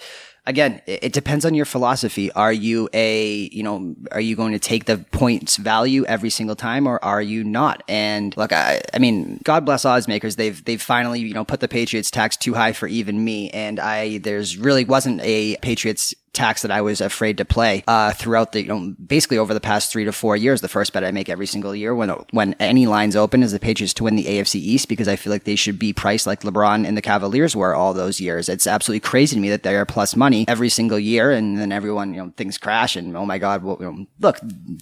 again, 0.50 0.82
it 0.86 1.12
depends 1.12 1.44
on 1.44 1.54
your 1.54 1.64
philosophy. 1.64 2.30
Are 2.32 2.52
you 2.52 2.88
a, 2.92 3.48
you 3.52 3.62
know, 3.62 3.94
are 4.12 4.20
you 4.20 4.36
going 4.36 4.52
to 4.52 4.58
take 4.58 4.84
the 4.84 4.98
points 4.98 5.56
value 5.56 6.04
every 6.04 6.28
single 6.28 6.56
time 6.56 6.86
or 6.86 7.02
are 7.04 7.22
you 7.22 7.44
not? 7.44 7.82
And 7.88 8.36
look, 8.36 8.52
I, 8.52 8.82
I 8.92 8.98
mean, 8.98 9.40
God 9.44 9.64
bless 9.64 9.84
odds 9.84 10.08
makers. 10.08 10.36
They've, 10.36 10.62
they've 10.64 10.82
finally, 10.82 11.20
you 11.20 11.32
know, 11.32 11.44
put 11.44 11.60
the 11.60 11.68
Patriots 11.68 12.10
tax 12.10 12.36
too 12.36 12.52
high 12.54 12.72
for 12.72 12.88
even 12.88 13.24
me. 13.24 13.48
And 13.50 13.78
I, 13.78 14.18
there's 14.18 14.58
really 14.58 14.84
wasn't 14.84 15.20
a 15.22 15.56
Patriots 15.62 16.14
tax 16.32 16.62
that 16.62 16.70
I 16.70 16.80
was 16.80 17.00
afraid 17.00 17.38
to 17.38 17.44
play 17.44 17.82
uh, 17.86 18.12
throughout 18.12 18.52
the 18.52 18.62
you 18.62 18.68
know 18.68 18.94
basically 19.04 19.38
over 19.38 19.52
the 19.52 19.60
past 19.60 19.90
three 19.90 20.04
to 20.04 20.12
four 20.12 20.36
years. 20.36 20.60
The 20.60 20.68
first 20.68 20.92
bet 20.92 21.04
I 21.04 21.10
make 21.10 21.28
every 21.28 21.46
single 21.46 21.74
year 21.74 21.94
when 21.94 22.10
when 22.30 22.54
any 22.60 22.86
lines 22.86 23.16
open 23.16 23.42
is 23.42 23.52
the 23.52 23.58
Patriots 23.58 23.94
to 23.94 24.04
win 24.04 24.16
the 24.16 24.24
AFC 24.24 24.56
East 24.56 24.88
because 24.88 25.08
I 25.08 25.16
feel 25.16 25.32
like 25.32 25.44
they 25.44 25.56
should 25.56 25.78
be 25.78 25.92
priced 25.92 26.26
like 26.26 26.42
LeBron 26.42 26.86
and 26.86 26.96
the 26.96 27.02
Cavaliers 27.02 27.56
were 27.56 27.74
all 27.74 27.92
those 27.92 28.20
years. 28.20 28.48
It's 28.48 28.66
absolutely 28.66 29.00
crazy 29.00 29.36
to 29.36 29.40
me 29.40 29.50
that 29.50 29.62
they 29.62 29.76
are 29.76 29.84
plus 29.84 30.14
money 30.16 30.44
every 30.48 30.68
single 30.68 30.98
year, 30.98 31.30
and 31.30 31.58
then 31.58 31.72
everyone 31.72 32.14
you 32.14 32.22
know 32.22 32.32
things 32.36 32.58
crash 32.58 32.96
and 32.96 33.16
oh 33.16 33.26
my 33.26 33.38
god, 33.38 33.62
well, 33.62 33.76
you 33.80 33.86
know, 33.86 34.06
look, 34.20 34.38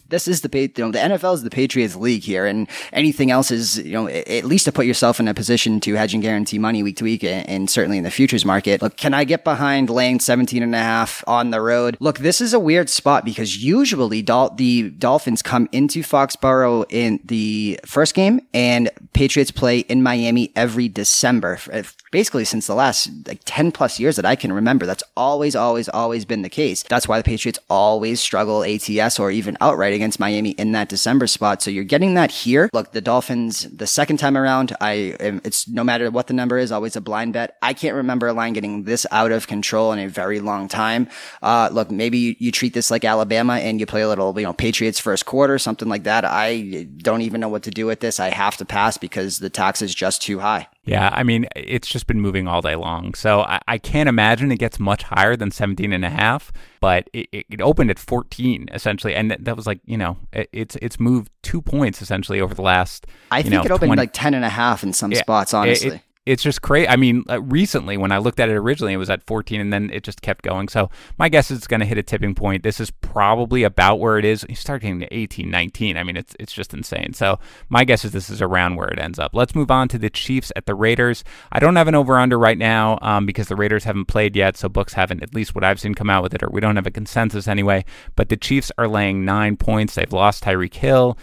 this 0.08 0.28
is 0.28 0.42
the 0.42 0.58
you 0.58 0.84
know 0.84 0.92
the 0.92 0.98
NFL 0.98 1.34
is 1.34 1.42
the 1.42 1.50
Patriots 1.50 1.96
league 1.96 2.22
here, 2.22 2.46
and 2.46 2.68
anything 2.92 3.30
else 3.30 3.50
is 3.50 3.78
you 3.78 3.92
know 3.92 4.08
at 4.08 4.44
least 4.44 4.64
to 4.66 4.72
put 4.72 4.86
yourself 4.86 5.20
in 5.20 5.28
a 5.28 5.34
position 5.34 5.80
to 5.80 5.94
hedge 5.94 6.14
and 6.14 6.22
guarantee 6.22 6.58
money 6.58 6.82
week 6.82 6.96
to 6.96 7.04
week, 7.04 7.24
and, 7.24 7.68
certainly 7.68 7.98
in 7.98 8.04
the 8.04 8.10
futures 8.10 8.44
market. 8.44 8.80
Look, 8.80 8.96
can 8.96 9.12
I 9.12 9.24
get 9.24 9.44
behind 9.44 9.90
laying 9.90 10.20
17 10.20 10.62
and 10.62 10.74
a 10.74 10.78
half 10.78 11.22
the 11.50 11.60
road. 11.60 11.96
Look, 12.00 12.18
this 12.18 12.40
is 12.40 12.52
a 12.52 12.60
weird 12.60 12.88
spot 12.88 13.24
because 13.24 13.62
usually 13.62 14.22
Dol- 14.22 14.50
the 14.50 14.90
Dolphins 14.90 15.42
come 15.42 15.68
into 15.72 16.02
Foxborough 16.02 16.84
in 16.90 17.20
the 17.24 17.80
first 17.86 18.14
game 18.14 18.40
and 18.52 18.90
Patriots 19.12 19.50
play 19.50 19.80
in 19.80 20.02
Miami 20.02 20.52
every 20.54 20.88
December. 20.88 21.58
Uh, 21.72 21.82
basically, 22.10 22.44
since 22.44 22.66
the 22.66 22.74
last 22.74 23.10
like 23.26 23.40
10 23.44 23.72
plus 23.72 23.98
years 23.98 24.16
that 24.16 24.24
I 24.24 24.36
can 24.36 24.52
remember, 24.52 24.86
that's 24.86 25.04
always, 25.16 25.56
always, 25.56 25.88
always 25.88 26.24
been 26.24 26.42
the 26.42 26.48
case. 26.48 26.82
That's 26.82 27.08
why 27.08 27.18
the 27.18 27.24
Patriots 27.24 27.58
always 27.68 28.20
struggle 28.20 28.64
ATS 28.64 29.18
or 29.18 29.30
even 29.30 29.56
outright 29.60 29.94
against 29.94 30.20
Miami 30.20 30.50
in 30.50 30.72
that 30.72 30.88
December 30.88 31.26
spot. 31.26 31.62
So 31.62 31.70
you're 31.70 31.84
getting 31.84 32.14
that 32.14 32.30
here. 32.30 32.70
Look, 32.72 32.92
the 32.92 33.00
Dolphins, 33.00 33.62
the 33.64 33.86
second 33.86 34.18
time 34.18 34.36
around, 34.36 34.76
I, 34.80 34.92
am, 35.20 35.40
it's 35.44 35.68
no 35.68 35.84
matter 35.84 36.10
what 36.10 36.26
the 36.26 36.34
number 36.34 36.58
is, 36.58 36.72
always 36.72 36.96
a 36.96 37.00
blind 37.00 37.32
bet. 37.32 37.56
I 37.62 37.72
can't 37.72 37.96
remember 37.96 38.28
a 38.28 38.32
line 38.32 38.52
getting 38.52 38.84
this 38.84 39.06
out 39.10 39.32
of 39.32 39.46
control 39.46 39.92
in 39.92 39.98
a 39.98 40.08
very 40.08 40.40
long 40.40 40.68
time. 40.68 41.08
Uh, 41.42 41.68
look, 41.72 41.90
maybe 41.90 42.18
you, 42.18 42.36
you 42.38 42.52
treat 42.52 42.74
this 42.74 42.90
like 42.90 43.04
Alabama 43.04 43.54
and 43.54 43.80
you 43.80 43.86
play 43.86 44.02
a 44.02 44.08
little, 44.08 44.38
you 44.38 44.44
know, 44.44 44.52
Patriots 44.52 44.98
first 44.98 45.26
quarter, 45.26 45.58
something 45.58 45.88
like 45.88 46.04
that. 46.04 46.24
I 46.24 46.86
don't 46.98 47.22
even 47.22 47.40
know 47.40 47.48
what 47.48 47.62
to 47.64 47.70
do 47.70 47.86
with 47.86 48.00
this. 48.00 48.20
I 48.20 48.30
have 48.30 48.56
to 48.58 48.64
pass 48.64 48.98
because 48.98 49.38
the 49.38 49.50
tax 49.50 49.82
is 49.82 49.94
just 49.94 50.22
too 50.22 50.40
high. 50.40 50.68
Yeah, 50.88 51.10
I 51.12 51.22
mean, 51.22 51.46
it's 51.54 51.86
just 51.86 52.06
been 52.06 52.20
moving 52.20 52.48
all 52.48 52.62
day 52.62 52.74
long. 52.74 53.12
So 53.12 53.42
I, 53.42 53.60
I, 53.68 53.76
can't 53.76 54.08
imagine 54.08 54.50
it 54.50 54.58
gets 54.58 54.80
much 54.80 55.02
higher 55.02 55.36
than 55.36 55.50
17 55.50 55.92
and 55.92 56.02
a 56.02 56.08
half, 56.08 56.50
but 56.80 57.10
it, 57.12 57.28
it 57.30 57.60
opened 57.60 57.90
at 57.90 57.98
14 57.98 58.70
essentially. 58.72 59.14
And 59.14 59.30
that, 59.30 59.44
that 59.44 59.54
was 59.54 59.66
like, 59.66 59.80
you 59.84 59.98
know, 59.98 60.16
it, 60.32 60.48
it's 60.50 60.76
it's 60.76 60.98
moved 60.98 61.30
two 61.42 61.60
points 61.60 62.00
essentially 62.00 62.40
over 62.40 62.54
the 62.54 62.62
last. 62.62 63.06
I 63.30 63.42
think 63.42 63.54
know, 63.54 63.62
it 63.64 63.70
opened 63.70 63.90
20... 63.90 64.00
like 64.00 64.12
10 64.14 64.32
and 64.32 64.46
a 64.46 64.48
half 64.48 64.82
in 64.82 64.94
some 64.94 65.12
yeah, 65.12 65.20
spots, 65.20 65.52
honestly. 65.52 65.96
It, 65.96 66.02
it's 66.28 66.42
just 66.42 66.60
crazy. 66.60 66.86
I 66.86 66.96
mean, 66.96 67.24
uh, 67.30 67.40
recently 67.40 67.96
when 67.96 68.12
I 68.12 68.18
looked 68.18 68.38
at 68.38 68.50
it 68.50 68.54
originally, 68.54 68.92
it 68.92 68.98
was 68.98 69.08
at 69.08 69.22
14, 69.26 69.62
and 69.62 69.72
then 69.72 69.88
it 69.90 70.04
just 70.04 70.20
kept 70.20 70.42
going. 70.42 70.68
So 70.68 70.90
my 71.16 71.30
guess 71.30 71.50
is 71.50 71.56
it's 71.56 71.66
going 71.66 71.80
to 71.80 71.86
hit 71.86 71.96
a 71.96 72.02
tipping 72.02 72.34
point. 72.34 72.62
This 72.62 72.80
is 72.80 72.90
probably 72.90 73.62
about 73.62 73.98
where 73.98 74.18
it 74.18 74.26
is. 74.26 74.44
You 74.46 74.54
start 74.54 74.82
getting 74.82 75.00
to 75.00 75.14
18, 75.14 75.50
19. 75.50 75.96
I 75.96 76.02
mean, 76.02 76.18
it's 76.18 76.36
it's 76.38 76.52
just 76.52 76.74
insane. 76.74 77.14
So 77.14 77.38
my 77.70 77.84
guess 77.84 78.04
is 78.04 78.12
this 78.12 78.28
is 78.28 78.42
around 78.42 78.76
where 78.76 78.88
it 78.88 78.98
ends 78.98 79.18
up. 79.18 79.34
Let's 79.34 79.54
move 79.54 79.70
on 79.70 79.88
to 79.88 79.98
the 79.98 80.10
Chiefs 80.10 80.52
at 80.54 80.66
the 80.66 80.74
Raiders. 80.74 81.24
I 81.50 81.60
don't 81.60 81.76
have 81.76 81.88
an 81.88 81.94
over 81.94 82.18
under 82.18 82.38
right 82.38 82.58
now 82.58 82.98
um, 83.00 83.24
because 83.24 83.48
the 83.48 83.56
Raiders 83.56 83.84
haven't 83.84 84.06
played 84.06 84.36
yet, 84.36 84.58
so 84.58 84.68
books 84.68 84.92
haven't, 84.92 85.22
at 85.22 85.34
least 85.34 85.54
what 85.54 85.64
I've 85.64 85.80
seen, 85.80 85.94
come 85.94 86.10
out 86.10 86.22
with 86.22 86.34
it, 86.34 86.42
or 86.42 86.50
we 86.50 86.60
don't 86.60 86.76
have 86.76 86.86
a 86.86 86.90
consensus 86.90 87.48
anyway. 87.48 87.86
But 88.16 88.28
the 88.28 88.36
Chiefs 88.36 88.70
are 88.76 88.86
laying 88.86 89.24
nine 89.24 89.56
points. 89.56 89.94
They've 89.94 90.12
lost 90.12 90.44
Tyreek 90.44 90.74
Hill 90.74 91.16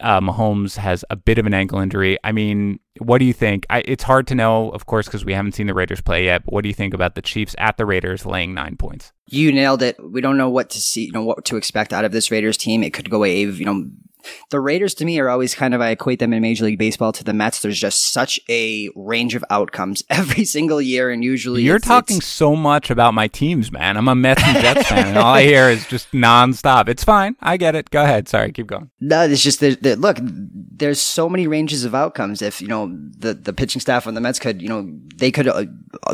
uh, 0.00 0.20
Mahomes 0.20 0.76
has 0.76 1.04
a 1.10 1.16
bit 1.16 1.38
of 1.38 1.46
an 1.46 1.54
ankle 1.54 1.78
injury. 1.78 2.18
I 2.24 2.32
mean, 2.32 2.80
what 2.98 3.18
do 3.18 3.24
you 3.24 3.32
think? 3.32 3.66
I, 3.70 3.82
it's 3.86 4.04
hard 4.04 4.26
to 4.28 4.34
know, 4.34 4.70
of 4.70 4.86
course, 4.86 5.06
because 5.06 5.24
we 5.24 5.32
haven't 5.32 5.52
seen 5.52 5.66
the 5.66 5.74
Raiders 5.74 6.00
play 6.00 6.24
yet. 6.24 6.44
But 6.44 6.52
what 6.52 6.62
do 6.62 6.68
you 6.68 6.74
think 6.74 6.94
about 6.94 7.14
the 7.14 7.22
Chiefs 7.22 7.54
at 7.58 7.76
the 7.76 7.86
Raiders 7.86 8.26
laying 8.26 8.54
nine 8.54 8.76
points? 8.76 9.12
You 9.26 9.52
nailed 9.52 9.82
it. 9.82 9.96
We 10.02 10.20
don't 10.20 10.36
know 10.36 10.50
what 10.50 10.70
to 10.70 10.80
see, 10.80 11.06
you 11.06 11.12
know, 11.12 11.24
what 11.24 11.44
to 11.46 11.56
expect 11.56 11.92
out 11.92 12.04
of 12.04 12.12
this 12.12 12.30
Raiders 12.30 12.56
team. 12.56 12.82
It 12.82 12.92
could 12.92 13.10
go 13.10 13.24
a, 13.24 13.42
you 13.42 13.64
know, 13.64 13.86
the 14.50 14.60
Raiders 14.60 14.94
to 14.94 15.04
me 15.04 15.18
are 15.18 15.28
always 15.28 15.54
kind 15.54 15.74
of 15.74 15.80
I 15.80 15.90
equate 15.90 16.18
them 16.18 16.32
in 16.32 16.42
Major 16.42 16.64
League 16.64 16.78
Baseball 16.78 17.12
to 17.12 17.24
the 17.24 17.32
Mets. 17.32 17.60
There's 17.60 17.78
just 17.78 18.12
such 18.12 18.40
a 18.48 18.88
range 18.94 19.34
of 19.34 19.44
outcomes 19.50 20.02
every 20.10 20.44
single 20.44 20.80
year, 20.80 21.10
and 21.10 21.22
usually 21.24 21.62
you're 21.62 21.76
it's, 21.76 21.86
talking 21.86 22.18
it's, 22.18 22.26
so 22.26 22.56
much 22.56 22.90
about 22.90 23.14
my 23.14 23.28
teams, 23.28 23.72
man. 23.72 23.96
I'm 23.96 24.08
a 24.08 24.14
Mets 24.14 24.42
and 24.44 24.58
Jets 24.58 24.88
fan, 24.88 25.08
and 25.08 25.18
all 25.18 25.34
I 25.34 25.42
hear 25.44 25.68
is 25.68 25.86
just 25.86 26.12
nonstop. 26.12 26.88
It's 26.88 27.04
fine, 27.04 27.36
I 27.40 27.56
get 27.56 27.74
it. 27.74 27.90
Go 27.90 28.02
ahead. 28.02 28.28
Sorry, 28.28 28.52
keep 28.52 28.66
going. 28.66 28.90
No, 29.00 29.22
it's 29.22 29.42
just 29.42 29.60
that 29.60 30.00
look. 30.00 30.18
There's 30.20 31.00
so 31.00 31.28
many 31.28 31.46
ranges 31.46 31.84
of 31.84 31.94
outcomes. 31.94 32.42
If 32.42 32.60
you 32.60 32.68
know 32.68 32.96
the 33.18 33.34
the 33.34 33.52
pitching 33.52 33.80
staff 33.80 34.06
on 34.06 34.14
the 34.14 34.20
Mets 34.20 34.38
could, 34.38 34.60
you 34.62 34.68
know, 34.68 34.88
they 35.16 35.30
could 35.30 35.48
uh, 35.48 35.64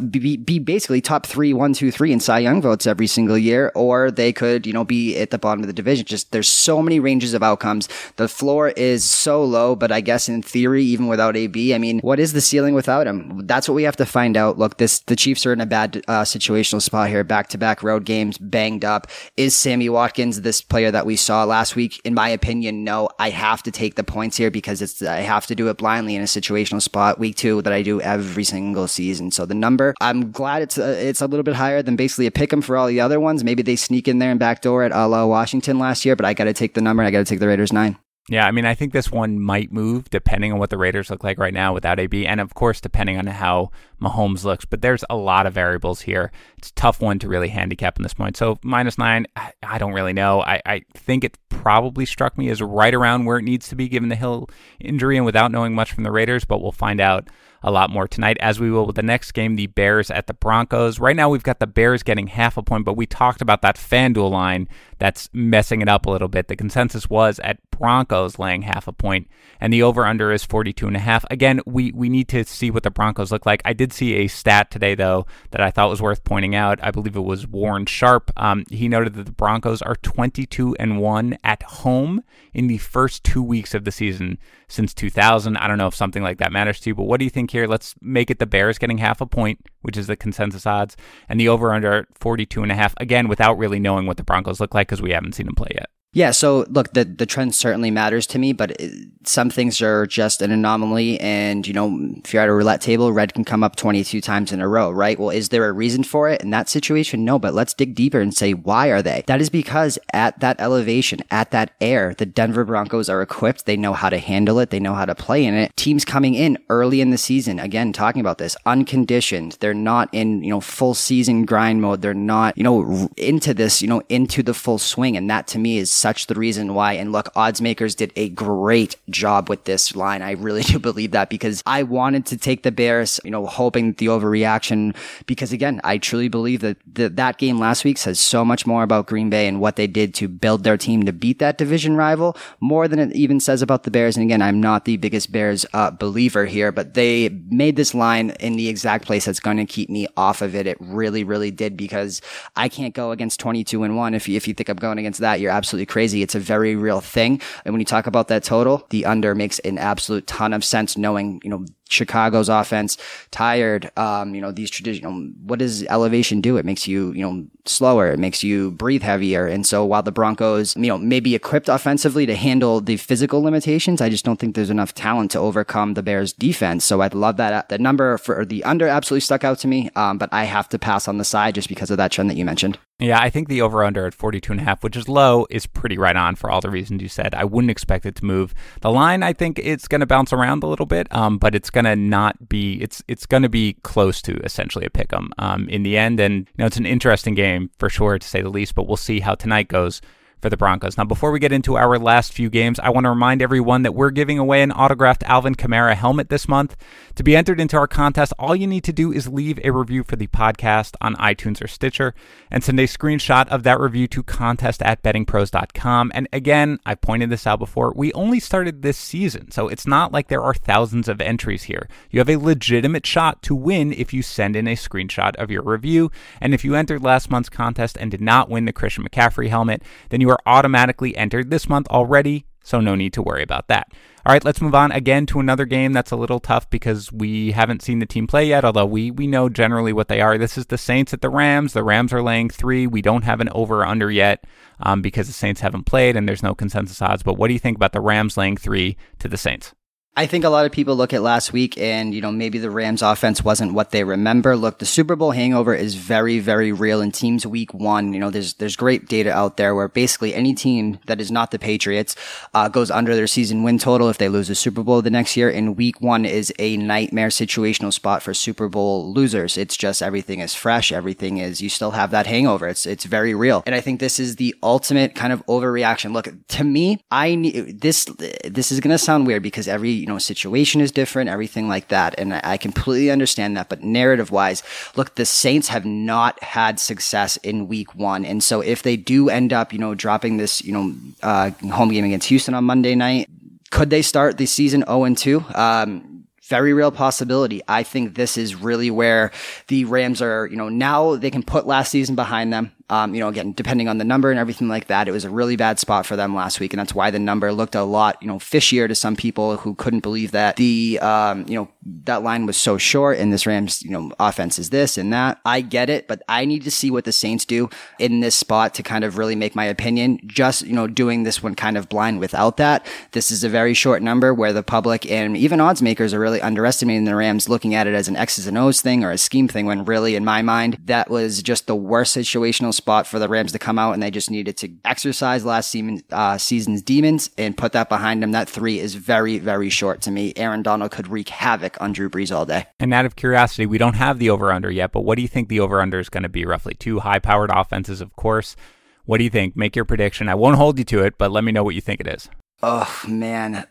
be, 0.00 0.36
be 0.36 0.58
basically 0.58 1.00
top 1.00 1.26
three, 1.26 1.52
one, 1.52 1.72
two, 1.72 1.90
three 1.90 2.12
in 2.12 2.20
Cy 2.20 2.40
Young 2.40 2.62
votes 2.62 2.86
every 2.86 3.06
single 3.06 3.38
year, 3.38 3.72
or 3.74 4.10
they 4.10 4.32
could, 4.32 4.66
you 4.66 4.72
know, 4.72 4.84
be 4.84 5.18
at 5.18 5.30
the 5.30 5.38
bottom 5.38 5.62
of 5.62 5.66
the 5.66 5.72
division. 5.72 6.04
Just 6.06 6.32
there's 6.32 6.48
so 6.48 6.82
many 6.82 7.00
ranges 7.00 7.34
of 7.34 7.42
outcomes 7.42 7.88
The 8.16 8.28
floor 8.28 8.68
is 8.70 9.04
so 9.04 9.44
low, 9.44 9.74
but 9.76 9.92
I 9.92 10.00
guess 10.00 10.28
in 10.28 10.42
theory, 10.42 10.84
even 10.84 11.08
without 11.08 11.36
AB, 11.36 11.74
I 11.74 11.78
mean, 11.78 12.00
what 12.00 12.18
is 12.18 12.32
the 12.32 12.40
ceiling 12.40 12.74
without 12.74 13.06
him? 13.06 13.46
That's 13.46 13.68
what 13.68 13.74
we 13.74 13.84
have 13.84 13.96
to 13.96 14.06
find 14.06 14.36
out. 14.36 14.58
Look, 14.58 14.78
this 14.78 15.00
the 15.00 15.16
Chiefs 15.16 15.46
are 15.46 15.52
in 15.52 15.60
a 15.60 15.66
bad 15.66 16.02
uh, 16.08 16.22
situational 16.22 16.82
spot 16.82 17.08
here. 17.08 17.24
Back 17.24 17.48
to 17.48 17.58
back 17.58 17.82
road 17.82 18.04
games, 18.04 18.38
banged 18.38 18.84
up. 18.84 19.06
Is 19.36 19.54
Sammy 19.54 19.88
Watkins 19.88 20.42
this 20.42 20.60
player 20.60 20.90
that 20.90 21.06
we 21.06 21.16
saw 21.16 21.44
last 21.44 21.76
week? 21.76 22.00
In 22.04 22.14
my 22.14 22.28
opinion, 22.28 22.84
no. 22.84 23.08
I 23.18 23.30
have 23.30 23.62
to 23.64 23.70
take 23.70 23.94
the 23.94 24.04
points 24.04 24.36
here 24.36 24.50
because 24.50 24.82
it's 24.82 25.02
I 25.02 25.20
have 25.20 25.46
to 25.46 25.54
do 25.54 25.68
it 25.68 25.78
blindly 25.78 26.14
in 26.14 26.22
a 26.22 26.26
situational 26.26 26.82
spot 26.82 27.18
week 27.18 27.36
two 27.36 27.62
that 27.62 27.72
I 27.72 27.82
do 27.82 28.00
every 28.00 28.44
single 28.44 28.88
season. 28.88 29.30
So 29.30 29.46
the 29.46 29.54
number, 29.54 29.94
I'm 30.00 30.30
glad 30.30 30.62
it's 30.62 30.78
a, 30.78 31.08
it's 31.08 31.20
a 31.20 31.26
little 31.26 31.44
bit 31.44 31.54
higher 31.54 31.82
than 31.82 31.96
basically 31.96 32.26
a 32.26 32.30
pick 32.30 32.52
'em 32.52 32.62
for 32.62 32.76
all 32.76 32.86
the 32.86 33.00
other 33.00 33.20
ones. 33.20 33.44
Maybe 33.44 33.62
they 33.62 33.76
sneak 33.76 34.08
in 34.08 34.18
there 34.18 34.30
and 34.30 34.40
backdoor 34.40 34.84
at 34.84 34.92
a 34.92 35.06
la 35.06 35.26
Washington 35.26 35.78
last 35.78 36.04
year, 36.04 36.16
but 36.16 36.26
I 36.26 36.34
got 36.34 36.44
to 36.44 36.52
take 36.52 36.74
the 36.74 36.80
number. 36.80 37.02
I 37.02 37.10
got 37.10 37.18
to 37.18 37.24
take 37.24 37.40
the 37.40 37.46
Raiders 37.48 37.72
nine. 37.72 37.91
Yeah, 38.28 38.46
I 38.46 38.52
mean, 38.52 38.64
I 38.64 38.74
think 38.74 38.92
this 38.92 39.10
one 39.10 39.40
might 39.40 39.72
move 39.72 40.08
depending 40.08 40.52
on 40.52 40.60
what 40.60 40.70
the 40.70 40.78
Raiders 40.78 41.10
look 41.10 41.24
like 41.24 41.38
right 41.38 41.52
now 41.52 41.74
without 41.74 41.98
AB, 41.98 42.24
and 42.24 42.40
of 42.40 42.54
course, 42.54 42.80
depending 42.80 43.18
on 43.18 43.26
how 43.26 43.72
Mahomes 44.00 44.44
looks. 44.44 44.64
But 44.64 44.80
there's 44.80 45.04
a 45.10 45.16
lot 45.16 45.44
of 45.44 45.54
variables 45.54 46.02
here. 46.02 46.30
It's 46.56 46.68
a 46.68 46.74
tough 46.74 47.00
one 47.00 47.18
to 47.18 47.28
really 47.28 47.48
handicap 47.48 47.98
at 47.98 48.02
this 48.02 48.14
point. 48.14 48.36
So, 48.36 48.60
minus 48.62 48.96
nine, 48.96 49.26
I 49.64 49.78
don't 49.78 49.92
really 49.92 50.12
know. 50.12 50.40
I, 50.40 50.62
I 50.64 50.82
think 50.94 51.24
it 51.24 51.36
probably 51.48 52.06
struck 52.06 52.38
me 52.38 52.48
as 52.48 52.62
right 52.62 52.94
around 52.94 53.24
where 53.24 53.38
it 53.38 53.42
needs 53.42 53.68
to 53.70 53.74
be 53.74 53.88
given 53.88 54.08
the 54.08 54.14
Hill 54.14 54.48
injury 54.78 55.16
and 55.16 55.26
without 55.26 55.50
knowing 55.50 55.74
much 55.74 55.92
from 55.92 56.04
the 56.04 56.12
Raiders, 56.12 56.44
but 56.44 56.62
we'll 56.62 56.70
find 56.70 57.00
out 57.00 57.28
a 57.62 57.70
lot 57.70 57.90
more 57.90 58.08
tonight, 58.08 58.36
as 58.40 58.58
we 58.58 58.70
will 58.70 58.86
with 58.86 58.96
the 58.96 59.02
next 59.02 59.32
game, 59.32 59.56
the 59.56 59.66
Bears 59.68 60.10
at 60.10 60.26
the 60.26 60.34
Broncos. 60.34 60.98
Right 60.98 61.16
now, 61.16 61.28
we've 61.28 61.42
got 61.42 61.60
the 61.60 61.66
Bears 61.66 62.02
getting 62.02 62.26
half 62.26 62.56
a 62.56 62.62
point, 62.62 62.84
but 62.84 62.96
we 62.96 63.06
talked 63.06 63.40
about 63.40 63.62
that 63.62 63.76
FanDuel 63.76 64.30
line 64.30 64.68
that's 64.98 65.28
messing 65.32 65.82
it 65.82 65.88
up 65.88 66.06
a 66.06 66.10
little 66.10 66.28
bit. 66.28 66.48
The 66.48 66.56
consensus 66.56 67.08
was 67.08 67.40
at 67.40 67.58
Broncos 67.70 68.38
laying 68.38 68.62
half 68.62 68.86
a 68.86 68.92
point, 68.92 69.28
and 69.60 69.72
the 69.72 69.82
over 69.82 70.06
under 70.06 70.32
is 70.32 70.44
42 70.44 70.86
and 70.86 70.96
a 70.96 71.00
half. 71.00 71.24
Again, 71.30 71.60
we, 71.66 71.92
we 71.92 72.08
need 72.08 72.28
to 72.28 72.44
see 72.44 72.70
what 72.70 72.82
the 72.82 72.90
Broncos 72.90 73.32
look 73.32 73.46
like. 73.46 73.62
I 73.64 73.72
did 73.72 73.92
see 73.92 74.14
a 74.14 74.28
stat 74.28 74.70
today, 74.70 74.94
though, 74.94 75.26
that 75.50 75.60
I 75.60 75.70
thought 75.70 75.90
was 75.90 76.02
worth 76.02 76.24
pointing 76.24 76.54
out. 76.54 76.78
I 76.82 76.90
believe 76.90 77.16
it 77.16 77.20
was 77.20 77.46
Warren 77.46 77.86
Sharp. 77.86 78.30
Um, 78.36 78.64
he 78.70 78.88
noted 78.88 79.14
that 79.14 79.26
the 79.26 79.32
Broncos 79.32 79.82
are 79.82 79.96
22 79.96 80.76
and 80.78 81.00
1 81.00 81.38
at 81.44 81.62
home 81.62 82.22
in 82.52 82.66
the 82.66 82.78
first 82.78 83.24
two 83.24 83.42
weeks 83.42 83.74
of 83.74 83.84
the 83.84 83.92
season 83.92 84.38
since 84.68 84.94
2000. 84.94 85.56
I 85.56 85.66
don't 85.68 85.78
know 85.78 85.86
if 85.86 85.94
something 85.94 86.22
like 86.22 86.38
that 86.38 86.52
matters 86.52 86.80
to 86.80 86.90
you, 86.90 86.94
but 86.94 87.04
what 87.04 87.18
do 87.18 87.24
you 87.24 87.30
think 87.30 87.51
here? 87.52 87.66
Let's 87.66 87.94
make 88.00 88.30
it 88.30 88.38
the 88.38 88.46
Bears 88.46 88.78
getting 88.78 88.98
half 88.98 89.20
a 89.20 89.26
point, 89.26 89.60
which 89.82 89.96
is 89.96 90.06
the 90.06 90.16
consensus 90.16 90.66
odds, 90.66 90.96
and 91.28 91.38
the 91.38 91.48
over 91.48 91.72
under 91.72 92.06
42 92.14 92.62
and 92.62 92.72
a 92.72 92.74
half, 92.74 92.94
again, 92.98 93.28
without 93.28 93.58
really 93.58 93.78
knowing 93.78 94.06
what 94.06 94.16
the 94.16 94.24
Broncos 94.24 94.60
look 94.60 94.74
like 94.74 94.88
because 94.88 95.02
we 95.02 95.12
haven't 95.12 95.34
seen 95.34 95.46
them 95.46 95.54
play 95.54 95.70
yet. 95.74 95.90
Yeah, 96.14 96.30
so 96.32 96.66
look, 96.68 96.92
the 96.92 97.04
the 97.06 97.24
trend 97.24 97.54
certainly 97.54 97.90
matters 97.90 98.26
to 98.28 98.38
me, 98.38 98.52
but 98.52 98.72
it, 98.72 99.08
some 99.24 99.48
things 99.48 99.80
are 99.80 100.06
just 100.06 100.42
an 100.42 100.50
anomaly. 100.50 101.18
And 101.20 101.66
you 101.66 101.72
know, 101.72 102.16
if 102.22 102.34
you're 102.34 102.42
at 102.42 102.50
a 102.50 102.52
roulette 102.52 102.82
table, 102.82 103.12
red 103.12 103.32
can 103.32 103.44
come 103.44 103.64
up 103.64 103.76
22 103.76 104.20
times 104.20 104.52
in 104.52 104.60
a 104.60 104.68
row, 104.68 104.90
right? 104.90 105.18
Well, 105.18 105.30
is 105.30 105.48
there 105.48 105.66
a 105.66 105.72
reason 105.72 106.04
for 106.04 106.28
it 106.28 106.42
in 106.42 106.50
that 106.50 106.68
situation? 106.68 107.24
No, 107.24 107.38
but 107.38 107.54
let's 107.54 107.72
dig 107.72 107.94
deeper 107.94 108.20
and 108.20 108.34
say 108.34 108.52
why 108.52 108.88
are 108.88 109.00
they? 109.00 109.24
That 109.26 109.40
is 109.40 109.48
because 109.48 109.98
at 110.12 110.38
that 110.40 110.60
elevation, 110.60 111.20
at 111.30 111.50
that 111.52 111.72
air, 111.80 112.12
the 112.12 112.26
Denver 112.26 112.66
Broncos 112.66 113.08
are 113.08 113.22
equipped. 113.22 113.64
They 113.64 113.78
know 113.78 113.94
how 113.94 114.10
to 114.10 114.18
handle 114.18 114.58
it. 114.58 114.68
They 114.68 114.80
know 114.80 114.94
how 114.94 115.06
to 115.06 115.14
play 115.14 115.46
in 115.46 115.54
it. 115.54 115.74
Teams 115.76 116.04
coming 116.04 116.34
in 116.34 116.58
early 116.68 117.00
in 117.00 117.08
the 117.08 117.16
season, 117.16 117.58
again, 117.58 117.90
talking 117.90 118.20
about 118.20 118.36
this, 118.36 118.54
unconditioned. 118.66 119.56
They're 119.60 119.72
not 119.72 120.10
in 120.12 120.44
you 120.44 120.50
know 120.50 120.60
full 120.60 120.92
season 120.92 121.46
grind 121.46 121.80
mode. 121.80 122.02
They're 122.02 122.12
not 122.12 122.58
you 122.58 122.64
know 122.64 123.08
into 123.16 123.54
this 123.54 123.80
you 123.80 123.88
know 123.88 124.02
into 124.10 124.42
the 124.42 124.52
full 124.52 124.76
swing, 124.76 125.16
and 125.16 125.30
that 125.30 125.46
to 125.48 125.58
me 125.58 125.78
is 125.78 126.01
such 126.02 126.26
the 126.26 126.34
reason 126.34 126.74
why. 126.74 126.94
And 126.94 127.12
look, 127.12 127.30
odds 127.36 127.62
makers 127.62 127.94
did 127.94 128.12
a 128.16 128.28
great 128.28 128.96
job 129.08 129.48
with 129.48 129.64
this 129.64 129.94
line. 129.94 130.20
I 130.20 130.32
really 130.32 130.62
do 130.72 130.78
believe 130.78 131.12
that 131.12 131.30
because 131.30 131.62
I 131.64 131.84
wanted 131.84 132.26
to 132.26 132.36
take 132.36 132.64
the 132.64 132.72
Bears, 132.72 133.20
you 133.24 133.30
know, 133.30 133.46
hoping 133.46 133.92
the 133.94 134.06
overreaction 134.06 134.94
because 135.26 135.52
again, 135.52 135.80
I 135.84 135.98
truly 135.98 136.28
believe 136.28 136.60
that 136.60 136.78
the, 136.92 137.08
that 137.10 137.38
game 137.38 137.58
last 137.60 137.84
week 137.84 137.98
says 137.98 138.18
so 138.18 138.44
much 138.44 138.66
more 138.66 138.82
about 138.82 139.06
Green 139.06 139.30
Bay 139.30 139.46
and 139.46 139.60
what 139.60 139.76
they 139.76 139.86
did 139.86 140.12
to 140.14 140.28
build 140.28 140.64
their 140.64 140.76
team 140.76 141.04
to 141.04 141.12
beat 141.12 141.38
that 141.38 141.56
division 141.56 141.96
rival 141.96 142.36
more 142.60 142.88
than 142.88 142.98
it 142.98 143.14
even 143.14 143.38
says 143.38 143.62
about 143.62 143.84
the 143.84 143.90
Bears. 143.90 144.16
And 144.16 144.24
again, 144.24 144.42
I'm 144.42 144.60
not 144.60 144.84
the 144.84 144.96
biggest 144.96 145.30
Bears 145.30 145.64
uh, 145.72 145.92
believer 145.92 146.46
here, 146.46 146.72
but 146.72 146.94
they 146.94 147.28
made 147.48 147.76
this 147.76 147.94
line 147.94 148.30
in 148.40 148.56
the 148.56 148.68
exact 148.68 149.06
place 149.06 149.26
that's 149.26 149.40
going 149.40 149.58
to 149.58 149.64
keep 149.64 149.88
me 149.88 150.08
off 150.16 150.42
of 150.42 150.56
it. 150.56 150.66
It 150.66 150.78
really, 150.80 151.22
really 151.22 151.52
did 151.52 151.76
because 151.76 152.20
I 152.56 152.68
can't 152.68 152.94
go 152.94 153.12
against 153.12 153.38
22 153.38 153.84
and 153.84 153.96
one. 153.96 154.14
If 154.14 154.28
you, 154.28 154.36
if 154.36 154.48
you 154.48 154.54
think 154.54 154.68
I'm 154.68 154.76
going 154.76 154.98
against 154.98 155.20
that, 155.20 155.38
you're 155.38 155.52
absolutely 155.52 155.86
crazy. 155.92 156.22
It's 156.22 156.34
a 156.34 156.40
very 156.40 156.74
real 156.74 157.02
thing. 157.02 157.38
And 157.66 157.74
when 157.74 157.80
you 157.80 157.84
talk 157.84 158.06
about 158.06 158.28
that 158.28 158.42
total, 158.42 158.86
the 158.88 159.04
under 159.04 159.34
makes 159.34 159.58
an 159.58 159.76
absolute 159.76 160.26
ton 160.26 160.54
of 160.54 160.64
sense 160.64 160.96
knowing, 160.96 161.38
you 161.44 161.50
know, 161.50 161.66
Chicago's 161.92 162.48
offense 162.48 162.96
tired. 163.30 163.90
Um, 163.96 164.34
you 164.34 164.40
know, 164.40 164.52
these 164.52 164.70
traditional, 164.70 165.12
what 165.44 165.58
does 165.58 165.84
elevation 165.84 166.40
do? 166.40 166.56
It 166.56 166.64
makes 166.64 166.86
you, 166.88 167.12
you 167.12 167.22
know, 167.22 167.46
slower. 167.64 168.10
It 168.10 168.18
makes 168.18 168.42
you 168.42 168.72
breathe 168.72 169.02
heavier. 169.02 169.46
And 169.46 169.66
so 169.66 169.84
while 169.84 170.02
the 170.02 170.12
Broncos, 170.12 170.74
you 170.76 170.88
know, 170.88 170.98
may 170.98 171.20
be 171.20 171.34
equipped 171.34 171.68
offensively 171.68 172.26
to 172.26 172.34
handle 172.34 172.80
the 172.80 172.96
physical 172.96 173.42
limitations, 173.42 174.00
I 174.00 174.08
just 174.08 174.24
don't 174.24 174.38
think 174.38 174.54
there's 174.54 174.70
enough 174.70 174.94
talent 174.94 175.30
to 175.32 175.38
overcome 175.38 175.94
the 175.94 176.02
Bears 176.02 176.32
defense. 176.32 176.84
So 176.84 177.00
I'd 177.00 177.14
love 177.14 177.36
that. 177.36 177.68
The 177.68 177.78
number 177.78 178.18
for 178.18 178.44
the 178.44 178.64
under 178.64 178.88
absolutely 178.88 179.20
stuck 179.20 179.44
out 179.44 179.58
to 179.60 179.68
me. 179.68 179.90
Um, 179.96 180.18
but 180.18 180.28
I 180.32 180.44
have 180.44 180.68
to 180.70 180.78
pass 180.78 181.08
on 181.08 181.18
the 181.18 181.24
side 181.24 181.54
just 181.54 181.68
because 181.68 181.90
of 181.90 181.98
that 181.98 182.10
trend 182.10 182.30
that 182.30 182.36
you 182.36 182.44
mentioned. 182.44 182.78
Yeah, 182.98 183.20
I 183.20 183.30
think 183.30 183.48
the 183.48 183.62
over 183.62 183.82
under 183.82 184.06
at 184.06 184.14
42 184.14 184.52
and 184.52 184.60
a 184.60 184.64
half, 184.64 184.84
which 184.84 184.96
is 184.96 185.08
low, 185.08 185.46
is 185.50 185.66
pretty 185.66 185.98
right 185.98 186.14
on 186.14 186.36
for 186.36 186.50
all 186.50 186.60
the 186.60 186.70
reasons 186.70 187.02
you 187.02 187.08
said. 187.08 187.34
I 187.34 187.44
wouldn't 187.44 187.70
expect 187.70 188.06
it 188.06 188.14
to 188.16 188.24
move. 188.24 188.54
The 188.80 188.92
line, 188.92 189.24
I 189.24 189.32
think 189.32 189.58
it's 189.58 189.88
going 189.88 190.02
to 190.02 190.06
bounce 190.06 190.32
around 190.32 190.62
a 190.62 190.68
little 190.68 190.86
bit, 190.86 191.12
um, 191.12 191.38
but 191.38 191.54
it's 191.54 191.68
going 191.68 191.81
to 191.84 191.96
not 191.96 192.48
be, 192.48 192.80
it's 192.82 193.02
it's 193.08 193.26
going 193.26 193.42
to 193.42 193.48
be 193.48 193.74
close 193.82 194.22
to 194.22 194.36
essentially 194.44 194.84
a 194.84 194.90
pick 194.90 195.12
'em 195.12 195.30
um, 195.38 195.68
in 195.68 195.82
the 195.82 195.96
end. 195.96 196.20
And, 196.20 196.40
you 196.40 196.54
know, 196.58 196.66
it's 196.66 196.76
an 196.76 196.86
interesting 196.86 197.34
game 197.34 197.70
for 197.78 197.88
sure, 197.88 198.18
to 198.18 198.26
say 198.26 198.42
the 198.42 198.48
least, 198.48 198.74
but 198.74 198.86
we'll 198.86 198.96
see 198.96 199.20
how 199.20 199.34
tonight 199.34 199.68
goes 199.68 200.00
for 200.42 200.50
the 200.50 200.56
Broncos. 200.56 200.98
Now, 200.98 201.04
before 201.04 201.30
we 201.30 201.38
get 201.38 201.52
into 201.52 201.76
our 201.76 201.98
last 201.98 202.32
few 202.32 202.50
games, 202.50 202.80
I 202.80 202.90
want 202.90 203.04
to 203.04 203.10
remind 203.10 203.40
everyone 203.40 203.82
that 203.82 203.94
we're 203.94 204.10
giving 204.10 204.38
away 204.38 204.60
an 204.60 204.72
autographed 204.72 205.22
Alvin 205.22 205.54
Kamara 205.54 205.94
helmet 205.94 206.28
this 206.28 206.48
month. 206.48 206.76
To 207.14 207.22
be 207.22 207.36
entered 207.36 207.60
into 207.60 207.76
our 207.76 207.86
contest, 207.86 208.32
all 208.38 208.56
you 208.56 208.66
need 208.66 208.82
to 208.84 208.92
do 208.92 209.12
is 209.12 209.28
leave 209.28 209.60
a 209.62 209.70
review 209.70 210.02
for 210.02 210.16
the 210.16 210.26
podcast 210.26 210.96
on 211.00 211.14
iTunes 211.16 211.62
or 211.62 211.68
Stitcher 211.68 212.14
and 212.50 212.64
send 212.64 212.80
a 212.80 212.88
screenshot 212.88 213.46
of 213.48 213.62
that 213.62 213.78
review 213.78 214.08
to 214.08 214.22
contest 214.24 214.82
at 214.82 215.02
bettingpros.com. 215.02 216.10
And 216.12 216.28
again, 216.32 216.80
I 216.84 216.96
pointed 216.96 217.30
this 217.30 217.46
out 217.46 217.60
before, 217.60 217.92
we 217.94 218.12
only 218.12 218.40
started 218.40 218.82
this 218.82 218.98
season, 218.98 219.52
so 219.52 219.68
it's 219.68 219.86
not 219.86 220.12
like 220.12 220.26
there 220.26 220.42
are 220.42 220.54
thousands 220.54 221.08
of 221.08 221.20
entries 221.20 221.64
here. 221.64 221.88
You 222.10 222.18
have 222.18 222.30
a 222.30 222.36
legitimate 222.36 223.06
shot 223.06 223.42
to 223.42 223.54
win 223.54 223.92
if 223.92 224.12
you 224.12 224.22
send 224.22 224.56
in 224.56 224.66
a 224.66 224.74
screenshot 224.74 225.36
of 225.36 225.52
your 225.52 225.62
review. 225.62 226.10
And 226.40 226.52
if 226.52 226.64
you 226.64 226.74
entered 226.74 227.04
last 227.04 227.30
month's 227.30 227.48
contest 227.48 227.96
and 228.00 228.10
did 228.10 228.20
not 228.20 228.48
win 228.48 228.64
the 228.64 228.72
Christian 228.72 229.04
McCaffrey 229.04 229.48
helmet, 229.48 229.82
then 230.08 230.20
you 230.20 230.31
automatically 230.46 231.16
entered 231.16 231.50
this 231.50 231.68
month 231.68 231.88
already, 231.88 232.46
so 232.62 232.80
no 232.80 232.94
need 232.94 233.12
to 233.14 233.22
worry 233.22 233.42
about 233.42 233.68
that. 233.68 233.88
All 234.24 234.32
right, 234.32 234.44
let's 234.44 234.60
move 234.60 234.74
on 234.74 234.92
again 234.92 235.26
to 235.26 235.40
another 235.40 235.64
game 235.64 235.92
that's 235.92 236.12
a 236.12 236.16
little 236.16 236.38
tough 236.38 236.70
because 236.70 237.10
we 237.10 237.50
haven't 237.50 237.82
seen 237.82 237.98
the 237.98 238.06
team 238.06 238.28
play 238.28 238.46
yet, 238.46 238.64
although 238.64 238.86
we, 238.86 239.10
we 239.10 239.26
know 239.26 239.48
generally 239.48 239.92
what 239.92 240.06
they 240.06 240.20
are. 240.20 240.38
This 240.38 240.56
is 240.56 240.66
the 240.66 240.78
Saints 240.78 241.12
at 241.12 241.22
the 241.22 241.28
Rams. 241.28 241.72
The 241.72 241.82
Rams 241.82 242.12
are 242.12 242.22
laying 242.22 242.48
three. 242.48 242.86
We 242.86 243.02
don't 243.02 243.24
have 243.24 243.40
an 243.40 243.48
over 243.52 243.80
or 243.80 243.86
under 243.86 244.12
yet 244.12 244.44
um, 244.78 245.02
because 245.02 245.26
the 245.26 245.32
Saints 245.32 245.60
haven't 245.60 245.86
played 245.86 246.16
and 246.16 246.28
there's 246.28 246.42
no 246.42 246.54
consensus 246.54 247.02
odds. 247.02 247.24
But 247.24 247.36
what 247.36 247.48
do 247.48 247.52
you 247.52 247.58
think 247.58 247.76
about 247.76 247.92
the 247.92 248.00
Rams 248.00 248.36
laying 248.36 248.56
three 248.56 248.96
to 249.18 249.26
the 249.26 249.36
Saints? 249.36 249.74
I 250.14 250.26
think 250.26 250.44
a 250.44 250.50
lot 250.50 250.66
of 250.66 250.72
people 250.72 250.94
look 250.94 251.14
at 251.14 251.22
last 251.22 251.54
week 251.54 251.78
and, 251.78 252.14
you 252.14 252.20
know, 252.20 252.30
maybe 252.30 252.58
the 252.58 252.70
Rams 252.70 253.00
offense 253.00 253.42
wasn't 253.42 253.72
what 253.72 253.92
they 253.92 254.04
remember. 254.04 254.56
Look, 254.56 254.78
the 254.78 254.84
Super 254.84 255.16
Bowl 255.16 255.30
hangover 255.30 255.74
is 255.74 255.94
very, 255.94 256.38
very 256.38 256.70
real 256.70 257.00
in 257.00 257.12
teams 257.12 257.46
week 257.46 257.72
one. 257.72 258.12
You 258.12 258.20
know, 258.20 258.28
there's, 258.28 258.52
there's 258.54 258.76
great 258.76 259.08
data 259.08 259.32
out 259.32 259.56
there 259.56 259.74
where 259.74 259.88
basically 259.88 260.34
any 260.34 260.52
team 260.52 260.98
that 261.06 261.18
is 261.18 261.30
not 261.30 261.50
the 261.50 261.58
Patriots, 261.58 262.14
uh, 262.52 262.68
goes 262.68 262.90
under 262.90 263.14
their 263.14 263.26
season 263.26 263.62
win 263.62 263.78
total 263.78 264.10
if 264.10 264.18
they 264.18 264.28
lose 264.28 264.48
the 264.48 264.54
Super 264.54 264.82
Bowl 264.82 265.00
the 265.00 265.08
next 265.08 265.34
year. 265.34 265.48
And 265.48 265.78
week 265.78 266.02
one 266.02 266.26
is 266.26 266.52
a 266.58 266.76
nightmare 266.76 267.28
situational 267.28 267.90
spot 267.90 268.22
for 268.22 268.34
Super 268.34 268.68
Bowl 268.68 269.10
losers. 269.14 269.56
It's 269.56 269.78
just 269.78 270.02
everything 270.02 270.40
is 270.40 270.54
fresh. 270.54 270.92
Everything 270.92 271.38
is, 271.38 271.62
you 271.62 271.70
still 271.70 271.92
have 271.92 272.10
that 272.10 272.26
hangover. 272.26 272.68
It's, 272.68 272.84
it's 272.84 273.06
very 273.06 273.34
real. 273.34 273.62
And 273.64 273.74
I 273.74 273.80
think 273.80 273.98
this 273.98 274.18
is 274.18 274.36
the 274.36 274.54
ultimate 274.62 275.14
kind 275.14 275.32
of 275.32 275.42
overreaction. 275.46 276.12
Look, 276.12 276.28
to 276.48 276.64
me, 276.64 277.00
I 277.10 277.34
need 277.34 277.80
this, 277.80 278.04
this 278.44 278.70
is 278.70 278.80
going 278.80 278.90
to 278.90 278.98
sound 278.98 279.26
weird 279.26 279.42
because 279.42 279.68
every, 279.68 280.01
you 280.02 280.08
know, 280.08 280.18
situation 280.18 280.80
is 280.80 280.90
different, 280.90 281.30
everything 281.30 281.68
like 281.68 281.86
that. 281.88 282.16
And 282.18 282.34
I 282.34 282.56
completely 282.56 283.08
understand 283.08 283.56
that. 283.56 283.68
But 283.68 283.84
narrative 283.84 284.32
wise, 284.32 284.64
look, 284.96 285.14
the 285.14 285.24
Saints 285.24 285.68
have 285.68 285.86
not 285.86 286.42
had 286.42 286.80
success 286.80 287.36
in 287.38 287.68
week 287.68 287.94
one. 287.94 288.24
And 288.24 288.42
so 288.42 288.60
if 288.60 288.82
they 288.82 288.96
do 288.96 289.28
end 289.28 289.52
up, 289.52 289.72
you 289.72 289.78
know, 289.78 289.94
dropping 289.94 290.38
this, 290.38 290.60
you 290.60 290.72
know, 290.72 290.92
uh, 291.22 291.50
home 291.70 291.90
game 291.90 292.04
against 292.04 292.28
Houston 292.28 292.52
on 292.54 292.64
Monday 292.64 292.96
night, 292.96 293.28
could 293.70 293.90
they 293.90 294.02
start 294.02 294.38
the 294.38 294.46
season 294.46 294.82
0 294.88 295.04
and 295.04 295.16
2? 295.16 295.44
Um, 295.54 296.24
very 296.42 296.72
real 296.72 296.90
possibility. 296.90 297.62
I 297.68 297.84
think 297.84 298.16
this 298.16 298.36
is 298.36 298.56
really 298.56 298.90
where 298.90 299.30
the 299.68 299.84
Rams 299.84 300.20
are, 300.20 300.46
you 300.46 300.56
know, 300.56 300.68
now 300.68 301.14
they 301.14 301.30
can 301.30 301.44
put 301.44 301.66
last 301.66 301.92
season 301.92 302.16
behind 302.16 302.52
them. 302.52 302.72
Um, 302.92 303.14
you 303.14 303.20
know, 303.20 303.28
again, 303.28 303.52
depending 303.52 303.88
on 303.88 303.96
the 303.96 304.04
number 304.04 304.30
and 304.30 304.38
everything 304.38 304.68
like 304.68 304.88
that, 304.88 305.08
it 305.08 305.12
was 305.12 305.24
a 305.24 305.30
really 305.30 305.56
bad 305.56 305.78
spot 305.78 306.04
for 306.04 306.14
them 306.14 306.34
last 306.34 306.60
week. 306.60 306.74
And 306.74 306.78
that's 306.78 306.94
why 306.94 307.10
the 307.10 307.18
number 307.18 307.50
looked 307.50 307.74
a 307.74 307.84
lot, 307.84 308.18
you 308.20 308.28
know, 308.28 308.38
fishier 308.38 308.86
to 308.86 308.94
some 308.94 309.16
people 309.16 309.56
who 309.56 309.74
couldn't 309.74 310.00
believe 310.00 310.32
that 310.32 310.56
the, 310.56 310.98
um, 311.00 311.46
you 311.48 311.54
know, 311.54 311.68
that 312.04 312.22
line 312.22 312.44
was 312.44 312.58
so 312.58 312.76
short 312.76 313.16
and 313.16 313.32
this 313.32 313.46
Rams, 313.46 313.82
you 313.82 313.92
know, 313.92 314.12
offense 314.20 314.58
is 314.58 314.68
this 314.68 314.98
and 314.98 315.10
that. 315.10 315.40
I 315.46 315.62
get 315.62 315.88
it, 315.88 316.06
but 316.06 316.22
I 316.28 316.44
need 316.44 316.64
to 316.64 316.70
see 316.70 316.90
what 316.90 317.06
the 317.06 317.12
Saints 317.12 317.46
do 317.46 317.70
in 317.98 318.20
this 318.20 318.34
spot 318.34 318.74
to 318.74 318.82
kind 318.82 319.04
of 319.04 319.16
really 319.16 319.36
make 319.36 319.56
my 319.56 319.64
opinion. 319.64 320.20
Just, 320.26 320.66
you 320.66 320.74
know, 320.74 320.86
doing 320.86 321.22
this 321.22 321.42
one 321.42 321.54
kind 321.54 321.78
of 321.78 321.88
blind 321.88 322.20
without 322.20 322.58
that. 322.58 322.84
This 323.12 323.30
is 323.30 323.42
a 323.42 323.48
very 323.48 323.72
short 323.72 324.02
number 324.02 324.34
where 324.34 324.52
the 324.52 324.62
public 324.62 325.10
and 325.10 325.34
even 325.34 325.60
odds 325.60 325.80
makers 325.80 326.12
are 326.12 326.20
really 326.20 326.42
underestimating 326.42 327.04
the 327.04 327.16
Rams, 327.16 327.48
looking 327.48 327.74
at 327.74 327.86
it 327.86 327.94
as 327.94 328.06
an 328.06 328.16
X's 328.16 328.46
and 328.46 328.58
O's 328.58 328.82
thing 328.82 329.02
or 329.02 329.10
a 329.10 329.16
scheme 329.16 329.48
thing 329.48 329.64
when 329.64 329.86
really, 329.86 330.14
in 330.14 330.26
my 330.26 330.42
mind, 330.42 330.76
that 330.84 331.08
was 331.08 331.42
just 331.42 331.66
the 331.66 331.74
worst 331.74 332.14
situational 332.14 332.74
spot 332.82 333.06
for 333.06 333.20
the 333.20 333.28
Rams 333.28 333.52
to 333.52 333.60
come 333.60 333.78
out 333.78 333.92
and 333.92 334.02
they 334.02 334.10
just 334.10 334.28
needed 334.28 334.56
to 334.56 334.68
exercise 334.84 335.44
last 335.44 335.70
season, 335.70 336.02
uh, 336.10 336.36
season's 336.36 336.82
demons 336.82 337.30
and 337.38 337.56
put 337.56 337.70
that 337.72 337.88
behind 337.88 338.20
them. 338.24 338.32
That 338.32 338.48
three 338.48 338.80
is 338.80 338.96
very, 338.96 339.38
very 339.38 339.70
short 339.70 340.00
to 340.02 340.10
me. 340.10 340.32
Aaron 340.34 340.64
Donald 340.64 340.90
could 340.90 341.06
wreak 341.06 341.28
havoc 341.28 341.80
on 341.80 341.92
Drew 341.92 342.10
Brees 342.10 342.34
all 342.34 342.44
day. 342.44 342.66
And 342.80 342.92
out 342.92 343.06
of 343.06 343.14
curiosity, 343.14 343.66
we 343.66 343.78
don't 343.78 343.94
have 343.94 344.18
the 344.18 344.30
over 344.30 344.50
under 344.50 344.68
yet, 344.68 344.90
but 344.90 345.02
what 345.02 345.14
do 345.14 345.22
you 345.22 345.28
think 345.28 345.48
the 345.48 345.60
over 345.60 345.80
under 345.80 346.00
is 346.00 346.08
going 346.08 346.24
to 346.24 346.28
be 346.28 346.44
roughly? 346.44 346.74
Two 346.74 346.98
high 346.98 347.20
powered 347.20 347.50
offenses, 347.54 348.00
of 348.00 348.16
course. 348.16 348.56
What 349.04 349.18
do 349.18 349.24
you 349.24 349.30
think? 349.30 349.56
Make 349.56 349.76
your 349.76 349.84
prediction. 349.84 350.28
I 350.28 350.34
won't 350.34 350.56
hold 350.56 350.76
you 350.78 350.84
to 350.86 351.04
it, 351.04 351.18
but 351.18 351.30
let 351.30 351.44
me 351.44 351.52
know 351.52 351.62
what 351.62 351.76
you 351.76 351.80
think 351.80 352.00
it 352.00 352.08
is. 352.08 352.28
Oh, 352.64 353.00
man 353.06 353.66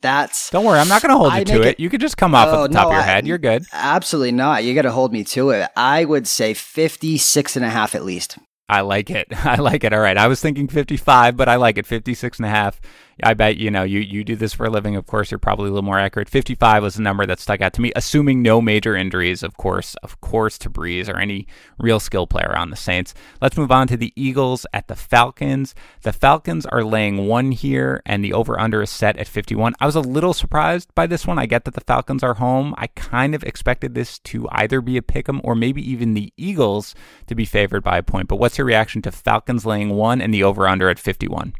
that's 0.00 0.50
don't 0.50 0.64
worry 0.64 0.78
i'm 0.78 0.88
not 0.88 1.02
going 1.02 1.12
to 1.12 1.18
hold 1.18 1.32
you 1.34 1.44
to 1.44 1.62
it, 1.62 1.68
it, 1.68 1.80
you 1.80 1.88
could 1.88 2.00
just 2.00 2.16
come 2.16 2.34
off 2.34 2.48
oh, 2.48 2.64
at 2.64 2.70
the 2.70 2.74
top 2.74 2.84
no, 2.84 2.88
of 2.88 2.92
your 2.94 3.02
I, 3.02 3.06
head 3.06 3.26
you're 3.26 3.38
good 3.38 3.64
absolutely 3.72 4.32
not 4.32 4.62
you 4.62 4.74
got 4.74 4.82
to 4.82 4.92
hold 4.92 5.12
me 5.12 5.24
to 5.24 5.50
it 5.50 5.70
i 5.76 6.04
would 6.04 6.26
say 6.28 6.54
56 6.54 7.56
and 7.56 7.64
a 7.64 7.70
half 7.70 7.94
at 7.94 8.04
least 8.04 8.38
i 8.68 8.80
like 8.82 9.10
it. 9.10 9.28
I 9.44 9.56
like 9.56 9.84
it. 9.84 9.92
All 9.92 10.00
right. 10.00 10.16
I 10.16 10.26
was 10.26 10.40
thinking 10.40 10.68
55 10.68 11.36
but 11.36 11.48
i 11.48 11.56
like 11.56 11.78
it. 11.78 11.86
56 11.86 12.38
and 12.38 12.46
a 12.46 12.50
half 12.50 12.80
I 13.22 13.34
bet 13.34 13.56
you 13.56 13.70
know 13.70 13.82
you 13.82 14.00
you 14.00 14.24
do 14.24 14.36
this 14.36 14.54
for 14.54 14.66
a 14.66 14.70
living. 14.70 14.96
Of 14.96 15.06
course, 15.06 15.30
you're 15.30 15.38
probably 15.38 15.68
a 15.68 15.72
little 15.72 15.82
more 15.82 15.98
accurate. 15.98 16.28
55 16.28 16.82
was 16.82 16.94
the 16.94 17.02
number 17.02 17.26
that 17.26 17.40
stuck 17.40 17.60
out 17.60 17.72
to 17.74 17.80
me, 17.80 17.92
assuming 17.96 18.42
no 18.42 18.60
major 18.60 18.94
injuries. 18.94 19.42
Of 19.42 19.56
course, 19.56 19.94
of 19.96 20.20
course, 20.20 20.58
to 20.58 20.70
Brees 20.70 21.08
or 21.08 21.18
any 21.18 21.46
real 21.78 22.00
skill 22.00 22.26
player 22.26 22.56
on 22.56 22.70
the 22.70 22.76
Saints. 22.76 23.14
Let's 23.40 23.56
move 23.56 23.72
on 23.72 23.88
to 23.88 23.96
the 23.96 24.12
Eagles 24.14 24.66
at 24.72 24.88
the 24.88 24.96
Falcons. 24.96 25.74
The 26.02 26.12
Falcons 26.12 26.66
are 26.66 26.84
laying 26.84 27.26
one 27.26 27.52
here, 27.52 28.02
and 28.06 28.24
the 28.24 28.32
over 28.32 28.58
under 28.58 28.82
is 28.82 28.90
set 28.90 29.16
at 29.16 29.26
51. 29.26 29.74
I 29.80 29.86
was 29.86 29.96
a 29.96 30.00
little 30.00 30.34
surprised 30.34 30.94
by 30.94 31.06
this 31.06 31.26
one. 31.26 31.38
I 31.38 31.46
get 31.46 31.64
that 31.64 31.74
the 31.74 31.80
Falcons 31.80 32.22
are 32.22 32.34
home. 32.34 32.74
I 32.78 32.86
kind 32.88 33.34
of 33.34 33.42
expected 33.42 33.94
this 33.94 34.18
to 34.20 34.48
either 34.52 34.80
be 34.80 34.96
a 34.96 35.02
pick 35.02 35.28
'em 35.28 35.40
or 35.42 35.54
maybe 35.54 35.82
even 35.90 36.14
the 36.14 36.32
Eagles 36.36 36.94
to 37.26 37.34
be 37.34 37.44
favored 37.44 37.82
by 37.82 37.98
a 37.98 38.02
point. 38.02 38.28
But 38.28 38.36
what's 38.36 38.58
your 38.58 38.66
reaction 38.66 39.02
to 39.02 39.12
Falcons 39.12 39.66
laying 39.66 39.90
one 39.90 40.20
and 40.20 40.32
the 40.32 40.44
over 40.44 40.68
under 40.68 40.88
at 40.88 40.98
51? 40.98 41.54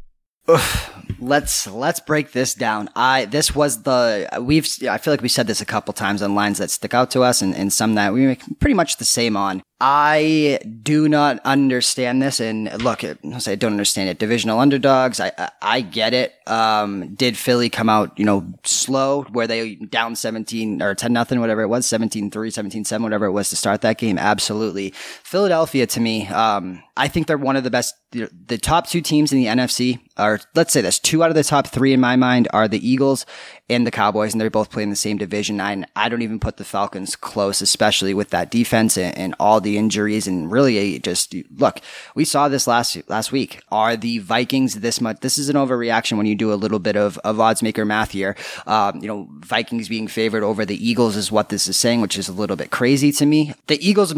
Let's 1.19 1.67
let's 1.67 2.01
break 2.01 2.33
this 2.33 2.55
down. 2.55 2.89
I 2.95 3.25
this 3.27 3.55
was 3.55 3.83
the 3.83 4.29
we've 4.41 4.67
I 4.89 4.99
feel 4.99 5.13
like 5.13 5.23
we 5.23 5.29
said 5.29 5.47
this 5.47 5.61
a 5.61 5.67
couple 5.67 5.93
times 5.93 6.23
on 6.23 6.35
lines 6.35 6.59
that 6.59 6.71
stick 6.71 6.95
out 6.95 7.11
to 7.13 7.23
us 7.23 7.43
and, 7.43 7.55
and 7.55 7.73
some 7.73 7.95
that 7.95 8.13
we 8.13 8.27
make 8.27 8.43
pretty 8.61 8.75
much 8.75 8.97
the 8.97 9.05
same 9.05 9.37
on. 9.37 9.63
I 9.81 10.59
do 10.83 11.09
not 11.09 11.39
understand 11.45 12.21
this. 12.21 12.41
And 12.41 12.83
look, 12.83 13.05
I 13.05 13.15
don't 13.55 13.73
understand 13.73 14.09
it. 14.09 14.19
Divisional 14.19 14.59
underdogs. 14.59 15.21
I, 15.21 15.31
I, 15.39 15.51
I 15.63 15.81
get 15.83 16.15
it. 16.15 16.35
Um, 16.49 17.15
did 17.15 17.37
Philly 17.37 17.71
come 17.71 17.89
out, 17.89 18.19
you 18.19 18.25
know, 18.25 18.53
slow 18.65 19.23
where 19.31 19.47
they 19.47 19.77
down 19.77 20.17
17 20.17 20.83
or 20.83 20.97
10 20.97 21.13
nothing, 21.13 21.39
whatever 21.39 21.63
it 21.63 21.69
was, 21.69 21.87
17 21.87 22.31
3, 22.31 22.51
17 22.51 22.85
7, 22.85 23.03
whatever 23.05 23.27
it 23.27 23.33
was 23.33 23.51
to 23.51 23.57
start 23.57 23.83
that 23.83 23.99
game? 23.99 24.19
Absolutely. 24.19 24.91
Philadelphia 25.23 25.87
to 25.87 26.01
me, 26.01 26.27
um, 26.29 26.83
I 26.97 27.07
think 27.07 27.29
they're 27.29 27.39
one 27.39 27.55
of 27.55 27.63
the 27.63 27.71
best, 27.71 27.95
the 28.11 28.59
top 28.59 28.89
two 28.89 29.01
teams 29.01 29.33
in 29.33 29.39
the 29.39 29.47
NFC 29.47 30.01
are, 30.17 30.41
let's 30.57 30.73
say 30.73 30.81
this, 30.81 30.99
two 30.99 31.23
out 31.23 31.31
of 31.31 31.37
the 31.37 31.45
top 31.45 31.69
three 31.69 31.93
in 31.93 32.01
my 32.01 32.17
mind 32.17 32.49
are 32.53 32.67
the 32.67 32.87
Eagles 32.87 33.27
and 33.71 33.87
the 33.87 33.91
Cowboys, 33.91 34.33
and 34.33 34.41
they're 34.41 34.51
both 34.51 34.71
playing 34.71 34.91
the 34.91 34.97
same 34.97 35.19
division. 35.19 35.61
And 35.61 35.87
I 35.95 36.09
don't 36.09 36.23
even 36.23 36.41
put 36.41 36.57
the 36.57 36.65
Falcons 36.65 37.17
close, 37.17 37.61
especially 37.61 38.15
with 38.15 38.31
that 38.31 38.51
defense 38.51 38.97
and, 38.97 39.17
and 39.17 39.35
all 39.39 39.61
the 39.61 39.77
injuries. 39.77 40.27
And 40.27 40.51
really, 40.51 40.99
just 41.01 41.35
look, 41.57 41.81
we 42.15 42.25
saw 42.25 42.49
this 42.49 42.67
last 42.67 42.97
last 43.09 43.33
week. 43.33 43.61
Are 43.71 43.97
the 43.97 44.19
Vikings 44.19 44.77
this 44.77 45.01
much? 45.01 45.21
This 45.21 45.39
is 45.39 45.49
an 45.49 45.57
overreaction 45.57 46.17
when 46.17 46.27
you 46.27 46.35
do 46.35 46.53
a 46.53 46.55
little 46.55 46.79
bit 46.79 46.97
of, 46.97 47.19
of 47.19 47.41
odds 47.41 47.63
maker 47.63 47.85
math 47.85 48.13
here. 48.13 48.37
Um, 48.67 49.01
you 49.01 49.09
know, 49.09 49.29
Vikings 49.41 49.89
being 49.89 50.09
favored 50.09 50.43
over 50.43 50.65
the 50.65 50.89
Eagles 50.89 51.17
is 51.17 51.31
what 51.31 51.49
this 51.51 51.69
is 51.69 51.77
saying, 51.77 52.01
which 52.01 52.19
is 52.19 52.29
a 52.29 52.33
little 52.33 52.57
bit 52.57 52.71
crazy 52.71 53.13
to 53.13 53.27
me. 53.27 53.55
The 53.67 53.87
Eagles 53.87 54.15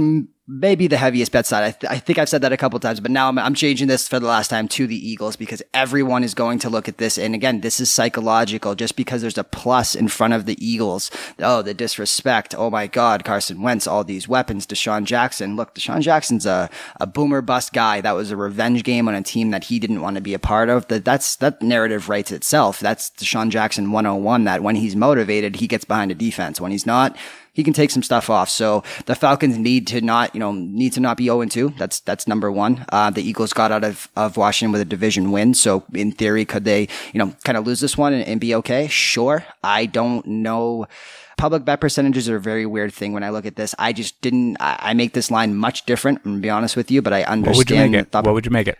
maybe 0.51 0.89
the 0.89 0.97
heaviest 0.97 1.31
bet 1.31 1.47
side. 1.47 1.63
I, 1.63 1.71
th- 1.71 1.93
I, 1.93 1.99
think 1.99 2.19
I've 2.19 2.29
said 2.29 2.43
that 2.43 2.53
a 2.53 2.57
couple 2.57 2.81
times, 2.81 2.99
but 2.99 3.13
now 3.13 3.29
I'm, 3.29 3.39
I'm, 3.39 3.55
changing 3.55 3.87
this 3.87 4.09
for 4.09 4.19
the 4.19 4.27
last 4.27 4.49
time 4.49 4.67
to 4.69 4.87
the 4.87 5.09
Eagles 5.09 5.37
because 5.37 5.63
everyone 5.73 6.25
is 6.25 6.35
going 6.35 6.59
to 6.61 6.71
look 6.71 6.89
at 6.89 6.99
this. 6.99 7.19
And 7.19 7.35
again, 7.35 7.61
this 7.61 7.79
is 7.79 7.89
psychological. 7.89 8.75
Just 8.75 8.97
because 8.97 9.21
there's 9.21 9.39
a 9.39 9.45
plus 9.45 9.95
in 9.95 10.09
front 10.09 10.35
of 10.35 10.47
the 10.47 10.57
Eagles, 10.65 11.11
oh, 11.39 11.63
the 11.63 11.73
disrespect. 11.73 12.55
Oh 12.57 12.69
my 12.69 12.89
God, 12.89 13.23
Carson 13.23 13.63
Wentz, 13.63 13.87
all 13.87 14.03
these 14.03 14.27
weapons. 14.27 14.67
DeSean 14.67 15.05
Jackson. 15.05 15.55
Look, 15.55 15.75
DeSean 15.75 16.01
Jackson's 16.01 16.47
a, 16.47 16.69
a 16.99 17.07
boomer 17.07 17.43
bust 17.43 17.73
guy. 17.73 18.01
That 18.01 18.13
was 18.13 18.33
a 18.33 18.37
revenge 18.37 18.83
game 18.83 19.07
on 19.07 19.15
a 19.15 19.23
team 19.23 19.51
that 19.53 19.65
he 19.65 19.79
didn't 19.79 20.01
want 20.01 20.17
to 20.17 20.23
be 20.23 20.35
a 20.35 20.39
part 20.41 20.69
of. 20.69 20.89
That 20.89 21.05
that's 21.05 21.37
that 21.37 21.63
narrative 21.63 22.09
writes 22.09 22.33
itself. 22.33 22.81
That's 22.81 23.11
DeSean 23.11 23.51
Jackson 23.51 23.93
101. 23.93 24.45
That 24.45 24.63
when 24.65 24.77
he's 24.77 24.97
motivated, 24.97 25.57
he 25.57 25.69
gets 25.69 25.85
behind 25.85 26.11
a 26.11 26.15
defense. 26.15 26.61
When 26.61 26.73
he's 26.73 26.87
not, 26.87 27.17
he 27.61 27.65
can 27.65 27.75
take 27.75 27.91
some 27.91 28.03
stuff 28.03 28.31
off. 28.31 28.49
So 28.49 28.83
the 29.05 29.15
Falcons 29.15 29.59
need 29.59 29.87
to 29.89 30.01
not, 30.01 30.35
you 30.35 30.41
know, 30.41 30.53
need 30.53 30.95
to 30.95 31.01
not 31.01 31.19
be 31.19 31.25
0 31.25 31.45
2. 31.45 31.75
That's, 31.77 32.01
that's 32.01 32.27
number 32.27 32.51
one. 32.51 32.87
Uh, 32.89 33.11
the 33.11 33.21
Eagles 33.23 33.53
got 33.53 33.71
out 33.71 33.85
of, 33.85 34.09
of 34.17 34.39
Washington 34.39 34.73
with 34.73 34.81
a 34.81 34.87
division 34.87 35.31
win. 35.31 35.53
So 35.53 35.85
in 35.93 36.13
theory, 36.13 36.47
could 36.47 36.65
they, 36.65 36.89
you 37.13 37.19
know, 37.19 37.35
kind 37.45 37.59
of 37.59 37.67
lose 37.67 37.81
this 37.81 37.99
one 37.99 38.15
and, 38.15 38.27
and 38.27 38.41
be 38.41 38.55
okay? 38.55 38.87
Sure. 38.87 39.45
I 39.63 39.85
don't 39.85 40.25
know 40.27 40.87
public 41.37 41.65
bet 41.65 41.81
percentages 41.81 42.29
are 42.29 42.37
a 42.37 42.41
very 42.41 42.67
weird 42.67 42.93
thing 42.93 43.15
when 43.15 43.25
I 43.25 43.31
look 43.31 43.47
at 43.47 43.57
this. 43.57 43.75
I 43.79 43.95
just 43.95 44.21
didn't, 44.21 44.59
I, 44.61 44.77
I 44.79 44.95
make 44.95 45.15
this 45.15 45.31
line 45.31 45.55
much 45.55 45.87
different, 45.87 46.21
I'm 46.25 46.35
to 46.35 46.41
be 46.41 46.51
honest 46.51 46.77
with 46.77 46.91
you, 46.91 47.01
but 47.01 47.15
I 47.15 47.23
understand. 47.23 47.47
What 47.47 47.57
would 47.57 47.71
you 47.71 47.77
make 47.77 47.95
it? 47.95 48.13
what 48.13 48.35
would 48.35 48.45
you 48.45 48.51
make 48.51 48.69
it? 48.69 48.79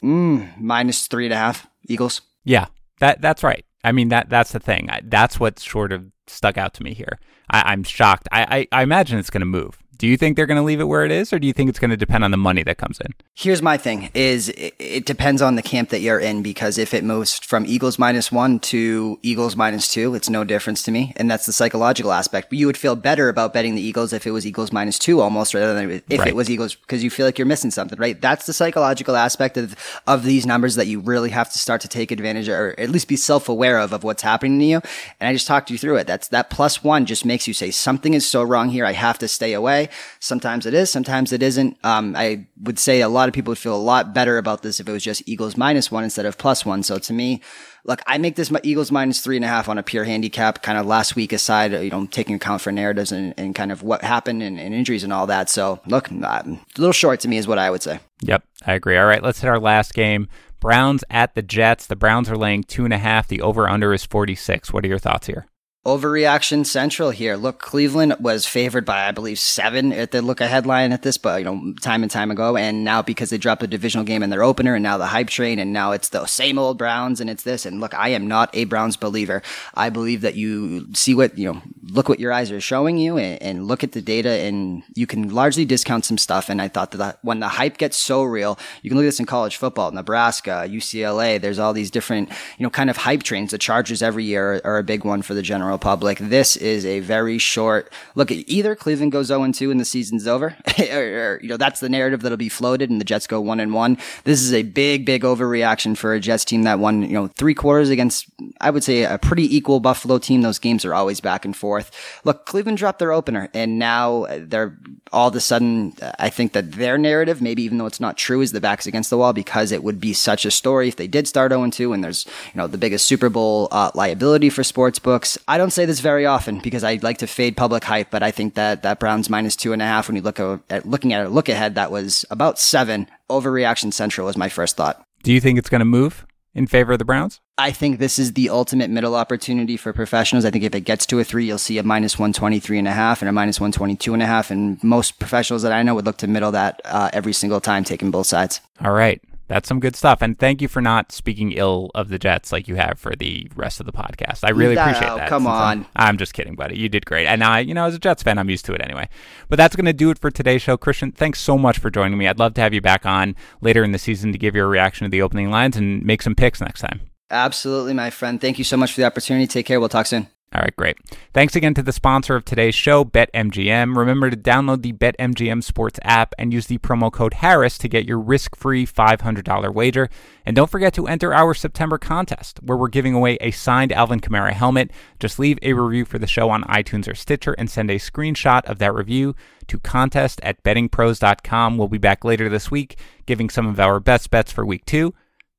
Mm, 0.00 0.60
minus 0.60 1.08
three 1.08 1.26
and 1.26 1.34
a 1.34 1.36
half 1.36 1.66
Eagles. 1.88 2.20
Yeah, 2.44 2.66
that, 3.00 3.20
that's 3.20 3.42
right. 3.42 3.64
I 3.82 3.90
mean, 3.90 4.10
that, 4.10 4.28
that's 4.28 4.52
the 4.52 4.60
thing. 4.60 4.88
That's 5.02 5.40
what 5.40 5.58
sort 5.58 5.90
of 5.90 6.04
stuck 6.28 6.58
out 6.58 6.74
to 6.74 6.82
me 6.82 6.94
here. 6.94 7.18
I, 7.50 7.72
am 7.72 7.84
shocked. 7.84 8.28
I, 8.32 8.68
I, 8.72 8.80
I 8.80 8.82
imagine 8.82 9.18
it's 9.18 9.30
going 9.30 9.40
to 9.40 9.46
move. 9.46 9.78
Do 9.98 10.06
you 10.06 10.16
think 10.16 10.36
they're 10.36 10.46
going 10.46 10.56
to 10.58 10.62
leave 10.62 10.80
it 10.80 10.84
where 10.84 11.04
it 11.04 11.10
is, 11.10 11.32
or 11.32 11.38
do 11.38 11.46
you 11.46 11.52
think 11.52 11.68
it's 11.70 11.78
going 11.78 11.90
to 11.90 11.96
depend 11.96 12.24
on 12.24 12.30
the 12.30 12.36
money 12.36 12.62
that 12.62 12.78
comes 12.78 13.00
in? 13.00 13.14
Here's 13.34 13.62
my 13.62 13.76
thing: 13.76 14.10
is 14.14 14.48
it, 14.56 15.06
depends 15.06 15.42
on 15.42 15.56
the 15.56 15.62
camp 15.62 15.90
that 15.90 16.00
you're 16.00 16.18
in 16.18 16.42
because 16.42 16.78
if 16.78 16.94
it 16.94 17.04
moves 17.04 17.38
from 17.38 17.64
Eagles 17.66 17.98
minus 17.98 18.30
one 18.30 18.58
to 18.60 19.18
Eagles 19.22 19.56
minus 19.56 19.92
two, 19.92 20.14
it's 20.14 20.28
no 20.28 20.44
difference 20.44 20.82
to 20.84 20.90
me, 20.90 21.12
and 21.16 21.30
that's 21.30 21.46
the 21.46 21.52
psychological 21.52 22.12
aspect. 22.12 22.50
But 22.50 22.58
you 22.58 22.66
would 22.66 22.76
feel 22.76 22.96
better 22.96 23.28
about 23.28 23.52
betting 23.52 23.74
the 23.74 23.82
Eagles 23.82 24.12
if 24.12 24.26
it 24.26 24.30
was 24.30 24.46
Eagles 24.46 24.72
minus 24.72 24.98
two, 24.98 25.20
almost 25.20 25.54
rather 25.54 25.74
than 25.74 25.90
if 25.90 26.18
right. 26.18 26.28
it 26.28 26.36
was 26.36 26.50
Eagles 26.50 26.74
because 26.74 27.02
you 27.02 27.10
feel 27.10 27.26
like 27.26 27.38
you're 27.38 27.46
missing 27.46 27.70
something, 27.70 27.98
right? 27.98 28.20
That's 28.20 28.46
the 28.46 28.52
psychological 28.52 29.16
aspect 29.16 29.56
of 29.56 29.74
of 30.06 30.24
these 30.24 30.46
numbers 30.46 30.74
that 30.74 30.86
you 30.86 31.00
really 31.00 31.30
have 31.30 31.50
to 31.52 31.58
start 31.58 31.80
to 31.82 31.88
take 31.88 32.10
advantage 32.10 32.48
of, 32.48 32.54
or 32.54 32.74
at 32.78 32.90
least 32.90 33.08
be 33.08 33.16
self 33.16 33.48
aware 33.48 33.78
of 33.78 33.92
of 33.92 34.04
what's 34.04 34.22
happening 34.22 34.58
to 34.58 34.64
you. 34.64 34.80
And 35.20 35.28
I 35.28 35.32
just 35.32 35.46
talked 35.46 35.70
you 35.70 35.78
through 35.78 35.96
it. 35.96 36.06
That's 36.06 36.28
that 36.28 36.50
plus 36.50 36.84
one 36.84 37.06
just 37.06 37.24
makes 37.24 37.48
you 37.48 37.54
say 37.54 37.70
something 37.70 38.14
is 38.14 38.28
so 38.28 38.42
wrong 38.42 38.70
here. 38.70 38.84
I 38.84 38.92
have 38.92 39.18
to 39.18 39.28
stay 39.28 39.52
away. 39.52 39.85
Sometimes 40.20 40.66
it 40.66 40.74
is, 40.74 40.90
sometimes 40.90 41.32
it 41.32 41.42
isn't. 41.42 41.76
Um, 41.84 42.14
I 42.16 42.46
would 42.62 42.78
say 42.78 43.00
a 43.00 43.08
lot 43.08 43.28
of 43.28 43.34
people 43.34 43.50
would 43.52 43.58
feel 43.58 43.76
a 43.76 43.78
lot 43.78 44.14
better 44.14 44.38
about 44.38 44.62
this 44.62 44.80
if 44.80 44.88
it 44.88 44.92
was 44.92 45.04
just 45.04 45.22
Eagles 45.26 45.56
minus 45.56 45.90
one 45.90 46.04
instead 46.04 46.26
of 46.26 46.38
plus 46.38 46.64
one. 46.64 46.82
So 46.82 46.98
to 46.98 47.12
me, 47.12 47.40
look, 47.84 48.00
I 48.06 48.18
make 48.18 48.36
this 48.36 48.52
Eagles 48.62 48.92
minus 48.92 49.20
three 49.20 49.36
and 49.36 49.44
a 49.44 49.48
half 49.48 49.68
on 49.68 49.78
a 49.78 49.82
pure 49.82 50.04
handicap, 50.04 50.62
kind 50.62 50.78
of 50.78 50.86
last 50.86 51.16
week 51.16 51.32
aside, 51.32 51.72
you 51.72 51.90
know, 51.90 52.06
taking 52.06 52.34
account 52.34 52.60
for 52.60 52.72
narratives 52.72 53.12
and, 53.12 53.34
and 53.36 53.54
kind 53.54 53.72
of 53.72 53.82
what 53.82 54.02
happened 54.02 54.42
and, 54.42 54.58
and, 54.58 54.74
injuries 54.74 55.04
and 55.04 55.12
all 55.12 55.26
that. 55.26 55.48
So 55.48 55.80
look, 55.86 56.10
um, 56.10 56.24
a 56.24 56.58
little 56.80 56.92
short 56.92 57.20
to 57.20 57.28
me 57.28 57.38
is 57.38 57.48
what 57.48 57.58
I 57.58 57.70
would 57.70 57.82
say. 57.82 58.00
Yep, 58.22 58.44
I 58.64 58.74
agree. 58.74 58.96
All 58.96 59.06
right, 59.06 59.22
let's 59.22 59.40
hit 59.40 59.48
our 59.48 59.60
last 59.60 59.94
game. 59.94 60.28
Browns 60.60 61.04
at 61.10 61.34
the 61.34 61.42
Jets. 61.42 61.86
The 61.86 61.96
Browns 61.96 62.30
are 62.30 62.36
laying 62.36 62.64
two 62.64 62.84
and 62.84 62.94
a 62.94 62.98
half. 62.98 63.28
The 63.28 63.40
over 63.40 63.68
under 63.68 63.92
is 63.92 64.04
46. 64.04 64.72
What 64.72 64.84
are 64.84 64.88
your 64.88 64.98
thoughts 64.98 65.26
here? 65.26 65.46
Overreaction 65.86 66.66
central 66.66 67.10
here. 67.10 67.36
Look, 67.36 67.60
Cleveland 67.60 68.16
was 68.18 68.44
favored 68.44 68.84
by, 68.84 69.06
I 69.06 69.12
believe, 69.12 69.38
seven 69.38 69.92
at 69.92 70.10
the 70.10 70.20
look 70.20 70.40
ahead 70.40 70.66
line 70.66 70.90
at 70.90 71.02
this, 71.02 71.16
but 71.16 71.38
you 71.38 71.44
know, 71.44 71.74
time 71.80 72.02
and 72.02 72.10
time 72.10 72.32
ago. 72.32 72.56
And 72.56 72.82
now 72.82 73.02
because 73.02 73.30
they 73.30 73.38
dropped 73.38 73.62
a 73.62 73.68
divisional 73.68 74.04
game 74.04 74.24
in 74.24 74.30
their 74.30 74.42
opener 74.42 74.74
and 74.74 74.82
now 74.82 74.98
the 74.98 75.06
hype 75.06 75.28
train 75.28 75.60
and 75.60 75.72
now 75.72 75.92
it's 75.92 76.08
the 76.08 76.26
same 76.26 76.58
old 76.58 76.76
Browns 76.76 77.20
and 77.20 77.30
it's 77.30 77.44
this. 77.44 77.64
And 77.64 77.80
look, 77.80 77.94
I 77.94 78.08
am 78.08 78.26
not 78.26 78.50
a 78.52 78.64
Browns 78.64 78.96
believer. 78.96 79.42
I 79.74 79.90
believe 79.90 80.22
that 80.22 80.34
you 80.34 80.92
see 80.92 81.14
what, 81.14 81.38
you 81.38 81.52
know, 81.52 81.62
look 81.92 82.08
what 82.08 82.18
your 82.18 82.32
eyes 82.32 82.50
are 82.50 82.60
showing 82.60 82.98
you 82.98 83.16
and, 83.16 83.40
and, 83.40 83.66
look 83.66 83.84
at 83.84 83.92
the 83.92 84.02
data 84.02 84.30
and 84.30 84.82
you 84.94 85.06
can 85.06 85.28
largely 85.32 85.64
discount 85.64 86.04
some 86.04 86.18
stuff. 86.18 86.48
And 86.48 86.60
I 86.60 86.68
thought 86.68 86.90
that 86.92 87.18
when 87.22 87.40
the 87.40 87.48
hype 87.48 87.78
gets 87.78 87.96
so 87.96 88.24
real, 88.24 88.58
you 88.82 88.90
can 88.90 88.96
look 88.96 89.04
at 89.04 89.08
this 89.08 89.20
in 89.20 89.26
college 89.26 89.56
football, 89.56 89.92
Nebraska, 89.92 90.66
UCLA, 90.68 91.40
there's 91.40 91.58
all 91.58 91.72
these 91.72 91.90
different, 91.90 92.28
you 92.58 92.64
know, 92.64 92.70
kind 92.70 92.90
of 92.90 92.96
hype 92.96 93.22
trains. 93.22 93.52
The 93.52 93.58
Chargers 93.58 94.02
every 94.02 94.24
year 94.24 94.54
are, 94.54 94.60
are 94.64 94.78
a 94.78 94.84
big 94.84 95.04
one 95.04 95.22
for 95.22 95.34
the 95.34 95.42
general 95.42 95.75
public. 95.78 96.18
This 96.18 96.56
is 96.56 96.84
a 96.84 97.00
very 97.00 97.38
short 97.38 97.92
look. 98.14 98.30
Either 98.30 98.74
Cleveland 98.74 99.12
goes 99.12 99.28
0 99.28 99.52
2 99.52 99.70
and 99.70 99.80
the 99.80 99.84
season's 99.84 100.26
over, 100.26 100.56
or, 100.90 100.96
or, 100.96 101.40
you 101.42 101.48
know, 101.48 101.56
that's 101.56 101.80
the 101.80 101.88
narrative 101.88 102.22
that'll 102.22 102.36
be 102.36 102.48
floated 102.48 102.90
and 102.90 103.00
the 103.00 103.04
Jets 103.04 103.26
go 103.26 103.40
1 103.40 103.60
and 103.60 103.72
1. 103.72 103.98
This 104.24 104.42
is 104.42 104.52
a 104.52 104.62
big, 104.62 105.04
big 105.04 105.22
overreaction 105.22 105.96
for 105.96 106.14
a 106.14 106.20
Jets 106.20 106.44
team 106.44 106.62
that 106.64 106.78
won, 106.78 107.02
you 107.02 107.14
know, 107.14 107.28
three 107.28 107.54
quarters 107.54 107.90
against, 107.90 108.26
I 108.60 108.70
would 108.70 108.84
say, 108.84 109.04
a 109.04 109.18
pretty 109.18 109.54
equal 109.56 109.80
Buffalo 109.80 110.18
team. 110.18 110.42
Those 110.42 110.58
games 110.58 110.84
are 110.84 110.94
always 110.94 111.20
back 111.20 111.44
and 111.44 111.56
forth. 111.56 111.90
Look, 112.24 112.46
Cleveland 112.46 112.78
dropped 112.78 112.98
their 112.98 113.12
opener 113.12 113.48
and 113.54 113.78
now 113.78 114.26
they're 114.30 114.76
all 115.12 115.28
of 115.28 115.36
a 115.36 115.40
sudden, 115.40 115.94
I 116.18 116.30
think 116.30 116.52
that 116.52 116.72
their 116.72 116.98
narrative, 116.98 117.40
maybe 117.40 117.62
even 117.62 117.78
though 117.78 117.86
it's 117.86 118.00
not 118.00 118.16
true, 118.16 118.40
is 118.40 118.52
the 118.52 118.60
backs 118.60 118.86
against 118.86 119.10
the 119.10 119.16
wall 119.16 119.32
because 119.32 119.72
it 119.72 119.82
would 119.82 120.00
be 120.00 120.12
such 120.12 120.44
a 120.44 120.50
story 120.50 120.88
if 120.88 120.96
they 120.96 121.06
did 121.06 121.28
start 121.28 121.52
0 121.52 121.70
2 121.70 121.92
and 121.92 122.02
there's, 122.02 122.26
you 122.26 122.58
know, 122.58 122.66
the 122.66 122.78
biggest 122.78 123.06
Super 123.06 123.28
Bowl 123.28 123.68
uh, 123.70 123.90
liability 123.94 124.50
for 124.50 124.64
sports 124.64 124.98
books. 124.98 125.38
I 125.46 125.58
don't 125.58 125.65
say 125.72 125.84
this 125.84 126.00
very 126.00 126.26
often 126.26 126.60
because 126.60 126.84
I 126.84 126.98
like 127.02 127.18
to 127.18 127.26
fade 127.26 127.56
public 127.56 127.84
hype, 127.84 128.10
but 128.10 128.22
I 128.22 128.30
think 128.30 128.54
that 128.54 128.82
that 128.82 128.98
Browns 128.98 129.30
minus 129.30 129.56
two 129.56 129.72
and 129.72 129.82
a 129.82 129.86
half, 129.86 130.08
when 130.08 130.16
you 130.16 130.22
look 130.22 130.40
at 130.40 130.86
looking 130.86 131.12
at 131.12 131.26
a 131.26 131.28
look 131.28 131.48
ahead, 131.48 131.74
that 131.74 131.90
was 131.90 132.24
about 132.30 132.58
seven. 132.58 133.08
Overreaction 133.30 133.92
central 133.92 134.26
was 134.26 134.36
my 134.36 134.48
first 134.48 134.76
thought. 134.76 135.04
Do 135.22 135.32
you 135.32 135.40
think 135.40 135.58
it's 135.58 135.68
going 135.68 135.80
to 135.80 135.84
move? 135.84 136.26
in 136.56 136.66
favor 136.66 136.94
of 136.94 136.98
the 136.98 137.04
Browns? 137.04 137.40
I 137.58 137.70
think 137.70 137.98
this 137.98 138.18
is 138.18 138.32
the 138.32 138.48
ultimate 138.48 138.88
middle 138.88 139.14
opportunity 139.14 139.76
for 139.76 139.92
professionals. 139.92 140.46
I 140.46 140.50
think 140.50 140.64
if 140.64 140.74
it 140.74 140.80
gets 140.80 141.04
to 141.06 141.20
a 141.20 141.24
three, 141.24 141.44
you'll 141.44 141.58
see 141.58 141.76
a 141.76 141.82
minus 141.82 142.18
123 142.18 142.78
and 142.78 142.88
a 142.88 142.92
half 142.92 143.20
and 143.20 143.28
a 143.28 143.32
minus 143.32 143.60
122 143.60 144.14
and 144.14 144.22
a 144.22 144.26
half. 144.26 144.50
And 144.50 144.82
most 144.82 145.18
professionals 145.18 145.62
that 145.62 145.72
I 145.72 145.82
know 145.82 145.94
would 145.94 146.06
look 146.06 146.16
to 146.18 146.26
middle 146.26 146.52
that 146.52 146.80
uh, 146.86 147.10
every 147.12 147.34
single 147.34 147.60
time, 147.60 147.84
taking 147.84 148.10
both 148.10 148.26
sides. 148.26 148.62
All 148.82 148.92
right 148.92 149.20
that's 149.48 149.68
some 149.68 149.80
good 149.80 149.96
stuff. 149.96 150.22
And 150.22 150.38
thank 150.38 150.60
you 150.60 150.68
for 150.68 150.80
not 150.80 151.12
speaking 151.12 151.52
ill 151.52 151.90
of 151.94 152.08
the 152.08 152.18
Jets 152.18 152.52
like 152.52 152.68
you 152.68 152.76
have 152.76 152.98
for 152.98 153.14
the 153.14 153.50
rest 153.54 153.80
of 153.80 153.86
the 153.86 153.92
podcast. 153.92 154.40
I 154.42 154.50
really 154.50 154.76
appreciate 154.76 155.16
that. 155.16 155.28
Come 155.28 155.46
on. 155.46 155.78
I'm, 155.78 155.86
I'm, 155.96 156.18
just 156.18 156.34
kidding, 156.34 156.54
buddy. 156.54 156.78
You 156.78 156.88
did 156.88 157.06
great. 157.06 157.26
And 157.26 157.44
I, 157.44 157.60
you 157.60 157.74
know, 157.74 157.84
as 157.84 157.94
a 157.94 157.98
Jets 157.98 158.22
fan, 158.22 158.38
I'm 158.38 158.50
used 158.50 158.64
to 158.66 158.74
it 158.74 158.80
anyway. 158.82 159.08
But 159.48 159.56
that's 159.56 159.76
going 159.76 159.86
to 159.86 159.92
do 159.92 160.10
it 160.10 160.18
for 160.18 160.30
today's 160.30 160.62
show. 160.62 160.76
Christian, 160.76 161.12
thanks 161.12 161.40
so 161.40 161.56
much 161.56 161.78
for 161.78 161.90
joining 161.90 162.18
me. 162.18 162.26
I'd 162.28 162.38
love 162.38 162.54
to 162.54 162.60
have 162.60 162.74
you 162.74 162.80
back 162.80 163.06
on 163.06 163.36
later 163.60 163.84
in 163.84 163.92
the 163.92 163.98
season 163.98 164.32
to 164.32 164.38
give 164.38 164.54
your 164.54 164.68
reaction 164.68 165.04
to 165.04 165.10
the 165.10 165.22
opening 165.22 165.50
lines 165.50 165.76
and 165.76 166.04
make 166.04 166.22
some 166.22 166.34
picks 166.34 166.60
next 166.60 166.80
time. 166.80 167.00
Absolutely, 167.30 167.92
my 167.92 168.10
friend. 168.10 168.40
Thank 168.40 168.58
you 168.58 168.64
so 168.64 168.76
much 168.76 168.92
for 168.92 169.00
the 169.00 169.06
opportunity. 169.06 169.46
Take 169.46 169.66
care. 169.66 169.80
We'll 169.80 169.88
talk 169.88 170.06
soon. 170.06 170.28
All 170.56 170.62
right, 170.62 170.74
great. 170.74 170.96
Thanks 171.34 171.54
again 171.54 171.74
to 171.74 171.82
the 171.82 171.92
sponsor 171.92 172.34
of 172.34 172.46
today's 172.46 172.74
show, 172.74 173.04
BetMGM. 173.04 173.94
Remember 173.94 174.30
to 174.30 174.36
download 174.38 174.80
the 174.80 174.94
BetMGM 174.94 175.62
Sports 175.62 176.00
app 176.02 176.34
and 176.38 176.50
use 176.50 176.66
the 176.66 176.78
promo 176.78 177.12
code 177.12 177.34
Harris 177.34 177.76
to 177.76 177.88
get 177.90 178.06
your 178.06 178.18
risk-free 178.18 178.86
$500 178.86 179.74
wager. 179.74 180.08
And 180.46 180.56
don't 180.56 180.70
forget 180.70 180.94
to 180.94 181.06
enter 181.08 181.34
our 181.34 181.52
September 181.52 181.98
contest, 181.98 182.60
where 182.62 182.78
we're 182.78 182.88
giving 182.88 183.12
away 183.12 183.36
a 183.42 183.50
signed 183.50 183.92
Alvin 183.92 184.20
Kamara 184.20 184.52
helmet. 184.52 184.90
Just 185.20 185.38
leave 185.38 185.58
a 185.60 185.74
review 185.74 186.06
for 186.06 186.18
the 186.18 186.26
show 186.26 186.48
on 186.48 186.62
iTunes 186.64 187.06
or 187.06 187.14
Stitcher 187.14 187.52
and 187.58 187.68
send 187.70 187.90
a 187.90 187.96
screenshot 187.96 188.64
of 188.64 188.78
that 188.78 188.94
review 188.94 189.36
to 189.66 189.78
contest 189.78 190.40
at 190.42 190.62
bettingpros.com. 190.62 191.76
We'll 191.76 191.88
be 191.88 191.98
back 191.98 192.24
later 192.24 192.48
this 192.48 192.70
week 192.70 192.98
giving 193.26 193.50
some 193.50 193.66
of 193.66 193.78
our 193.78 194.00
best 194.00 194.30
bets 194.30 194.52
for 194.52 194.64
week 194.64 194.86
two. 194.86 195.12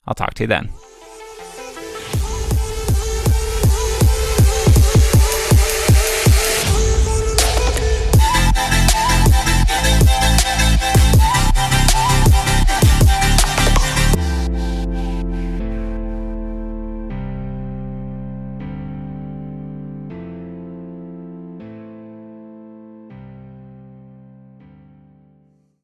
I'll 0.07 0.15
talk 0.15 0.33
to 0.35 0.43
you 0.43 0.47
then. 0.47 0.71